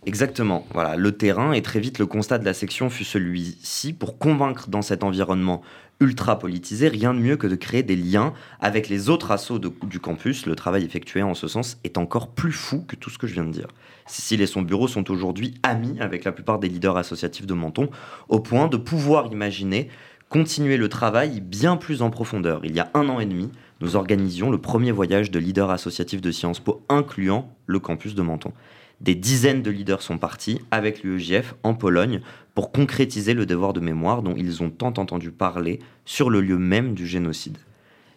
Exactement, 0.06 0.66
voilà, 0.74 0.96
le 0.96 1.12
terrain 1.12 1.52
et 1.52 1.62
très 1.62 1.80
vite 1.80 1.98
le 1.98 2.04
constat 2.04 2.38
de 2.38 2.44
la 2.44 2.52
section 2.52 2.90
fut 2.90 3.04
celui-ci 3.04 3.94
pour 3.94 4.18
convaincre 4.18 4.68
dans 4.68 4.82
cet 4.82 5.02
environnement 5.02 5.62
ultra 5.98 6.38
politisé, 6.38 6.88
rien 6.88 7.14
de 7.14 7.20
mieux 7.20 7.38
que 7.38 7.46
de 7.46 7.54
créer 7.54 7.82
des 7.82 7.96
liens 7.96 8.34
avec 8.60 8.90
les 8.90 9.08
autres 9.08 9.58
de- 9.58 9.72
du 9.86 10.00
campus. 10.00 10.44
Le 10.44 10.56
travail 10.56 10.84
effectué 10.84 11.22
en 11.22 11.32
ce 11.32 11.48
sens 11.48 11.78
est 11.84 11.96
encore 11.96 12.28
plus 12.32 12.52
fou 12.52 12.84
que 12.86 12.96
tout 12.96 13.08
ce 13.08 13.16
que 13.16 13.26
je 13.26 13.32
viens 13.32 13.44
de 13.44 13.52
dire. 13.52 13.68
Cécile 14.04 14.42
et 14.42 14.46
son 14.46 14.60
bureau 14.60 14.88
sont 14.88 15.10
aujourd'hui 15.10 15.54
amis 15.62 15.96
avec 16.00 16.24
la 16.24 16.32
plupart 16.32 16.58
des 16.58 16.68
leaders 16.68 16.98
associatifs 16.98 17.46
de 17.46 17.54
Menton, 17.54 17.88
au 18.28 18.40
point 18.40 18.68
de 18.68 18.76
pouvoir 18.76 19.32
imaginer 19.32 19.88
continuer 20.28 20.76
le 20.76 20.90
travail 20.90 21.40
bien 21.40 21.76
plus 21.76 22.02
en 22.02 22.10
profondeur. 22.10 22.60
Il 22.64 22.74
y 22.74 22.80
a 22.80 22.90
un 22.92 23.08
an 23.08 23.20
et 23.20 23.26
demi, 23.26 23.50
nous 23.80 23.96
organisions 23.96 24.50
le 24.50 24.58
premier 24.58 24.90
voyage 24.90 25.30
de 25.30 25.38
leaders 25.38 25.70
associatifs 25.70 26.20
de 26.20 26.30
Sciences 26.30 26.60
Po, 26.60 26.82
incluant 26.90 27.56
le 27.66 27.78
campus 27.78 28.14
de 28.14 28.22
Menton. 28.22 28.52
Des 29.00 29.14
dizaines 29.14 29.62
de 29.62 29.70
leaders 29.70 30.02
sont 30.02 30.18
partis 30.18 30.60
avec 30.70 31.02
l'UEJF 31.02 31.54
en 31.62 31.74
Pologne 31.74 32.20
pour 32.54 32.72
concrétiser 32.72 33.34
le 33.34 33.46
devoir 33.46 33.72
de 33.72 33.80
mémoire 33.80 34.22
dont 34.22 34.34
ils 34.36 34.62
ont 34.62 34.70
tant 34.70 34.94
entendu 34.96 35.30
parler 35.30 35.80
sur 36.04 36.30
le 36.30 36.40
lieu 36.40 36.58
même 36.58 36.94
du 36.94 37.06
génocide. 37.06 37.58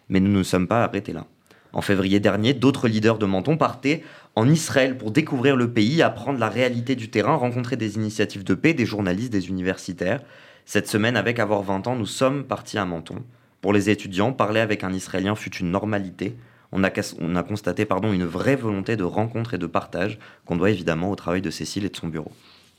Mais 0.08 0.20
nous 0.20 0.30
ne 0.30 0.42
sommes 0.42 0.68
pas 0.68 0.84
arrêtés 0.84 1.12
là. 1.12 1.26
En 1.72 1.82
février 1.82 2.18
dernier, 2.20 2.54
d'autres 2.54 2.88
leaders 2.88 3.18
de 3.18 3.26
Menton 3.26 3.56
partaient 3.56 4.02
en 4.36 4.48
Israël 4.48 4.96
pour 4.96 5.10
découvrir 5.10 5.56
le 5.56 5.70
pays, 5.70 6.00
apprendre 6.00 6.38
la 6.38 6.48
réalité 6.48 6.96
du 6.96 7.10
terrain, 7.10 7.34
rencontrer 7.34 7.76
des 7.76 7.96
initiatives 7.96 8.44
de 8.44 8.54
paix, 8.54 8.72
des 8.72 8.86
journalistes, 8.86 9.32
des 9.32 9.48
universitaires. 9.48 10.22
Cette 10.64 10.88
semaine, 10.88 11.16
avec 11.16 11.38
avoir 11.38 11.62
20 11.62 11.86
ans, 11.88 11.96
nous 11.96 12.06
sommes 12.06 12.44
partis 12.44 12.78
à 12.78 12.84
Menton. 12.84 13.16
Pour 13.60 13.72
les 13.72 13.90
étudiants, 13.90 14.32
parler 14.32 14.60
avec 14.60 14.84
un 14.84 14.92
Israélien 14.92 15.34
fut 15.34 15.54
une 15.56 15.70
normalité. 15.70 16.36
On 16.70 16.84
a, 16.84 17.42
constaté 17.42 17.84
pardon, 17.84 18.12
une 18.12 18.26
vraie 18.26 18.56
volonté 18.56 18.96
de 18.96 19.04
rencontre 19.04 19.54
et 19.54 19.58
de 19.58 19.66
partage 19.66 20.18
qu'on 20.44 20.56
doit 20.56 20.70
évidemment 20.70 21.10
au 21.10 21.16
travail 21.16 21.40
de 21.40 21.50
Cécile 21.50 21.84
et 21.86 21.88
de 21.88 21.96
son 21.96 22.08
bureau. 22.08 22.32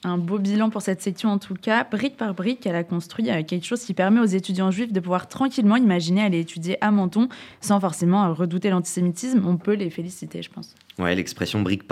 Un 0.05 0.17
beau 0.17 0.39
bilan 0.39 0.69
pour 0.69 0.81
cette 0.81 1.01
section 1.01 1.29
en 1.29 1.39
tout 1.39 1.55
cas. 1.55 1.85
Brique 1.89 2.15
par 2.15 2.33
brique, 2.33 2.65
elle 2.65 2.75
a 2.75 2.85
construit 2.85 3.29
euh, 3.29 3.43
quelque 3.43 3.65
chose 3.65 3.83
qui 3.83 3.93
permet 3.93 4.21
aux 4.21 4.25
étudiants 4.25 4.71
juifs 4.71 4.93
de 4.93 4.99
pouvoir 5.01 5.27
tranquillement 5.27 5.75
imaginer 5.75 6.21
aller 6.21 6.39
étudier 6.39 6.77
à 6.79 6.89
Menton 6.89 7.27
sans 7.59 7.81
forcément 7.81 8.23
euh, 8.23 8.31
redouter 8.31 8.69
l'antisémitisme. 8.69 9.45
On 9.45 9.57
peut 9.57 9.73
les 9.73 9.89
féliciter, 9.89 10.41
je 10.41 10.49
pense. 10.49 10.73
Ouais, 10.99 11.15
l'expression 11.15 11.61
brique 11.61 11.83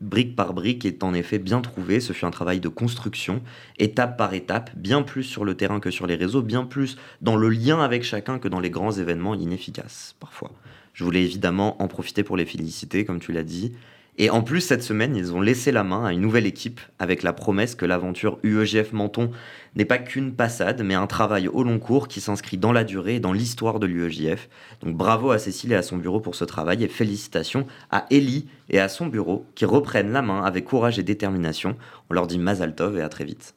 brique 0.00 0.36
par 0.36 0.54
brique 0.54 0.84
est 0.84 1.02
en 1.02 1.12
effet 1.12 1.40
bien 1.40 1.60
trouvée. 1.60 1.98
Ce 1.98 2.12
fut 2.12 2.24
un 2.24 2.30
travail 2.30 2.60
de 2.60 2.68
construction, 2.68 3.42
étape 3.78 4.16
par 4.16 4.34
étape, 4.34 4.70
bien 4.76 5.02
plus 5.02 5.24
sur 5.24 5.44
le 5.44 5.56
terrain 5.56 5.80
que 5.80 5.90
sur 5.90 6.06
les 6.06 6.14
réseaux, 6.14 6.42
bien 6.42 6.64
plus 6.64 6.96
dans 7.20 7.36
le 7.36 7.48
lien 7.48 7.80
avec 7.80 8.04
chacun 8.04 8.38
que 8.38 8.46
dans 8.46 8.60
les 8.60 8.70
grands 8.70 8.92
événements 8.92 9.34
inefficaces, 9.34 10.14
parfois. 10.20 10.52
Je 10.92 11.02
voulais 11.02 11.24
évidemment 11.24 11.82
en 11.82 11.88
profiter 11.88 12.22
pour 12.22 12.36
les 12.36 12.46
féliciter, 12.46 13.04
comme 13.04 13.18
tu 13.18 13.32
l'as 13.32 13.44
dit. 13.44 13.72
Et 14.18 14.30
en 14.30 14.42
plus, 14.42 14.62
cette 14.62 14.82
semaine, 14.82 15.14
ils 15.14 15.34
ont 15.34 15.40
laissé 15.40 15.72
la 15.72 15.84
main 15.84 16.06
à 16.06 16.12
une 16.12 16.20
nouvelle 16.20 16.46
équipe 16.46 16.80
avec 16.98 17.22
la 17.22 17.32
promesse 17.32 17.74
que 17.74 17.84
l'aventure 17.84 18.38
UEGF 18.42 18.92
Menton 18.92 19.30
n'est 19.74 19.84
pas 19.84 19.98
qu'une 19.98 20.32
passade, 20.32 20.82
mais 20.82 20.94
un 20.94 21.06
travail 21.06 21.48
au 21.48 21.62
long 21.62 21.78
cours 21.78 22.08
qui 22.08 22.22
s'inscrit 22.22 22.56
dans 22.56 22.72
la 22.72 22.84
durée 22.84 23.16
et 23.16 23.20
dans 23.20 23.34
l'histoire 23.34 23.78
de 23.78 23.86
l'UEJF. 23.86 24.48
Donc 24.82 24.96
bravo 24.96 25.32
à 25.32 25.38
Cécile 25.38 25.72
et 25.72 25.76
à 25.76 25.82
son 25.82 25.98
bureau 25.98 26.20
pour 26.20 26.34
ce 26.34 26.44
travail 26.44 26.82
et 26.82 26.88
félicitations 26.88 27.66
à 27.90 28.06
Ellie 28.10 28.46
et 28.70 28.80
à 28.80 28.88
son 28.88 29.06
bureau 29.06 29.44
qui 29.54 29.66
reprennent 29.66 30.12
la 30.12 30.22
main 30.22 30.42
avec 30.42 30.64
courage 30.64 30.98
et 30.98 31.02
détermination. 31.02 31.76
On 32.08 32.14
leur 32.14 32.26
dit 32.26 32.38
Mazal 32.38 32.74
Tov 32.74 32.98
et 32.98 33.02
à 33.02 33.10
très 33.10 33.24
vite. 33.24 33.54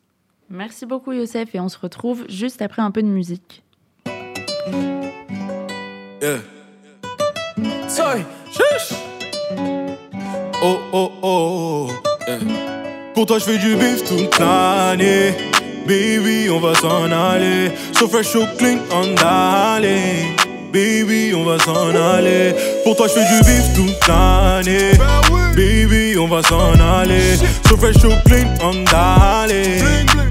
Merci 0.50 0.86
beaucoup 0.86 1.14
Youssef 1.14 1.56
et 1.56 1.60
on 1.60 1.70
se 1.70 1.78
retrouve 1.78 2.26
juste 2.28 2.62
après 2.62 2.82
un 2.82 2.92
peu 2.92 3.02
de 3.02 3.08
musique. 3.08 3.64
Yeah. 6.22 6.40
Shush. 8.52 8.94
Oh 10.62 10.78
oh 10.92 11.12
oh. 11.22 11.88
eh. 12.28 12.38
Pour 13.14 13.26
toi, 13.26 13.40
je 13.40 13.46
fais 13.46 13.58
du 13.58 13.76
bif 13.76 14.04
toute 14.06 14.38
l'année. 14.40 15.34
Baby, 15.88 16.50
on 16.50 16.60
va 16.60 16.76
s'en 16.76 17.10
aller. 17.12 17.72
So 17.98 18.10
fresh, 18.10 18.28
so 18.28 18.46
clean, 18.58 18.80
on 18.92 19.16
aller. 19.26 20.36
Baby, 20.74 21.34
on 21.34 21.46
va 21.46 21.58
s'en 21.60 21.96
aller. 21.96 22.54
Pour 22.84 22.98
toi, 22.98 23.08
je 23.08 23.14
fais 23.14 23.26
du 23.26 23.40
bif 23.40 23.74
toute 23.74 24.08
l'année. 24.08 24.92
Baby, 25.56 26.18
on 26.20 26.28
va 26.28 26.42
s'en 26.44 26.74
aller. 26.80 27.38
So 27.68 27.78
fresh, 27.78 27.96
so 27.96 28.10
clean, 28.26 28.48
on 28.62 28.84
aller. 28.94 29.82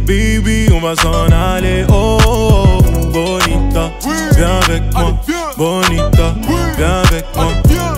Baby, 0.06 0.68
on 0.72 0.80
va 0.80 0.94
s'en 0.94 1.26
aller. 1.32 1.86
Oh, 1.88 2.18
oh, 2.26 2.78
oh, 2.82 3.06
bonita, 3.12 3.90
viens 4.36 4.60
avec 4.66 4.82
moi. 4.92 5.14
Bonita, 5.56 6.34
viens 6.76 7.02
avec 7.04 7.24
moi. 7.34 7.46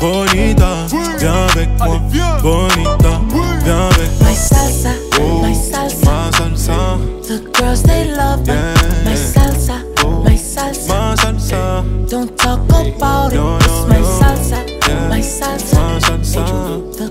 Bonita, 0.01 0.87
viens 1.21 1.47
avec 1.53 1.69
moi. 1.79 1.99
Bonita, 2.43 3.21
viens 3.65 3.87
avec 3.89 4.11
moi. 4.21 4.29
My 4.29 4.35
salsa, 4.35 4.91
Oh, 5.21 5.43
my 5.43 5.55
salsa. 5.55 6.05
ma 6.07 6.31
salsa, 6.33 6.99
The 7.29 7.39
girls 7.53 7.83
they 7.83 8.05
love 8.11 8.41
me. 8.47 8.55
Yeah. 8.55 8.75
My 9.05 9.15
salsa, 9.17 9.75
oh, 10.05 10.23
my 10.25 10.37
salsa. 10.37 10.89
ma 10.89 11.15
salsa, 11.17 11.85
Don't 12.11 12.37
talk 12.37 12.61
about 12.71 13.33
it. 13.33 13.37
No, 13.37 13.57
It's 13.59 13.67
no, 13.69 13.87
my 13.89 14.03
salsa, 14.03 14.57
Yeah. 14.89 15.09
my 15.09 15.21
salsa. 15.21 15.77
ma 15.77 15.99
salsa, 16.01 16.45
The 16.97 17.11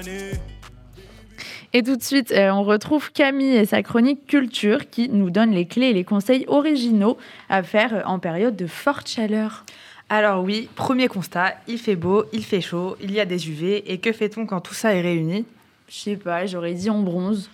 Et 1.73 1.83
tout 1.83 1.95
de 1.95 2.03
suite, 2.03 2.31
euh, 2.31 2.49
on 2.49 2.63
retrouve 2.63 3.11
Camille 3.11 3.55
et 3.55 3.65
sa 3.65 3.81
chronique 3.81 4.27
culture 4.27 4.89
qui 4.89 5.07
nous 5.07 5.29
donne 5.29 5.51
les 5.51 5.65
clés 5.65 5.87
et 5.87 5.93
les 5.93 6.03
conseils 6.03 6.43
originaux 6.47 7.17
à 7.49 7.63
faire 7.63 7.93
euh, 7.93 8.01
en 8.05 8.19
période 8.19 8.57
de 8.57 8.67
forte 8.67 9.07
chaleur. 9.07 9.63
Alors 10.09 10.43
oui, 10.43 10.67
premier 10.75 11.07
constat, 11.07 11.55
il 11.69 11.77
fait 11.77 11.95
beau, 11.95 12.25
il 12.33 12.43
fait 12.43 12.59
chaud, 12.59 12.97
il 13.01 13.11
y 13.11 13.21
a 13.21 13.25
des 13.25 13.49
UV, 13.49 13.89
et 13.89 13.99
que 13.99 14.11
fait-on 14.11 14.45
quand 14.45 14.59
tout 14.59 14.73
ça 14.73 14.93
est 14.93 14.99
réuni? 14.99 15.45
Je 15.87 15.95
sais 15.95 16.17
pas, 16.17 16.45
j'aurais 16.45 16.73
dit 16.73 16.89
on 16.89 17.01
bronze. 17.01 17.49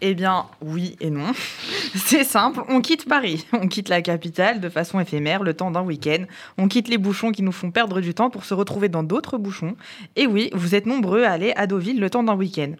Eh 0.00 0.14
bien, 0.14 0.46
oui 0.62 0.96
et 1.00 1.10
non. 1.10 1.32
C'est 1.94 2.22
simple, 2.22 2.62
on 2.68 2.80
quitte 2.80 3.08
Paris, 3.08 3.46
on 3.52 3.66
quitte 3.66 3.88
la 3.88 4.00
capitale 4.00 4.60
de 4.60 4.68
façon 4.68 5.00
éphémère 5.00 5.42
le 5.42 5.54
temps 5.54 5.72
d'un 5.72 5.82
week-end, 5.82 6.24
on 6.56 6.68
quitte 6.68 6.88
les 6.88 6.98
bouchons 6.98 7.32
qui 7.32 7.42
nous 7.42 7.50
font 7.50 7.72
perdre 7.72 8.00
du 8.00 8.14
temps 8.14 8.30
pour 8.30 8.44
se 8.44 8.54
retrouver 8.54 8.88
dans 8.88 9.02
d'autres 9.02 9.38
bouchons. 9.38 9.74
Et 10.14 10.28
oui, 10.28 10.50
vous 10.52 10.76
êtes 10.76 10.86
nombreux 10.86 11.24
à 11.24 11.32
aller 11.32 11.52
à 11.56 11.66
Deauville 11.66 11.98
le 11.98 12.10
temps 12.10 12.22
d'un 12.22 12.36
week-end. 12.36 12.72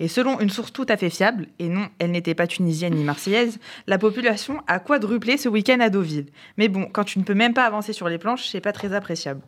Et 0.00 0.08
selon 0.08 0.38
une 0.38 0.50
source 0.50 0.70
tout 0.70 0.86
à 0.90 0.98
fait 0.98 1.08
fiable, 1.08 1.46
et 1.58 1.68
non, 1.68 1.88
elle 1.98 2.10
n'était 2.10 2.34
pas 2.34 2.46
tunisienne 2.46 2.94
ni 2.94 3.04
marseillaise, 3.04 3.58
la 3.86 3.96
population 3.96 4.60
a 4.66 4.78
quadruplé 4.78 5.38
ce 5.38 5.48
week-end 5.48 5.80
à 5.80 5.88
Deauville. 5.88 6.26
Mais 6.58 6.68
bon, 6.68 6.88
quand 6.92 7.04
tu 7.04 7.18
ne 7.18 7.24
peux 7.24 7.34
même 7.34 7.54
pas 7.54 7.64
avancer 7.64 7.94
sur 7.94 8.08
les 8.08 8.18
planches, 8.18 8.48
c'est 8.48 8.60
pas 8.60 8.72
très 8.72 8.92
appréciable. 8.92 9.40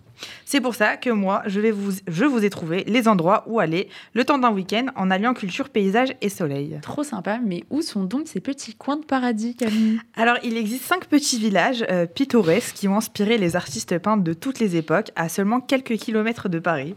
C'est 0.45 0.61
pour 0.61 0.75
ça 0.75 0.97
que 0.97 1.11
moi, 1.11 1.43
je, 1.47 1.61
vais 1.61 1.71
vous, 1.71 1.93
je 2.07 2.25
vous 2.25 2.45
ai 2.45 2.51
trouvé 2.51 2.85
les 2.87 3.09
endroits 3.09 3.45
où 3.47 3.61
aller 3.61 3.89
le 4.15 4.25
temps 4.25 4.39
d'un 4.39 4.51
week-end 4.51 4.87
en 4.97 5.11
alliant 5.11 5.35
culture, 5.35 5.69
paysage 5.69 6.15
et 6.21 6.29
soleil. 6.29 6.79
Trop 6.83 7.05
sympa, 7.05 7.39
mais 7.45 7.65
où 7.71 7.83
sont 7.83 8.05
donc 8.05 8.29
ces 8.29 8.41
petits 8.41 8.75
coins 8.75 8.97
de 8.97 9.05
paradis, 9.05 9.55
Camille? 9.57 10.01
Alors, 10.17 10.37
il 10.43 10.57
existe 10.57 10.85
cinq 10.85 11.07
petits 11.07 11.39
villages 11.39 11.85
euh, 11.91 12.07
pittoresques 12.07 12.75
qui 12.75 12.89
ont 12.89 12.97
inspiré 12.97 13.39
les 13.39 13.57
artistes 13.57 13.99
peintres 13.99 14.25
de 14.25 14.33
toutes 14.33 14.59
les 14.59 14.77
époques 14.77 15.11
à 15.17 15.29
seulement 15.29 15.61
quelques 15.61 15.97
kilomètres 15.97 16.49
de 16.49 16.59
Paris. 16.59 16.95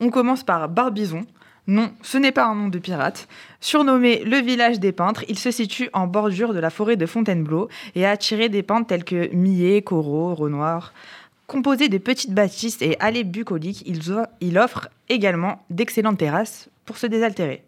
On 0.00 0.10
commence 0.10 0.42
par 0.42 0.68
Barbizon. 0.68 1.26
Non, 1.68 1.92
ce 2.02 2.18
n'est 2.18 2.32
pas 2.32 2.46
un 2.46 2.56
nom 2.56 2.68
de 2.68 2.78
pirate. 2.80 3.28
Surnommé 3.60 4.24
le 4.24 4.38
village 4.38 4.80
des 4.80 4.90
peintres, 4.90 5.24
il 5.28 5.38
se 5.38 5.52
situe 5.52 5.88
en 5.92 6.08
bordure 6.08 6.54
de 6.54 6.58
la 6.58 6.70
forêt 6.70 6.96
de 6.96 7.06
Fontainebleau 7.06 7.68
et 7.94 8.04
a 8.04 8.10
attiré 8.10 8.48
des 8.48 8.64
peintres 8.64 8.88
tels 8.88 9.04
que 9.04 9.32
Millet, 9.32 9.80
Corot, 9.82 10.34
Renoir. 10.34 10.92
Composé 11.52 11.90
de 11.90 11.98
petites 11.98 12.32
bâtisses 12.32 12.80
et 12.80 12.96
allées 12.98 13.24
bucoliques, 13.24 13.84
il, 13.86 14.58
offre 14.58 14.88
également 15.10 15.62
d'excellentes 15.68 16.16
terrasses 16.16 16.70
pour 16.86 16.96
se 16.96 17.06
désaltérer. 17.06 17.62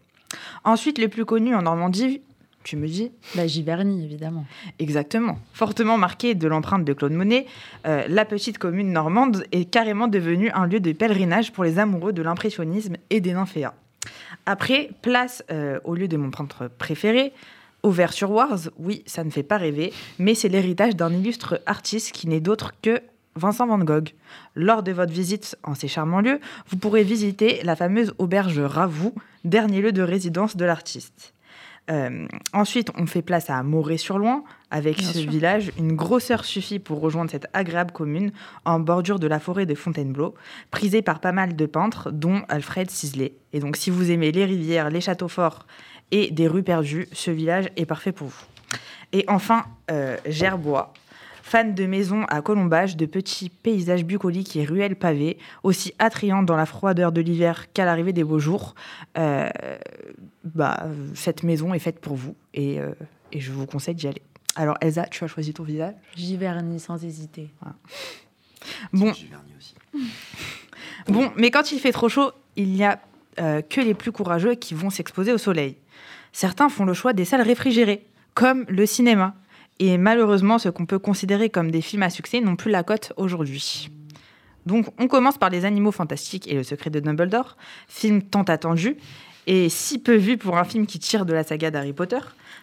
Ensuite, 0.64 0.97
le 0.97 1.09
plus 1.09 1.26
connu 1.26 1.55
en 1.55 1.61
Normandie, 1.61 2.22
tu 2.62 2.78
me 2.78 2.89
dis 2.89 3.12
Bah, 3.35 3.47
Giverny, 3.47 4.03
évidemment. 4.03 4.47
Exactement. 4.78 5.39
Fortement 5.53 5.99
marqué 5.99 6.35
de 6.35 6.49
l'empreinte 6.49 6.87
de 6.87 6.95
Claude 6.95 7.12
Monet, 7.12 7.45
euh, 7.87 8.07
la 8.09 8.24
petite 8.24 8.57
commune 8.57 8.91
normande 8.91 9.45
est 9.53 9.66
carrément 9.66 10.09
devenue 10.09 10.51
un 10.53 10.64
lieu 10.64 10.80
de 10.80 10.93
pèlerinage 10.93 11.53
pour 11.53 11.62
les 11.62 11.78
amoureux 11.78 12.14
de 12.14 12.22
l'impressionnisme 12.22 12.97
et 13.11 13.20
des 13.20 13.35
nymphéas. 13.35 13.74
Après, 14.47 14.93
place 15.03 15.45
euh, 15.51 15.78
au 15.85 15.95
lieu 15.95 16.09
de 16.09 16.16
mon 16.16 16.30
peintre 16.30 16.70
préféré, 16.78 17.35
Auvers-sur-Oise, 17.82 18.70
oui, 18.78 19.03
ça 19.05 19.24
ne 19.24 19.30
fait 19.30 19.43
pas 19.43 19.59
rêver, 19.59 19.93
mais 20.18 20.35
c'est 20.35 20.49
l'héritage 20.49 20.97
d'un 20.97 21.12
illustre 21.12 21.61
artiste 21.66 22.12
qui 22.12 22.28
n'est 22.28 22.41
d'autre 22.41 22.72
que 22.80 23.03
Vincent 23.37 23.66
Van 23.66 23.78
Gogh. 23.78 24.11
Lors 24.55 24.82
de 24.82 24.93
votre 24.93 25.12
visite 25.12 25.57
en 25.62 25.74
ces 25.74 25.89
charmants 25.89 26.20
lieux, 26.20 26.41
vous 26.68 26.76
pourrez 26.76 27.03
visiter 27.03 27.61
la 27.64 27.76
fameuse 27.76 28.14
auberge 28.18 28.59
Ravoux, 28.61 29.14
dernier 29.45 29.80
lieu 29.80 29.93
de 29.93 30.03
résidence 30.03 30.57
de 30.57 30.64
l'artiste. 30.64 31.35
Euh, 31.91 32.26
ensuite, 32.53 32.91
on 32.97 33.07
fait 33.07 33.22
place 33.22 33.51
à 33.51 33.62
Moret-sur-Loing. 33.62 34.45
Avec 34.70 34.99
Bien 34.99 35.09
ce 35.09 35.18
sûr. 35.18 35.30
village, 35.30 35.70
une 35.78 35.95
grosseur 35.95 36.45
suffit 36.45 36.78
pour 36.78 37.01
rejoindre 37.01 37.30
cette 37.30 37.47
agréable 37.53 37.93
commune 37.93 38.32
en 38.64 38.80
bordure 38.80 39.18
de 39.18 39.26
la 39.26 39.39
forêt 39.39 39.66
de 39.66 39.74
Fontainebleau, 39.74 40.35
prisée 40.70 41.03
par 41.03 41.20
pas 41.20 41.32
mal 41.32 41.55
de 41.55 41.66
peintres, 41.66 42.11
dont 42.11 42.43
Alfred 42.49 42.91
Sisley. 42.91 43.35
Et 43.53 43.61
donc, 43.61 43.76
si 43.76 43.91
vous 43.91 44.11
aimez 44.11 44.32
les 44.32 44.45
rivières, 44.45 44.91
les 44.91 45.01
châteaux 45.01 45.28
forts 45.28 45.66
et 46.11 46.30
des 46.30 46.49
rues 46.49 46.62
perdues, 46.62 47.07
ce 47.12 47.30
village 47.30 47.66
est 47.76 47.87
parfait 47.87 48.12
pour 48.12 48.28
vous. 48.28 48.45
Et 49.12 49.24
enfin, 49.28 49.64
euh, 49.91 50.16
Gerbois. 50.26 50.93
Fan 51.47 51.74
de 51.74 51.84
maisons 51.84 52.24
à 52.30 52.40
colombage, 52.40 52.97
de 52.97 53.05
petits 53.05 53.51
paysages 53.51 54.03
bucoliques 54.03 54.57
et 54.57 54.64
ruelles 54.64 54.97
pavées, 54.97 55.36
aussi 55.62 55.92
attrayantes 55.99 56.47
dans 56.47 56.57
la 56.57 56.64
froideur 56.64 57.12
de 57.12 57.20
l'hiver 57.20 57.70
qu'à 57.74 57.84
l'arrivée 57.84 58.14
des 58.14 58.24
beaux 58.24 58.38
jours, 58.38 58.74
euh, 59.18 59.51
bah, 60.42 60.86
cette 61.12 61.42
maison 61.42 61.74
est 61.74 61.78
faite 61.78 62.01
pour 62.01 62.16
vous 62.16 62.34
et, 62.55 62.80
euh, 62.80 62.95
et 63.30 63.40
je 63.40 63.53
vous 63.53 63.66
conseille 63.66 63.95
d'y 63.95 64.09
aller. 64.09 64.22
Alors 64.57 64.78
Elsa, 64.80 65.05
tu 65.05 65.22
as 65.22 65.26
choisi 65.26 65.53
ton 65.53 65.64
village 65.64 65.92
Giverny, 66.16 66.80
sans 66.80 67.05
hésiter. 67.05 67.51
Bon, 68.95 69.12
Giverny 69.12 69.53
aussi. 69.59 69.74
bon, 71.09 71.30
mais 71.36 71.51
quand 71.51 71.72
il 71.72 71.78
fait 71.78 71.92
trop 71.92 72.09
chaud, 72.09 72.32
il 72.57 72.70
n'y 72.70 72.84
a 72.84 73.01
euh, 73.38 73.61
que 73.61 73.82
les 73.82 73.92
plus 73.92 74.12
courageux 74.12 74.55
qui 74.55 74.72
vont 74.72 74.88
s'exposer 74.88 75.30
au 75.30 75.38
soleil. 75.38 75.76
Certains 76.32 76.70
font 76.70 76.86
le 76.86 76.95
choix 76.95 77.12
des 77.12 77.26
salles 77.26 77.42
réfrigérées, 77.42 78.07
comme 78.32 78.64
le 78.66 78.86
cinéma. 78.86 79.34
Et 79.81 79.99
malheureusement, 79.99 80.59
ce 80.59 80.68
qu'on 80.68 80.87
peut 80.87 80.99
considérer 80.99 81.51
comme 81.51 81.70
des 81.70 81.81
films 81.81 82.03
à 82.03 82.11
succès 82.11 82.41
n'ont 82.41 82.57
plus 82.57 82.70
la 82.70 82.83
cote 82.83 83.12
aujourd'hui. 83.16 83.91
Donc, 84.66 84.87
on 84.99 85.09
commence 85.09 85.37
par 85.37 85.51
Les 85.51 85.64
Animaux 85.64 85.93
Fantastiques 85.93 86.51
et 86.51 86.55
Le 86.55 86.62
Secret 86.62 86.91
de 86.91 87.01
Dumbledore, 87.01 87.57
film 87.89 88.22
tant 88.22 88.45
attendu 88.45 88.97
et 89.47 89.68
si 89.68 89.99
peu 89.99 90.14
vu 90.14 90.39
pour 90.39 90.57
un 90.57 90.64
film 90.64 90.87
qui 90.87 90.99
tire 90.99 91.27
de 91.27 91.35
la 91.35 91.45
saga 91.45 91.70
d'Harry 91.70 91.93
Potter. 91.93 92.20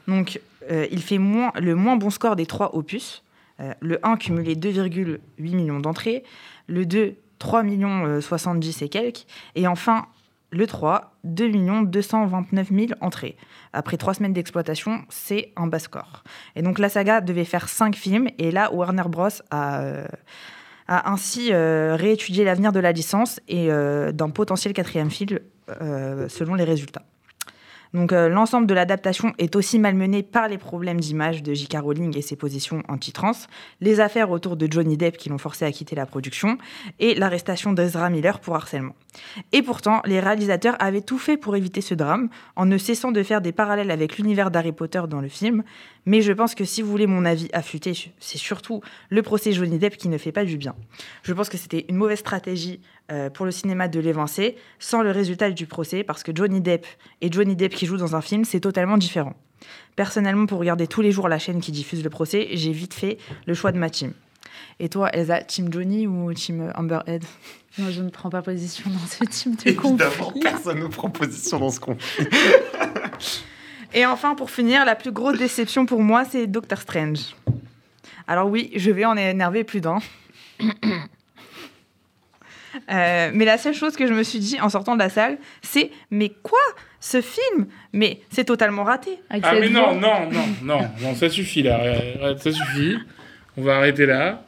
Donc, 0.07 0.39
euh, 0.71 0.87
il 0.91 1.01
fait 1.01 1.17
le 1.17 1.75
moins 1.75 1.95
bon 1.95 2.09
score 2.09 2.35
des 2.35 2.45
trois 2.45 2.75
opus. 2.75 3.23
Euh, 3.59 3.73
le 3.79 3.99
1 4.05 4.17
cumulé 4.17 4.55
2,8 4.55 5.19
millions 5.37 5.79
d'entrées, 5.79 6.23
le 6.67 6.85
2 6.85 7.15
3 7.37 7.63
millions 7.63 8.05
euh, 8.05 8.21
70 8.21 8.81
et 8.81 8.89
quelques, 8.89 9.25
et 9.55 9.67
enfin 9.67 10.05
le 10.51 10.67
3 10.67 11.15
2 11.23 11.47
millions 11.47 11.81
229 11.81 12.69
000 12.69 12.87
entrées. 13.01 13.37
Après 13.73 13.97
trois 13.97 14.13
semaines 14.13 14.33
d'exploitation, 14.33 14.99
c'est 15.09 15.51
un 15.55 15.67
bas 15.67 15.79
score. 15.79 16.23
Et 16.55 16.61
donc 16.61 16.79
la 16.79 16.89
saga 16.89 17.21
devait 17.21 17.45
faire 17.45 17.69
cinq 17.69 17.95
films, 17.95 18.27
et 18.37 18.51
là 18.51 18.73
Warner 18.73 19.03
Bros 19.07 19.29
a, 19.49 19.81
euh, 19.81 20.05
ainsi 20.87 21.49
euh, 21.51 21.95
réétudié 21.95 22.43
l'avenir 22.43 22.71
de 22.71 22.79
la 22.79 22.91
licence 22.91 23.39
et 23.47 23.71
euh, 23.71 24.11
d'un 24.11 24.29
potentiel 24.29 24.73
quatrième 24.73 25.09
film 25.09 25.39
selon 26.27 26.55
les 26.55 26.65
résultats. 26.65 27.03
Donc 27.93 28.13
euh, 28.13 28.29
l'ensemble 28.29 28.67
de 28.67 28.73
l'adaptation 28.73 29.33
est 29.37 29.55
aussi 29.55 29.77
malmené 29.77 30.23
par 30.23 30.47
les 30.47 30.57
problèmes 30.57 30.99
d'image 30.99 31.43
de 31.43 31.53
J.K. 31.53 31.77
Rowling 31.81 32.17
et 32.17 32.21
ses 32.21 32.35
positions 32.35 32.83
anti-trans, 32.87 33.33
les 33.81 33.99
affaires 33.99 34.31
autour 34.31 34.55
de 34.55 34.71
Johnny 34.71 34.95
Depp 34.95 35.17
qui 35.17 35.29
l'ont 35.29 35.37
forcé 35.37 35.65
à 35.65 35.71
quitter 35.71 35.95
la 35.95 36.05
production, 36.05 36.57
et 36.99 37.15
l'arrestation 37.15 37.73
d'Ezra 37.73 38.09
Miller 38.09 38.39
pour 38.39 38.55
harcèlement. 38.55 38.95
Et 39.51 39.61
pourtant, 39.61 40.01
les 40.05 40.19
réalisateurs 40.19 40.75
avaient 40.79 41.01
tout 41.01 41.17
fait 41.17 41.35
pour 41.35 41.55
éviter 41.55 41.81
ce 41.81 41.93
drame, 41.93 42.29
en 42.55 42.65
ne 42.65 42.77
cessant 42.77 43.11
de 43.11 43.23
faire 43.23 43.41
des 43.41 43.51
parallèles 43.51 43.91
avec 43.91 44.17
l'univers 44.17 44.51
d'Harry 44.51 44.71
Potter 44.71 45.01
dans 45.09 45.21
le 45.21 45.27
film. 45.27 45.63
Mais 46.05 46.21
je 46.21 46.31
pense 46.31 46.55
que 46.55 46.65
si 46.65 46.81
vous 46.81 46.89
voulez 46.89 47.07
mon 47.07 47.25
avis 47.25 47.49
affûté, 47.53 47.93
c'est 48.19 48.37
surtout 48.37 48.81
le 49.09 49.21
procès 49.21 49.51
Johnny 49.51 49.77
Depp 49.77 49.97
qui 49.97 50.09
ne 50.09 50.17
fait 50.17 50.31
pas 50.31 50.45
du 50.45 50.57
bien. 50.57 50.75
Je 51.23 51.33
pense 51.33 51.49
que 51.49 51.57
c'était 51.57 51.85
une 51.89 51.95
mauvaise 51.95 52.19
stratégie 52.19 52.81
euh, 53.11 53.29
pour 53.29 53.45
le 53.45 53.51
cinéma 53.51 53.87
de 53.87 53.99
l'évincer, 53.99 54.55
sans 54.79 55.01
le 55.03 55.11
résultat 55.11 55.51
du 55.51 55.67
procès, 55.67 56.03
parce 56.03 56.23
que 56.23 56.31
Johnny 56.33 56.61
Depp 56.61 56.85
et 57.21 57.31
Johnny 57.31 57.55
Depp 57.55 57.73
qui 57.75 57.85
jouent 57.85 57.97
dans 57.97 58.15
un 58.15 58.21
film, 58.21 58.45
c'est 58.45 58.61
totalement 58.61 58.97
différent. 58.97 59.35
Personnellement, 59.95 60.47
pour 60.47 60.59
regarder 60.59 60.87
tous 60.87 61.01
les 61.01 61.11
jours 61.11 61.27
la 61.27 61.37
chaîne 61.37 61.61
qui 61.61 61.71
diffuse 61.71 62.03
le 62.03 62.09
procès, 62.09 62.47
j'ai 62.53 62.71
vite 62.71 62.93
fait 62.95 63.17
le 63.45 63.53
choix 63.53 63.71
de 63.71 63.77
ma 63.77 63.89
team. 63.89 64.13
Et 64.79 64.89
toi, 64.89 65.09
Elsa, 65.13 65.43
team 65.43 65.71
Johnny 65.71 66.07
ou 66.07 66.33
team 66.33 66.71
Amber 66.75 66.99
Head 67.05 67.23
Moi, 67.77 67.91
je 67.91 68.01
ne 68.01 68.09
prends 68.09 68.29
pas 68.31 68.41
position 68.41 68.89
dans 68.89 69.07
ce 69.07 69.23
type 69.25 69.63
de 69.63 69.69
Évidemment, 69.69 70.11
conflit. 70.19 70.39
personne 70.39 70.79
ne 70.79 70.87
prend 70.87 71.09
position 71.11 71.59
dans 71.59 71.69
ce 71.69 71.79
conflit. 71.79 72.25
Et 73.93 74.05
enfin, 74.05 74.35
pour 74.35 74.49
finir, 74.49 74.85
la 74.85 74.95
plus 74.95 75.11
grosse 75.11 75.37
déception 75.37 75.85
pour 75.85 76.01
moi, 76.01 76.23
c'est 76.25 76.47
Doctor 76.47 76.79
Strange. 76.79 77.35
Alors 78.27 78.49
oui, 78.49 78.71
je 78.75 78.91
vais 78.91 79.05
en 79.05 79.17
énerver 79.17 79.63
plus 79.63 79.81
d'un. 79.81 79.99
Euh, 82.89 83.31
mais 83.33 83.43
la 83.43 83.57
seule 83.57 83.73
chose 83.73 83.97
que 83.97 84.07
je 84.07 84.13
me 84.13 84.23
suis 84.23 84.39
dit 84.39 84.57
en 84.61 84.69
sortant 84.69 84.93
de 84.93 84.99
la 84.99 85.09
salle, 85.09 85.37
c'est 85.61 85.91
mais 86.09 86.29
quoi 86.29 86.57
ce 87.01 87.19
film? 87.19 87.67
Mais 87.91 88.21
c'est 88.29 88.45
totalement 88.45 88.85
raté. 88.85 89.19
Ah 89.29 89.53
mais 89.59 89.67
non, 89.67 89.93
non, 89.95 90.31
non, 90.31 90.47
non, 90.61 90.89
non, 91.01 91.15
ça 91.15 91.29
suffit 91.29 91.63
là, 91.63 92.37
ça 92.37 92.51
suffit. 92.51 92.95
On 93.57 93.63
va 93.63 93.75
arrêter 93.75 94.05
là. 94.05 94.45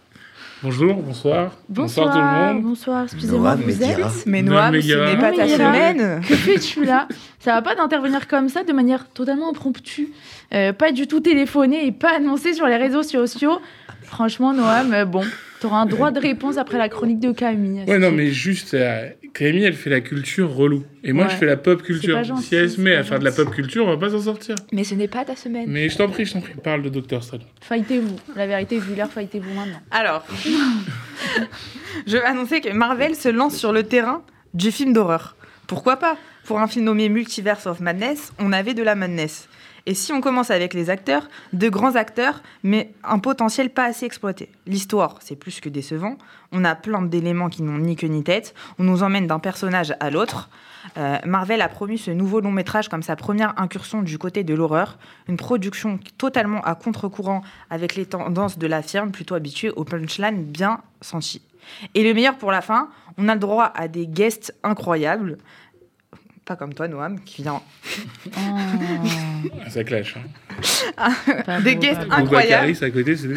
Bonjour, 0.63 0.95
bonsoir. 0.95 1.51
Bonsoir, 1.67 2.13
tout 2.13 2.19
le 2.19 2.53
monde. 2.53 2.63
bonsoir, 2.63 3.03
excusez-moi, 3.03 3.57
Noam 3.57 3.69
vous 3.69 3.83
êtes. 3.83 4.25
Mais 4.25 4.41
Noam 4.41 4.71
Noam, 4.71 4.81
ce 4.81 4.87
n'est 4.87 5.17
pas 5.17 5.31
Noam 5.31 5.35
ta 5.35 5.47
semaine. 5.49 6.21
Que 6.27 6.35
fais-tu 6.35 6.85
là? 6.85 7.09
Ça 7.39 7.51
va 7.51 7.61
pas 7.61 7.75
d'intervenir 7.75 8.29
comme 8.29 8.47
ça 8.47 8.63
de 8.63 8.71
manière 8.71 9.09
totalement 9.09 9.49
impromptue, 9.49 10.13
euh, 10.53 10.71
pas 10.71 10.93
du 10.93 11.05
tout 11.05 11.19
téléphonée 11.19 11.85
et 11.85 11.91
pas 11.91 12.15
annoncée 12.15 12.53
sur 12.53 12.65
les 12.65 12.77
réseaux 12.77 13.03
sociaux. 13.03 13.59
Franchement, 14.13 14.53
Noam, 14.53 14.93
euh, 14.93 15.05
bon, 15.05 15.23
t'auras 15.59 15.77
un 15.77 15.85
droit 15.87 16.11
de 16.11 16.19
réponse 16.19 16.57
après 16.57 16.77
la 16.77 16.87
chronique 16.87 17.19
de 17.19 17.31
Camille. 17.31 17.83
Ouais, 17.87 17.97
non, 17.97 18.11
mais 18.11 18.27
juste, 18.31 18.75
euh, 18.75 19.09
Camille, 19.33 19.63
elle 19.63 19.73
fait 19.73 19.89
la 19.89 20.01
culture 20.01 20.53
relou. 20.53 20.83
Et 21.03 21.13
moi, 21.13 21.25
Ouais. 21.25 21.31
je 21.31 21.35
fais 21.37 21.47
la 21.47 21.57
pop 21.57 21.81
culture. 21.81 22.15
pas 22.15 22.21
gentil, 22.21 22.43
si 22.43 22.53
elle 22.55 22.69
se 22.69 22.79
met 22.79 22.95
à 22.95 23.03
faire 23.03 23.17
de 23.17 23.23
la 23.25 23.31
pop 23.31 23.49
culture, 23.49 23.85
on 23.87 23.89
va 23.89 23.97
pas 23.97 24.11
s'en 24.11 24.21
sortir. 24.21 24.53
Mais 24.71 24.83
ce 24.83 24.93
n'est 24.93 25.07
pas 25.07 25.25
ta 25.25 25.35
semaine. 25.35 25.65
Mais 25.67 25.89
je 25.89 25.97
t'en 25.97 26.07
prie, 26.09 26.25
je 26.25 26.33
t'en 26.33 26.41
prie, 26.41 26.53
parle 26.63 26.83
de 26.83 26.89
Doctor 26.89 27.23
Strange. 27.23 27.41
Fightez-vous. 27.61 28.15
La 28.35 28.45
vérité, 28.45 28.77
vu 28.77 28.93
l'heure, 28.93 29.09
fightez-vous 29.11 29.51
maintenant. 29.55 29.81
Alors, 29.89 30.23
je 32.07 32.17
vais 32.17 32.23
annoncer 32.23 32.61
que 32.61 32.69
Marvel 32.71 33.15
se 33.15 33.29
lance 33.29 33.55
sur 33.55 33.71
le 33.71 33.81
terrain 33.83 34.21
du 34.53 34.71
film 34.71 34.93
d'horreur. 34.93 35.35
Pourquoi 35.67 35.97
pas? 35.97 36.17
Pour 36.45 36.59
un 36.59 36.67
film 36.67 36.85
nommé 36.85 37.09
Multiverse 37.09 37.65
of 37.67 37.79
Madness, 37.79 38.31
on 38.37 38.51
avait 38.53 38.73
de 38.75 38.83
la 38.83 38.93
madness. 38.95 39.47
Et 39.85 39.95
si 39.95 40.13
on 40.13 40.21
commence 40.21 40.49
avec 40.49 40.73
les 40.73 40.89
acteurs, 40.89 41.27
de 41.51 41.67
grands 41.67 41.95
acteurs, 41.95 42.41
mais 42.63 42.93
un 43.03 43.19
potentiel 43.19 43.69
pas 43.69 43.83
assez 43.83 44.05
exploité. 44.05 44.49
L'histoire, 44.65 45.17
c'est 45.21 45.35
plus 45.35 45.59
que 45.59 45.67
décevant. 45.67 46.17
On 46.53 46.63
a 46.63 46.73
plein 46.73 47.01
d'éléments 47.01 47.49
qui 47.49 47.63
n'ont 47.63 47.79
ni 47.79 47.97
queue 47.97 48.07
ni 48.07 48.23
tête. 48.23 48.53
On 48.79 48.83
nous 48.83 49.03
emmène 49.03 49.27
d'un 49.27 49.39
personnage 49.39 49.93
à 49.99 50.09
l'autre. 50.09 50.49
Euh, 50.97 51.17
Marvel 51.25 51.61
a 51.61 51.67
promu 51.67 51.97
ce 51.97 52.11
nouveau 52.11 52.39
long 52.39 52.51
métrage 52.51 52.87
comme 52.87 53.03
sa 53.03 53.17
première 53.17 53.59
incursion 53.59 54.01
du 54.01 54.17
côté 54.17 54.43
de 54.43 54.53
l'horreur, 54.53 54.97
une 55.27 55.37
production 55.37 55.99
totalement 56.17 56.61
à 56.61 56.75
contre-courant 56.75 57.41
avec 57.69 57.95
les 57.95 58.05
tendances 58.05 58.57
de 58.57 58.67
la 58.67 58.81
firme 58.81 59.11
plutôt 59.11 59.35
habituée 59.35 59.71
au 59.71 59.83
punchline 59.83 60.43
bien 60.43 60.79
senti. 61.01 61.41
Et 61.95 62.03
le 62.03 62.13
meilleur 62.13 62.37
pour 62.37 62.51
la 62.51 62.61
fin, 62.61 62.89
on 63.17 63.27
a 63.29 63.33
le 63.33 63.39
droit 63.39 63.71
à 63.75 63.87
des 63.87 64.07
guests 64.07 64.53
incroyables. 64.63 65.37
Pas 66.45 66.57
comme 66.57 66.73
toi, 66.73 66.89
Noam, 66.89 67.21
qui 67.21 67.41
vient. 67.41 67.61
Ah, 68.35 69.69
Ça 69.69 69.83
clash. 69.85 70.17
Hein. 70.17 71.13
Pas 71.45 71.61
Des 71.61 71.77
guests 71.77 72.01
incroyables. 72.09 72.73
À 72.83 72.89
côté, 72.89 73.15
c'est. 73.15 73.29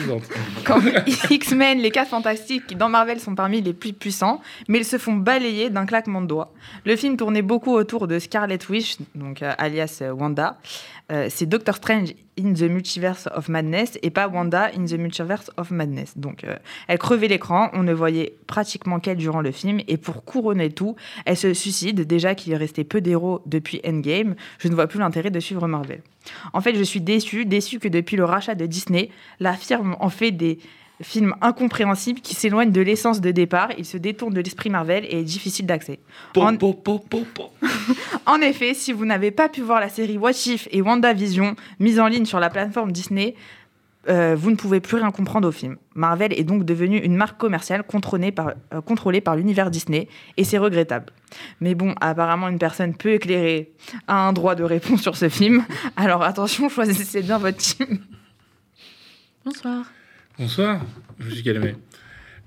Comme 0.64 0.90
X-Men, 1.30 1.78
les 1.78 1.92
4 1.92 2.08
fantastiques, 2.08 2.66
qui 2.66 2.74
dans 2.74 2.88
Marvel 2.88 3.20
sont 3.20 3.36
parmi 3.36 3.60
les 3.60 3.74
plus 3.74 3.92
puissants, 3.92 4.40
mais 4.68 4.78
ils 4.78 4.84
se 4.84 4.98
font 4.98 5.14
balayer 5.14 5.70
d'un 5.70 5.86
claquement 5.86 6.20
de 6.20 6.26
doigts. 6.26 6.52
Le 6.84 6.96
film 6.96 7.16
tournait 7.16 7.42
beaucoup 7.42 7.72
autour 7.72 8.08
de 8.08 8.18
Scarlet 8.18 8.58
Witch, 8.68 8.96
donc 9.14 9.42
euh, 9.42 9.52
alias 9.56 10.00
euh, 10.02 10.10
Wanda. 10.10 10.58
Euh, 11.12 11.28
c'est 11.30 11.46
Doctor 11.46 11.76
Strange 11.76 12.12
in 12.38 12.52
the 12.52 12.62
Multiverse 12.62 13.28
of 13.34 13.48
Madness 13.48 13.98
et 14.02 14.10
pas 14.10 14.28
Wanda 14.28 14.70
in 14.76 14.84
the 14.84 14.98
Multiverse 14.98 15.50
of 15.56 15.70
Madness. 15.70 16.16
Donc 16.16 16.44
euh, 16.44 16.56
elle 16.88 16.98
crevait 16.98 17.28
l'écran, 17.28 17.70
on 17.72 17.82
ne 17.82 17.92
voyait 17.92 18.36
pratiquement 18.46 19.00
qu'elle 19.00 19.16
durant 19.16 19.40
le 19.40 19.52
film, 19.52 19.80
et 19.88 19.96
pour 19.96 20.24
couronner 20.24 20.70
tout, 20.70 20.96
elle 21.24 21.36
se 21.36 21.54
suicide, 21.54 22.02
déjà 22.02 22.34
qu'il 22.34 22.54
restait 22.54 22.84
peu 22.84 23.00
d'héros 23.00 23.42
depuis 23.46 23.80
Endgame, 23.86 24.34
je 24.58 24.68
ne 24.68 24.74
vois 24.74 24.86
plus 24.86 24.98
l'intérêt 24.98 25.30
de 25.30 25.40
suivre 25.40 25.66
Marvel. 25.66 26.02
En 26.52 26.60
fait, 26.60 26.74
je 26.74 26.82
suis 26.82 27.00
déçue, 27.00 27.46
déçue 27.46 27.78
que 27.78 27.88
depuis 27.88 28.16
le 28.16 28.24
rachat 28.24 28.54
de 28.54 28.66
Disney, 28.66 29.10
la 29.40 29.54
firme 29.54 29.96
en 30.00 30.10
fait 30.10 30.32
des 30.32 30.58
films 31.02 31.34
incompréhensibles 31.40 32.20
qui 32.20 32.34
s'éloignent 32.34 32.72
de 32.72 32.80
l'essence 32.80 33.20
de 33.20 33.30
départ. 33.30 33.70
Il 33.78 33.84
se 33.84 33.96
détourne 33.96 34.32
de 34.34 34.40
l'esprit 34.40 34.70
Marvel 34.70 35.04
et 35.04 35.20
est 35.20 35.24
difficile 35.24 35.66
d'accès. 35.66 36.00
En... 36.36 36.56
en 38.26 38.40
effet, 38.40 38.74
si 38.74 38.92
vous 38.92 39.04
n'avez 39.04 39.30
pas 39.30 39.48
pu 39.48 39.60
voir 39.60 39.80
la 39.80 39.88
série 39.88 40.18
What 40.18 40.32
If 40.46 40.68
et 40.70 40.82
WandaVision 40.82 41.56
mise 41.80 42.00
en 42.00 42.06
ligne 42.06 42.24
sur 42.24 42.40
la 42.40 42.50
plateforme 42.50 42.92
Disney, 42.92 43.34
euh, 44.08 44.36
vous 44.38 44.50
ne 44.50 44.56
pouvez 44.56 44.80
plus 44.80 44.96
rien 44.96 45.10
comprendre 45.10 45.48
au 45.48 45.52
film. 45.52 45.76
Marvel 45.94 46.32
est 46.32 46.44
donc 46.44 46.64
devenue 46.64 46.98
une 46.98 47.16
marque 47.16 47.38
commerciale 47.38 47.82
contrôlée 47.82 48.30
par, 48.30 48.52
euh, 48.72 48.80
contrôlée 48.80 49.20
par 49.20 49.34
l'univers 49.34 49.70
Disney 49.70 50.08
et 50.36 50.44
c'est 50.44 50.58
regrettable. 50.58 51.12
Mais 51.60 51.74
bon, 51.74 51.94
apparemment, 52.00 52.48
une 52.48 52.58
personne 52.58 52.94
peu 52.94 53.14
éclairée 53.14 53.72
a 54.06 54.28
un 54.28 54.32
droit 54.32 54.54
de 54.54 54.62
réponse 54.62 55.02
sur 55.02 55.16
ce 55.16 55.28
film. 55.28 55.64
Alors 55.96 56.22
attention, 56.22 56.68
choisissez 56.68 57.22
bien 57.22 57.38
votre 57.38 57.58
team. 57.58 57.98
Bonsoir. 59.44 59.86
Bonsoir, 60.38 60.80
je 61.18 61.30
suis 61.30 61.42
calmé. 61.42 61.74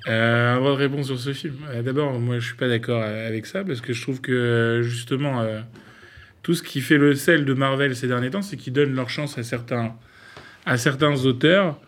Euh, 0.08 0.56
de 0.56 0.70
réponse 0.70 1.08
sur 1.08 1.20
ce 1.20 1.34
film. 1.34 1.56
Euh, 1.70 1.82
D'abord, 1.82 2.20
moi, 2.20 2.40
je 2.40 2.46
suis 2.46 2.56
pas 2.56 2.68
d'accord 2.68 3.02
euh, 3.04 3.28
avec 3.28 3.46
ça 3.46 3.64
parce 3.64 3.82
que 3.82 3.94
je 3.94 4.02
trouve 4.02 4.22
que 4.22 4.32
euh, 4.32 4.82
justement, 4.84 5.44
tout 6.44 6.54
ce 6.54 6.64
qui 6.64 6.82
fait 6.82 6.98
le 6.98 7.16
sel 7.16 7.46
de 7.46 7.54
Marvel 7.54 7.96
ces 7.96 8.08
derniers 8.08 8.30
temps, 8.30 8.42
c'est 8.42 8.58
qu'ils 8.58 8.74
donnent 8.74 8.96
leur 8.96 9.10
chance 9.10 9.38
à 9.38 9.44
certains, 9.44 9.96
à 10.66 10.78
certains 10.78 11.26
auteurs 11.26 11.80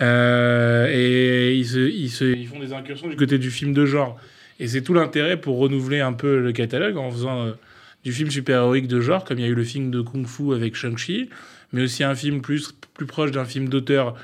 et 0.00 1.54
ils, 1.56 1.66
se, 1.66 1.78
ils, 1.90 2.10
se- 2.10 2.24
ils 2.24 2.46
font 2.46 2.60
des 2.60 2.72
incursions 2.72 3.08
du 3.08 3.16
côté 3.16 3.38
du 3.38 3.50
film 3.50 3.72
de 3.72 3.84
genre. 3.84 4.18
Et 4.60 4.68
c'est 4.68 4.82
tout 4.82 4.94
l'intérêt 4.94 5.36
pour 5.40 5.58
renouveler 5.58 6.00
un 6.00 6.12
peu 6.12 6.40
le 6.40 6.52
catalogue 6.52 6.96
en 6.96 7.10
faisant 7.10 7.52
du 8.04 8.12
film 8.12 8.30
super-héroïque 8.30 8.86
de 8.88 9.00
genre, 9.00 9.24
comme 9.24 9.38
il 9.38 9.42
y 9.42 9.48
a 9.48 9.50
eu 9.50 9.54
le 9.54 9.64
film 9.64 9.90
de 9.90 10.00
Kung 10.00 10.26
Fu 10.26 10.54
avec 10.54 10.76
Shang-Chi, 10.76 11.30
mais 11.72 11.82
aussi 11.82 12.04
un 12.04 12.14
film 12.14 12.40
plus, 12.42 12.72
plus 12.94 13.06
proche 13.06 13.32
d'un 13.32 13.44
film 13.44 13.68
d'auteur 13.68 14.14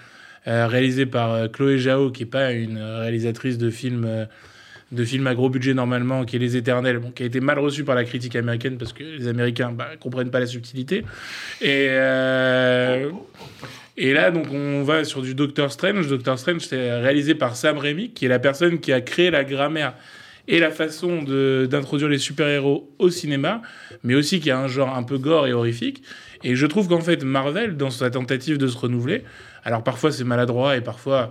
réalisé 0.46 1.06
par 1.06 1.32
euh, 1.32 1.48
Chloé 1.48 1.78
Zhao, 1.78 2.10
qui 2.10 2.22
n'est 2.22 2.30
pas 2.30 2.52
une 2.52 2.76
euh, 2.76 3.00
réalisatrice 3.00 3.58
de 3.58 3.70
films, 3.70 4.04
euh, 4.06 4.26
de 4.92 5.04
films 5.04 5.26
à 5.26 5.34
gros 5.34 5.48
budget 5.48 5.74
normalement, 5.74 6.24
qui 6.24 6.36
est 6.36 6.38
Les 6.38 6.56
Éternels, 6.56 7.00
qui 7.14 7.22
a 7.22 7.26
été 7.26 7.40
mal 7.40 7.58
reçu 7.58 7.84
par 7.84 7.94
la 7.94 8.04
critique 8.04 8.36
américaine 8.36 8.76
parce 8.76 8.92
que 8.92 9.02
les 9.02 9.28
Américains 9.28 9.72
bah, 9.72 9.90
comprennent 9.98 10.30
pas 10.30 10.40
la 10.40 10.46
subtilité. 10.46 11.04
Et, 11.60 11.86
euh, 11.90 13.10
et 13.96 14.12
là, 14.12 14.30
donc, 14.30 14.46
on 14.52 14.82
va 14.82 15.04
sur 15.04 15.22
du 15.22 15.34
Doctor 15.34 15.72
Strange. 15.72 16.08
Doctor 16.08 16.38
Strange, 16.38 16.62
c'est 16.62 17.00
réalisé 17.00 17.34
par 17.34 17.56
Sam 17.56 17.78
Raimi, 17.78 18.10
qui 18.10 18.26
est 18.26 18.28
la 18.28 18.38
personne 18.38 18.80
qui 18.80 18.92
a 18.92 19.00
créé 19.00 19.30
la 19.30 19.44
grammaire 19.44 19.94
et 20.46 20.58
la 20.58 20.70
façon 20.70 21.22
d'introduire 21.22 22.08
les 22.08 22.18
super-héros 22.18 22.94
au 22.98 23.10
cinéma, 23.10 23.62
mais 24.02 24.14
aussi 24.14 24.40
qui 24.40 24.50
a 24.50 24.58
un 24.58 24.68
genre 24.68 24.94
un 24.94 25.02
peu 25.02 25.18
gore 25.18 25.46
et 25.46 25.52
horrifique. 25.52 26.02
Et 26.42 26.54
je 26.54 26.66
trouve 26.66 26.88
qu'en 26.88 27.00
fait, 27.00 27.24
Marvel, 27.24 27.76
dans 27.76 27.90
sa 27.90 28.10
tentative 28.10 28.58
de 28.58 28.66
se 28.66 28.76
renouveler, 28.76 29.24
alors 29.64 29.82
parfois 29.82 30.12
c'est 30.12 30.24
maladroit 30.24 30.76
et 30.76 30.82
parfois 30.82 31.30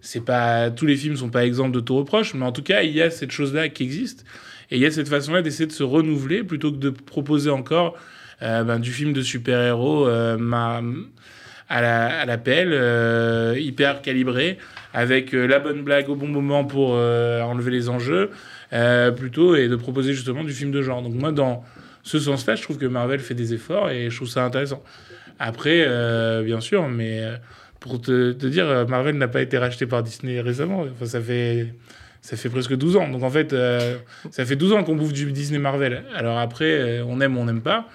c'est 0.00 0.24
pas 0.24 0.70
tous 0.70 0.86
les 0.86 0.96
films 0.96 1.16
sont 1.16 1.30
pas 1.30 1.44
exempts 1.44 1.68
de 1.68 1.80
tout 1.80 1.96
reproche, 1.96 2.34
mais 2.34 2.44
en 2.44 2.52
tout 2.52 2.62
cas, 2.62 2.82
il 2.82 2.92
y 2.92 3.02
a 3.02 3.10
cette 3.10 3.32
chose-là 3.32 3.68
qui 3.68 3.82
existe 3.82 4.24
et 4.70 4.76
il 4.76 4.82
y 4.82 4.86
a 4.86 4.90
cette 4.90 5.08
façon-là 5.08 5.42
d'essayer 5.42 5.66
de 5.66 5.72
se 5.72 5.82
renouveler 5.82 6.42
plutôt 6.42 6.72
que 6.72 6.78
de 6.78 6.90
proposer 6.90 7.50
encore 7.50 7.96
euh, 8.42 8.64
ben, 8.64 8.78
du 8.78 8.92
film 8.92 9.12
de 9.12 9.22
super-héros 9.22 10.08
euh, 10.08 10.36
à 11.68 12.24
la, 12.26 12.38
pelle, 12.38 12.72
euh, 12.72 13.54
hyper 13.58 14.02
calibré, 14.02 14.58
avec 14.94 15.34
euh, 15.34 15.46
la 15.46 15.58
bonne 15.58 15.82
blague 15.82 16.08
au 16.08 16.14
bon 16.14 16.28
moment 16.28 16.64
pour 16.64 16.94
euh, 16.94 17.40
enlever 17.42 17.70
les 17.70 17.88
enjeux, 17.88 18.30
plutôt, 19.16 19.56
et 19.56 19.68
de 19.68 19.76
proposer 19.76 20.12
justement 20.12 20.44
du 20.44 20.52
film 20.52 20.70
de 20.70 20.82
genre. 20.82 21.02
Donc 21.02 21.14
moi, 21.14 21.32
dans 21.32 21.64
ce 22.02 22.18
sens-là, 22.18 22.54
je 22.54 22.62
trouve 22.62 22.78
que 22.78 22.86
Marvel 22.86 23.20
fait 23.20 23.34
des 23.34 23.54
efforts 23.54 23.90
et 23.90 24.10
je 24.10 24.16
trouve 24.16 24.28
ça 24.28 24.44
intéressant. 24.44 24.82
Après, 25.38 25.86
bien 26.44 26.60
sûr, 26.60 26.88
mais 26.88 27.22
pour 27.80 28.00
te, 28.00 28.32
dire, 28.32 28.86
Marvel 28.88 29.16
n'a 29.16 29.28
pas 29.28 29.42
été 29.42 29.58
racheté 29.58 29.86
par 29.86 30.02
Disney 30.02 30.40
récemment. 30.40 30.84
Enfin, 30.92 31.06
ça 31.06 31.20
fait... 31.20 31.74
Ça 32.22 32.36
fait 32.36 32.48
presque 32.48 32.74
12 32.74 32.96
ans. 32.96 33.08
Donc 33.08 33.22
en 33.22 33.30
fait, 33.30 33.54
ça 34.32 34.44
fait 34.44 34.56
12 34.56 34.72
ans 34.72 34.82
qu'on 34.82 34.96
bouffe 34.96 35.12
du 35.12 35.30
Disney 35.30 35.60
Marvel. 35.60 36.02
Alors 36.12 36.38
après, 36.38 37.00
on 37.06 37.20
aime 37.20 37.36
ou 37.36 37.40
on 37.40 37.44
n'aime 37.44 37.62
pas. 37.62 37.88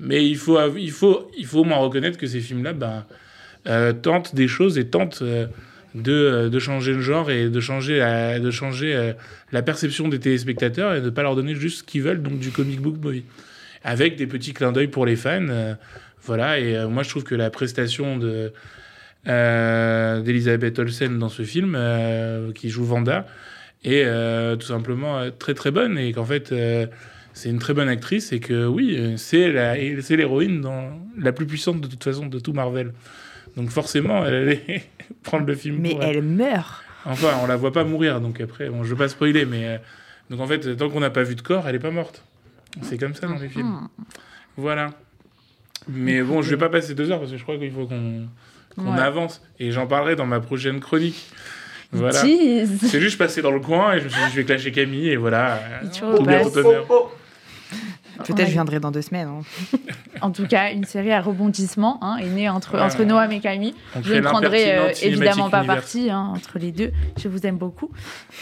Mais 0.00 0.26
il 0.26 0.36
faut, 0.36 0.58
il 0.76 0.90
faut, 0.90 1.30
il 1.36 1.46
faut 1.46 1.60
au 1.60 1.64
moins 1.64 1.78
reconnaître 1.78 2.18
que 2.18 2.26
ces 2.26 2.40
films-là 2.40 2.72
ben, 2.72 3.04
euh, 3.66 3.92
tentent 3.92 4.34
des 4.34 4.48
choses 4.48 4.78
et 4.78 4.86
tentent 4.86 5.20
euh, 5.22 5.46
de, 5.94 6.12
euh, 6.12 6.48
de 6.48 6.58
changer 6.58 6.92
le 6.92 7.00
genre 7.00 7.30
et 7.30 7.50
de 7.50 7.60
changer, 7.60 7.98
la, 7.98 8.38
de 8.38 8.50
changer 8.50 9.12
la 9.52 9.62
perception 9.62 10.08
des 10.08 10.20
téléspectateurs 10.20 10.94
et 10.94 11.00
de 11.00 11.06
ne 11.06 11.10
pas 11.10 11.22
leur 11.22 11.34
donner 11.34 11.54
juste 11.54 11.78
ce 11.78 11.82
qu'ils 11.82 12.02
veulent, 12.02 12.22
donc 12.22 12.38
du 12.38 12.50
comic 12.50 12.80
book 12.80 12.96
movie. 13.02 13.24
Avec 13.84 14.16
des 14.16 14.26
petits 14.26 14.54
clins 14.54 14.72
d'œil 14.72 14.88
pour 14.88 15.06
les 15.06 15.16
fans. 15.16 15.76
voilà, 16.22 16.58
et 16.58 16.86
moi 16.86 17.02
je 17.02 17.10
trouve 17.10 17.24
que 17.24 17.34
la 17.34 17.50
prestation 17.50 18.16
de, 18.16 18.52
d'Elisabeth 19.24 20.78
Olsen 20.78 21.18
dans 21.18 21.28
ce 21.28 21.42
film, 21.42 21.78
qui 22.54 22.70
joue 22.70 22.84
Vanda, 22.84 23.26
est 23.84 24.04
tout 24.58 24.66
simplement 24.66 25.30
très 25.38 25.54
très 25.54 25.70
bonne 25.70 25.96
et 25.96 26.12
qu'en 26.12 26.24
fait 26.24 26.52
c'est 27.38 27.50
une 27.50 27.60
très 27.60 27.72
bonne 27.72 27.88
actrice 27.88 28.32
et 28.32 28.40
que 28.40 28.66
oui, 28.66 28.96
euh, 28.98 29.16
c'est 29.16 29.52
la, 29.52 29.78
et 29.78 30.00
c'est 30.02 30.16
l'héroïne 30.16 30.60
dans 30.60 30.90
la 31.16 31.32
plus 31.32 31.46
puissante 31.46 31.80
de 31.80 31.86
toute 31.86 32.02
façon 32.02 32.26
de 32.26 32.38
tout 32.40 32.52
Marvel. 32.52 32.92
Donc 33.56 33.70
forcément, 33.70 34.24
elle 34.26 34.34
allait 34.34 34.84
prendre 35.22 35.46
le 35.46 35.54
film. 35.54 35.78
Mais 35.80 35.90
pour 35.90 36.02
elle 36.02 36.22
meurt. 36.22 36.82
Enfin, 37.04 37.28
on 37.42 37.46
la 37.46 37.54
voit 37.56 37.72
pas 37.72 37.84
mourir, 37.84 38.20
donc 38.20 38.40
après, 38.40 38.68
bon, 38.68 38.82
je 38.82 38.90
veux 38.90 38.96
pas 38.96 39.08
spoiler, 39.08 39.44
mais 39.44 39.66
euh, 39.68 39.78
donc 40.30 40.40
en 40.40 40.46
fait, 40.48 40.76
tant 40.76 40.90
qu'on 40.90 40.98
n'a 41.00 41.10
pas 41.10 41.22
vu 41.22 41.36
de 41.36 41.40
corps, 41.40 41.68
elle 41.68 41.76
est 41.76 41.80
pas 41.80 41.92
morte. 41.92 42.24
C'est 42.82 42.98
comme 42.98 43.14
ça 43.14 43.28
dans 43.28 43.38
les 43.38 43.48
films. 43.48 43.88
Voilà. 44.56 44.90
Mais 45.88 46.20
bon, 46.22 46.42
je 46.42 46.50
vais 46.50 46.56
pas 46.56 46.68
passer 46.68 46.94
deux 46.94 47.10
heures 47.10 47.20
parce 47.20 47.30
que 47.30 47.38
je 47.38 47.42
crois 47.44 47.56
qu'il 47.56 47.70
faut 47.70 47.86
qu'on 47.86 48.26
qu'on 48.76 48.94
Ouais. 48.94 49.00
avance 49.00 49.42
et 49.58 49.70
j'en 49.72 49.86
parlerai 49.86 50.14
dans 50.16 50.26
ma 50.26 50.40
prochaine 50.40 50.80
chronique. 50.80 51.30
Voilà. 51.92 52.12
C'est 52.20 53.00
juste, 53.00 53.16
passais 53.16 53.42
dans 53.42 53.50
le 53.50 53.60
coin 53.60 53.94
et 53.94 54.00
je 54.00 54.04
me 54.04 54.08
suis 54.10 54.20
dit, 54.20 54.30
je 54.32 54.36
vais 54.36 54.44
clasher 54.44 54.72
Camille 54.72 55.08
et 55.08 55.16
voilà. 55.16 55.60
tu 55.92 56.02
Peut-être 58.24 58.46
je 58.46 58.52
viendrai 58.52 58.80
dans 58.80 58.90
deux 58.90 59.02
semaines. 59.02 59.28
hein. 59.28 59.78
En 60.20 60.30
tout 60.32 60.46
cas, 60.46 60.72
une 60.72 60.84
série 60.84 61.12
à 61.12 61.20
rebondissement 61.20 61.98
hein, 62.02 62.16
est 62.16 62.28
née 62.28 62.48
entre, 62.48 62.74
Ouais. 62.74 62.82
entre 62.82 63.04
Noam 63.04 63.30
et 63.30 63.40
Camille. 63.40 63.74
On 63.96 64.02
Je 64.02 64.14
ne 64.14 64.20
prendrai 64.20 64.76
euh, 64.76 64.92
évidemment 65.02 65.48
pas 65.48 65.58
univers. 65.58 65.76
parti 65.76 66.10
hein, 66.10 66.32
entre 66.34 66.58
les 66.58 66.72
deux. 66.72 66.90
Je 67.16 67.28
vous 67.28 67.46
aime 67.46 67.56
beaucoup. 67.56 67.90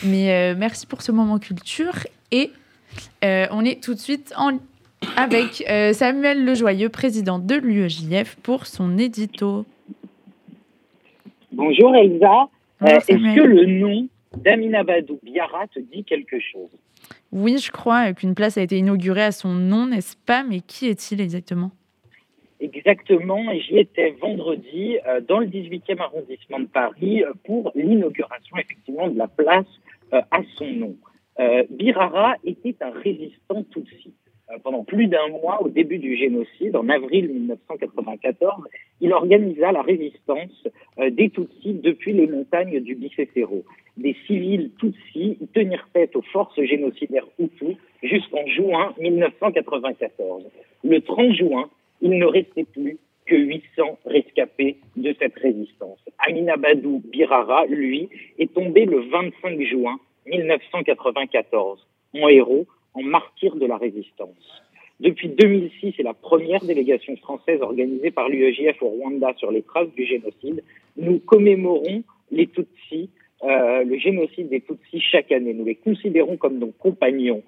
Mais 0.03 0.33
euh, 0.33 0.55
merci 0.57 0.87
pour 0.87 1.03
ce 1.03 1.13
moment 1.13 1.39
culture. 1.39 1.93
Et 2.33 2.51
euh, 3.25 3.47
on 3.51 3.65
est 3.65 3.83
tout 3.83 3.93
de 3.95 3.99
suite 3.99 4.33
en... 4.39 4.53
avec 5.17 5.63
euh, 5.69 5.93
Samuel 5.93 6.45
Lejoyeux, 6.47 6.89
président 6.89 7.39
de 7.39 7.55
l'UEJF, 7.57 8.37
pour 8.43 8.67
son 8.67 8.97
édito. 8.97 9.67
Bonjour 11.53 11.95
Elsa. 11.95 12.49
Euh, 12.83 12.87
Est-ce 12.87 13.07
que 13.09 13.41
le 13.43 13.67
nom 13.67 14.09
d'Amina 14.39 14.83
Badou 14.85 15.19
Biara 15.23 15.67
te 15.69 15.79
dit 15.81 16.05
quelque 16.05 16.37
chose? 16.41 16.69
Oui, 17.33 17.59
je 17.59 17.71
crois 17.71 18.11
euh, 18.11 18.13
qu'une 18.13 18.35
place 18.35 18.57
a 18.57 18.63
été 18.63 18.79
inaugurée 18.79 19.25
à 19.25 19.33
son 19.33 19.53
nom, 19.53 19.87
n'est-ce 19.87 20.17
pas? 20.17 20.43
Mais 20.43 20.61
qui 20.61 20.89
est-il 20.89 21.21
exactement? 21.21 21.71
Exactement, 22.61 23.51
et 23.51 23.61
j'y 23.61 23.79
étais 23.79 24.13
vendredi 24.13 24.97
euh, 25.07 25.21
dans 25.21 25.41
le 25.41 25.47
18e 25.47 26.01
arrondissement 26.01 26.61
de 26.61 26.67
Paris 26.67 27.23
euh, 27.23 27.33
pour 27.45 27.71
l'inauguration 27.75 28.57
effectivement 28.57 29.09
de 29.09 29.19
la 29.19 29.29
place 29.29 29.67
à 30.13 30.41
son 30.57 30.67
nom. 30.67 30.97
Birara 31.69 32.37
était 32.45 32.77
un 32.81 32.93
résistant 32.93 33.65
Tutsi. 33.65 34.15
Euh, 34.51 34.59
pendant 34.63 34.85
plus 34.85 35.09
d'un 35.09 35.29
mois, 35.29 35.61
au 35.63 35.69
début 35.69 35.99
du 35.99 36.17
génocide, 36.17 36.77
en 36.77 36.89
avril 36.89 37.29
1994, 37.29 38.65
il 39.01 39.13
organisa 39.13 39.73
la 39.73 39.83
résistance 39.83 40.69
euh, 40.99 41.11
des 41.11 41.31
Tutsis 41.31 41.75
depuis 41.75 42.13
les 42.13 42.29
montagnes 42.29 42.81
du 42.81 42.95
Bicéphéro. 42.95 43.65
Des 43.97 44.15
civils 44.27 44.71
Tutsis 44.79 45.39
tenirent 45.53 45.89
tête 45.93 46.15
aux 46.15 46.23
forces 46.23 46.61
génocidaires 46.63 47.27
Hutus 47.39 47.77
jusqu'en 48.03 48.47
juin 48.47 48.95
1994. 49.01 50.45
Le 50.85 51.01
30 51.01 51.33
juin, 51.33 51.69
il 52.01 52.11
ne 52.11 52.27
restait 52.27 52.65
plus 52.65 52.99
que 53.27 53.35
800 53.35 53.99
rescapés 54.05 54.77
de 54.97 55.13
cette 55.19 55.35
résistance. 55.35 55.99
Amina 56.19 56.57
Badou 56.57 57.03
Birara, 57.11 57.67
lui, 57.67 58.09
est 58.39 58.53
tombé 58.55 58.85
le 58.85 59.01
25 59.01 59.61
juin 59.63 59.99
1994 60.27 61.85
en 62.15 62.29
héros, 62.29 62.67
en 62.97 63.03
martyr 63.03 63.55
de 63.57 63.67
la 63.67 63.77
résistance. 63.77 64.63
Depuis 65.01 65.29
2006 65.29 65.95
et 65.99 66.03
la 66.03 66.15
première 66.15 66.65
délégation 66.65 67.15
française 67.17 67.61
organisée 67.61 68.11
par 68.11 68.29
l'UEJF 68.31 68.81
au 68.83 68.89
Rwanda 68.89 69.35
sur 69.37 69.51
les 69.51 69.63
traces 69.63 69.93
du 69.95 70.05
génocide, 70.07 70.63
nous 70.97 71.19
commémorons 71.19 72.03
les 72.31 72.47
Tutsis, 72.47 73.11
euh, 73.45 73.85
le 73.85 73.99
génocide 73.99 74.49
des 74.49 74.63
Tutsis 74.63 75.01
chaque 75.01 75.31
année. 75.33 75.53
Nous 75.53 75.67
les 75.67 75.75
considérons 75.75 76.39
comme 76.39 76.59
nos 76.59 76.73
compagnons. 76.79 77.43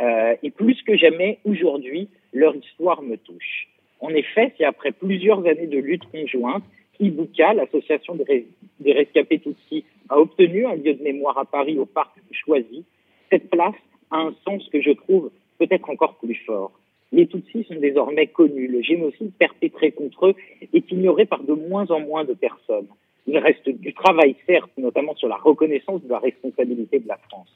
Euh, 0.00 0.36
et 0.42 0.50
plus 0.50 0.80
que 0.82 0.96
jamais, 0.96 1.38
aujourd'hui, 1.44 2.08
leur 2.32 2.54
histoire 2.54 3.02
me 3.02 3.16
touche. 3.16 3.68
En 4.00 4.10
effet, 4.10 4.52
c'est 4.56 4.64
après 4.64 4.92
plusieurs 4.92 5.44
années 5.46 5.66
de 5.66 5.78
lutte 5.78 6.04
conjointe 6.12 6.64
Ibuka, 7.00 7.54
l'association 7.54 8.14
des, 8.14 8.24
res- 8.24 8.44
des 8.78 8.92
rescapés 8.92 9.40
Tutsis, 9.40 9.84
a 10.08 10.18
obtenu 10.20 10.66
un 10.66 10.76
lieu 10.76 10.94
de 10.94 11.02
mémoire 11.02 11.36
à 11.36 11.44
Paris 11.44 11.76
au 11.78 11.84
parc 11.86 12.12
Choisy. 12.30 12.84
Cette 13.28 13.50
place 13.50 13.74
a 14.12 14.18
un 14.18 14.34
sens 14.44 14.68
que 14.68 14.80
je 14.80 14.92
trouve 14.92 15.30
peut-être 15.58 15.90
encore 15.90 16.16
plus 16.16 16.36
fort. 16.46 16.72
Les 17.12 17.26
Tutsis 17.26 17.64
sont 17.64 17.78
désormais 17.78 18.26
connus. 18.26 18.68
Le 18.68 18.80
génocide 18.82 19.32
perpétré 19.38 19.92
contre 19.92 20.28
eux 20.28 20.34
est 20.72 20.90
ignoré 20.90 21.26
par 21.26 21.42
de 21.42 21.52
moins 21.52 21.90
en 21.90 22.00
moins 22.00 22.24
de 22.24 22.32
personnes. 22.32 22.86
Il 23.26 23.38
reste 23.38 23.68
du 23.68 23.92
travail, 23.92 24.34
certes, 24.46 24.70
notamment 24.76 25.14
sur 25.14 25.28
la 25.28 25.36
reconnaissance 25.36 26.02
de 26.02 26.08
la 26.08 26.18
responsabilité 26.18 26.98
de 26.98 27.08
la 27.08 27.18
France. 27.18 27.48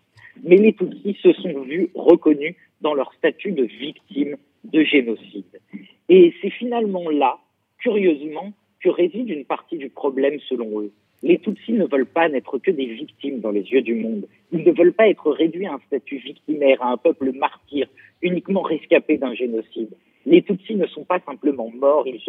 Mais 0.44 0.56
les 0.56 0.74
Tutsis 0.74 1.16
se 1.22 1.32
sont 1.32 1.60
vus 1.60 1.90
reconnus 1.94 2.54
dans 2.82 2.94
leur 2.94 3.12
statut 3.14 3.52
de 3.52 3.64
victimes 3.64 4.36
de 4.64 4.82
génocide. 4.84 5.60
Et 6.08 6.34
c'est 6.40 6.50
finalement 6.50 7.08
là, 7.10 7.38
curieusement, 7.78 8.52
que 8.80 8.90
réside 8.90 9.30
une 9.30 9.44
partie 9.44 9.78
du 9.78 9.88
problème 9.88 10.38
selon 10.48 10.82
eux. 10.82 10.92
Les 11.22 11.38
Tutsis 11.38 11.72
ne 11.72 11.86
veulent 11.86 12.06
pas 12.06 12.28
n'être 12.28 12.58
que 12.58 12.70
des 12.70 12.86
victimes 12.86 13.40
dans 13.40 13.50
les 13.50 13.62
yeux 13.62 13.82
du 13.82 13.94
monde. 13.94 14.26
Ils 14.52 14.64
ne 14.64 14.72
veulent 14.72 14.92
pas 14.92 15.08
être 15.08 15.30
réduits 15.30 15.66
à 15.66 15.74
un 15.74 15.80
statut 15.86 16.18
victimaire, 16.18 16.82
à 16.82 16.92
un 16.92 16.96
peuple 16.96 17.32
martyr, 17.32 17.88
uniquement 18.22 18.62
rescapé 18.62 19.16
d'un 19.16 19.34
génocide. 19.34 19.90
Les 20.26 20.42
Tutsis 20.42 20.74
ne 20.74 20.86
sont 20.86 21.04
pas 21.04 21.20
simplement 21.20 21.70
morts, 21.70 22.06
ils, 22.06 22.20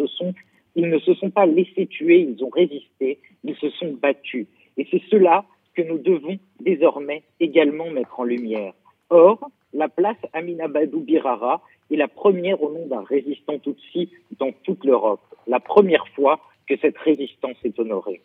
ne 0.76 0.98
se 0.98 1.14
sont 1.14 1.30
pas 1.30 1.46
laissés 1.46 1.86
tuer, 1.86 2.20
ils 2.20 2.42
ont 2.42 2.48
résisté, 2.48 3.18
ils 3.44 3.56
se 3.56 3.68
sont 3.70 3.92
battus. 3.92 4.46
Et 4.76 4.86
c'est 4.90 5.02
cela 5.10 5.44
que 5.74 5.82
nous 5.82 5.98
devons 5.98 6.38
désormais 6.60 7.22
également 7.40 7.90
mettre 7.90 8.20
en 8.20 8.24
lumière. 8.24 8.72
Or, 9.10 9.50
la 9.72 9.88
place 9.88 10.16
Amina 10.32 10.68
Badou 10.68 11.00
Birara 11.00 11.62
est 11.90 11.96
la 11.96 12.08
première 12.08 12.62
au 12.62 12.72
nom 12.72 12.86
d'un 12.86 13.02
résistant 13.02 13.58
Tutsi 13.58 14.10
dans 14.38 14.52
toute 14.64 14.84
l'Europe. 14.84 15.20
La 15.46 15.60
première 15.60 16.06
fois 16.08 16.40
que 16.68 16.76
cette 16.76 16.98
résistance 16.98 17.56
est 17.64 17.78
honorée. 17.78 18.20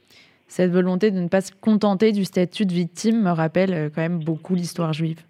Cette 0.56 0.70
volonté 0.70 1.10
de 1.10 1.20
ne 1.20 1.30
pas 1.30 1.42
se 1.42 1.52
contenter 1.52 2.12
du 2.12 2.26
statut 2.26 2.68
de 2.68 2.74
victime 2.74 3.24
me 3.24 3.32
rappelle 3.32 3.74
euh, 3.74 3.90
quand 3.90 4.04
même 4.04 4.24
beaucoup 4.24 4.54
l'histoire 4.54 4.94
juive. 4.94 5.22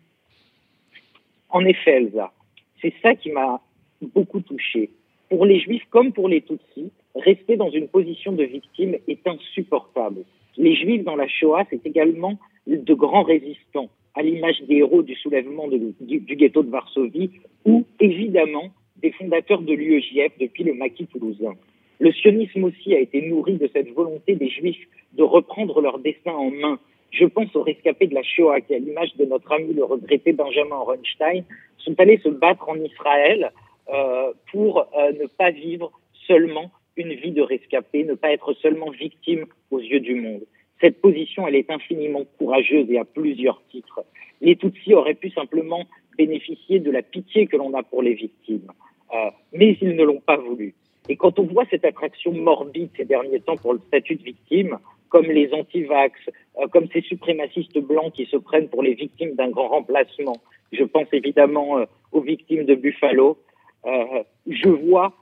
En 1.47 1.63
effet, 1.63 1.91
Elsa, 1.91 2.33
c'est 2.81 2.93
ça 3.01 3.15
qui 3.15 3.31
m'a 3.31 3.61
beaucoup 4.01 4.41
touché. 4.41 4.89
Pour 5.29 5.45
les 5.45 5.61
Juifs 5.61 5.85
comme 5.91 6.11
pour 6.11 6.27
les 6.27 6.41
Tutsis, 6.41 6.91
rester 7.15 7.55
dans 7.55 7.69
une 7.69 7.87
position 7.87 8.33
de 8.33 8.43
victime 8.43 8.97
est 9.07 9.25
insupportable. 9.25 10.25
Les 10.57 10.75
Juifs 10.75 11.05
dans 11.05 11.15
la 11.15 11.29
Shoah, 11.29 11.63
c'est 11.69 11.85
également 11.85 12.37
de 12.67 12.93
grands 12.93 13.23
résistants, 13.23 13.87
à 14.15 14.23
l'image 14.23 14.61
des 14.67 14.75
héros 14.75 15.03
du 15.03 15.15
soulèvement 15.15 15.69
du 15.69 16.35
ghetto 16.35 16.63
de 16.63 16.69
Varsovie 16.69 17.31
ou 17.63 17.85
évidemment 18.01 18.73
des 18.97 19.13
fondateurs 19.13 19.61
de 19.61 19.71
l'UEJF 19.71 20.33
depuis 20.37 20.65
le 20.65 20.73
maquis 20.73 21.07
toulousain. 21.07 21.53
Le 21.99 22.11
sionisme 22.11 22.63
aussi 22.63 22.93
a 22.93 22.99
été 22.99 23.21
nourri 23.21 23.57
de 23.57 23.69
cette 23.73 23.89
volonté 23.93 24.35
des 24.35 24.49
Juifs 24.49 24.87
de 25.13 25.23
reprendre 25.23 25.81
leur 25.81 25.99
destin 25.99 26.31
en 26.31 26.51
main. 26.51 26.79
Je 27.11 27.25
pense 27.25 27.55
aux 27.55 27.63
rescapés 27.63 28.07
de 28.07 28.15
la 28.15 28.23
Shoah 28.23 28.61
qui, 28.61 28.73
à 28.73 28.79
l'image 28.79 29.15
de 29.15 29.25
notre 29.25 29.51
ami 29.51 29.73
le 29.73 29.83
regretté 29.83 30.33
Benjamin 30.33 30.75
Horenstein, 30.75 31.43
sont 31.77 31.99
allés 31.99 32.17
se 32.17 32.29
battre 32.29 32.67
en 32.67 32.75
Israël 32.75 33.51
euh, 33.93 34.33
pour 34.51 34.79
euh, 34.79 35.11
ne 35.11 35.27
pas 35.27 35.51
vivre 35.51 35.91
seulement 36.27 36.71
une 36.95 37.13
vie 37.13 37.31
de 37.31 37.41
rescapé, 37.41 38.03
ne 38.03 38.13
pas 38.15 38.31
être 38.31 38.53
seulement 38.53 38.89
victime 38.89 39.45
aux 39.71 39.79
yeux 39.79 39.99
du 39.99 40.15
monde. 40.15 40.41
Cette 40.81 41.01
position, 41.01 41.47
elle 41.47 41.55
est 41.55 41.69
infiniment 41.71 42.23
courageuse 42.37 42.89
et 42.89 42.97
à 42.97 43.05
plusieurs 43.05 43.61
titres. 43.71 44.03
Les 44.41 44.55
Tutsis 44.55 44.93
auraient 44.93 45.13
pu 45.13 45.29
simplement 45.29 45.85
bénéficier 46.17 46.79
de 46.79 46.91
la 46.91 47.01
pitié 47.01 47.47
que 47.47 47.57
l'on 47.57 47.73
a 47.73 47.83
pour 47.83 48.01
les 48.01 48.13
victimes, 48.13 48.67
Euh, 49.13 49.29
mais 49.51 49.77
ils 49.79 49.95
ne 49.95 50.03
l'ont 50.03 50.21
pas 50.21 50.37
voulu. 50.37 50.73
Et 51.09 51.15
quand 51.15 51.39
on 51.39 51.43
voit 51.43 51.65
cette 51.69 51.85
attraction 51.85 52.31
morbide 52.31 52.89
ces 52.95 53.05
derniers 53.05 53.41
temps 53.41 53.57
pour 53.57 53.73
le 53.73 53.79
statut 53.87 54.15
de 54.15 54.23
victime, 54.23 54.77
comme 55.13 55.27
les 55.27 55.53
antivax, 55.53 56.19
euh, 56.59 56.67
comme 56.67 56.87
ces 56.91 57.01
suprémacistes 57.01 57.77
blancs 57.77 58.13
qui 58.13 58.25
se 58.25 58.35
prennent 58.35 58.67
pour 58.67 58.81
les 58.81 58.95
victimes 58.95 59.35
d'un 59.35 59.49
grand 59.49 59.67
remplacement, 59.67 60.37
je 60.71 60.83
pense 60.83 61.07
évidemment 61.11 61.77
euh, 61.77 61.85
aux 62.11 62.21
victimes 62.21 62.65
de 62.65 62.73
Buffalo, 62.73 63.37
euh, 63.85 64.23
je 64.47 64.69
vois 64.69 65.13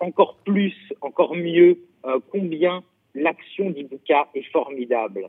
encore 0.00 0.38
plus, 0.44 0.74
encore 1.02 1.36
mieux 1.36 1.78
combien 2.32 2.82
l'action 3.14 3.70
d'Ibuka 3.70 4.26
est 4.34 4.50
formidable. 4.50 5.28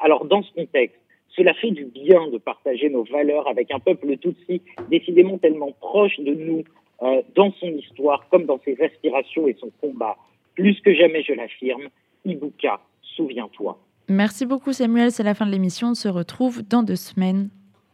Alors 0.00 0.24
dans 0.24 0.42
ce 0.42 0.52
contexte, 0.52 0.98
cela 1.28 1.54
fait 1.54 1.70
du 1.70 1.84
bien 1.84 2.26
de 2.26 2.38
partager 2.38 2.90
nos 2.90 3.04
valeurs 3.04 3.46
avec 3.46 3.70
un 3.70 3.78
peuple 3.78 4.16
Tutsi 4.16 4.62
décidément 4.90 5.38
tellement 5.38 5.70
proche 5.70 6.18
de 6.18 6.34
nous 6.34 6.64
euh, 7.02 7.22
dans 7.34 7.52
son 7.60 7.68
histoire 7.68 8.28
comme 8.30 8.46
dans 8.46 8.60
ses 8.64 8.80
aspirations 8.82 9.46
et 9.46 9.56
son 9.60 9.70
combat. 9.80 10.16
Plus 10.54 10.80
que 10.80 10.92
jamais, 10.94 11.22
je 11.22 11.32
l'affirme, 11.32 11.88
Ibuka, 12.24 12.80
souviens-toi. 13.16 13.78
Merci 14.08 14.46
beaucoup 14.46 14.72
Samuel, 14.72 15.12
c'est 15.12 15.22
la 15.22 15.34
fin 15.34 15.46
de 15.46 15.50
l'émission. 15.50 15.88
On 15.88 15.94
se 15.94 16.08
retrouve 16.08 16.62
dans 16.62 16.82
deux 16.82 16.96
semaines. 16.96 17.50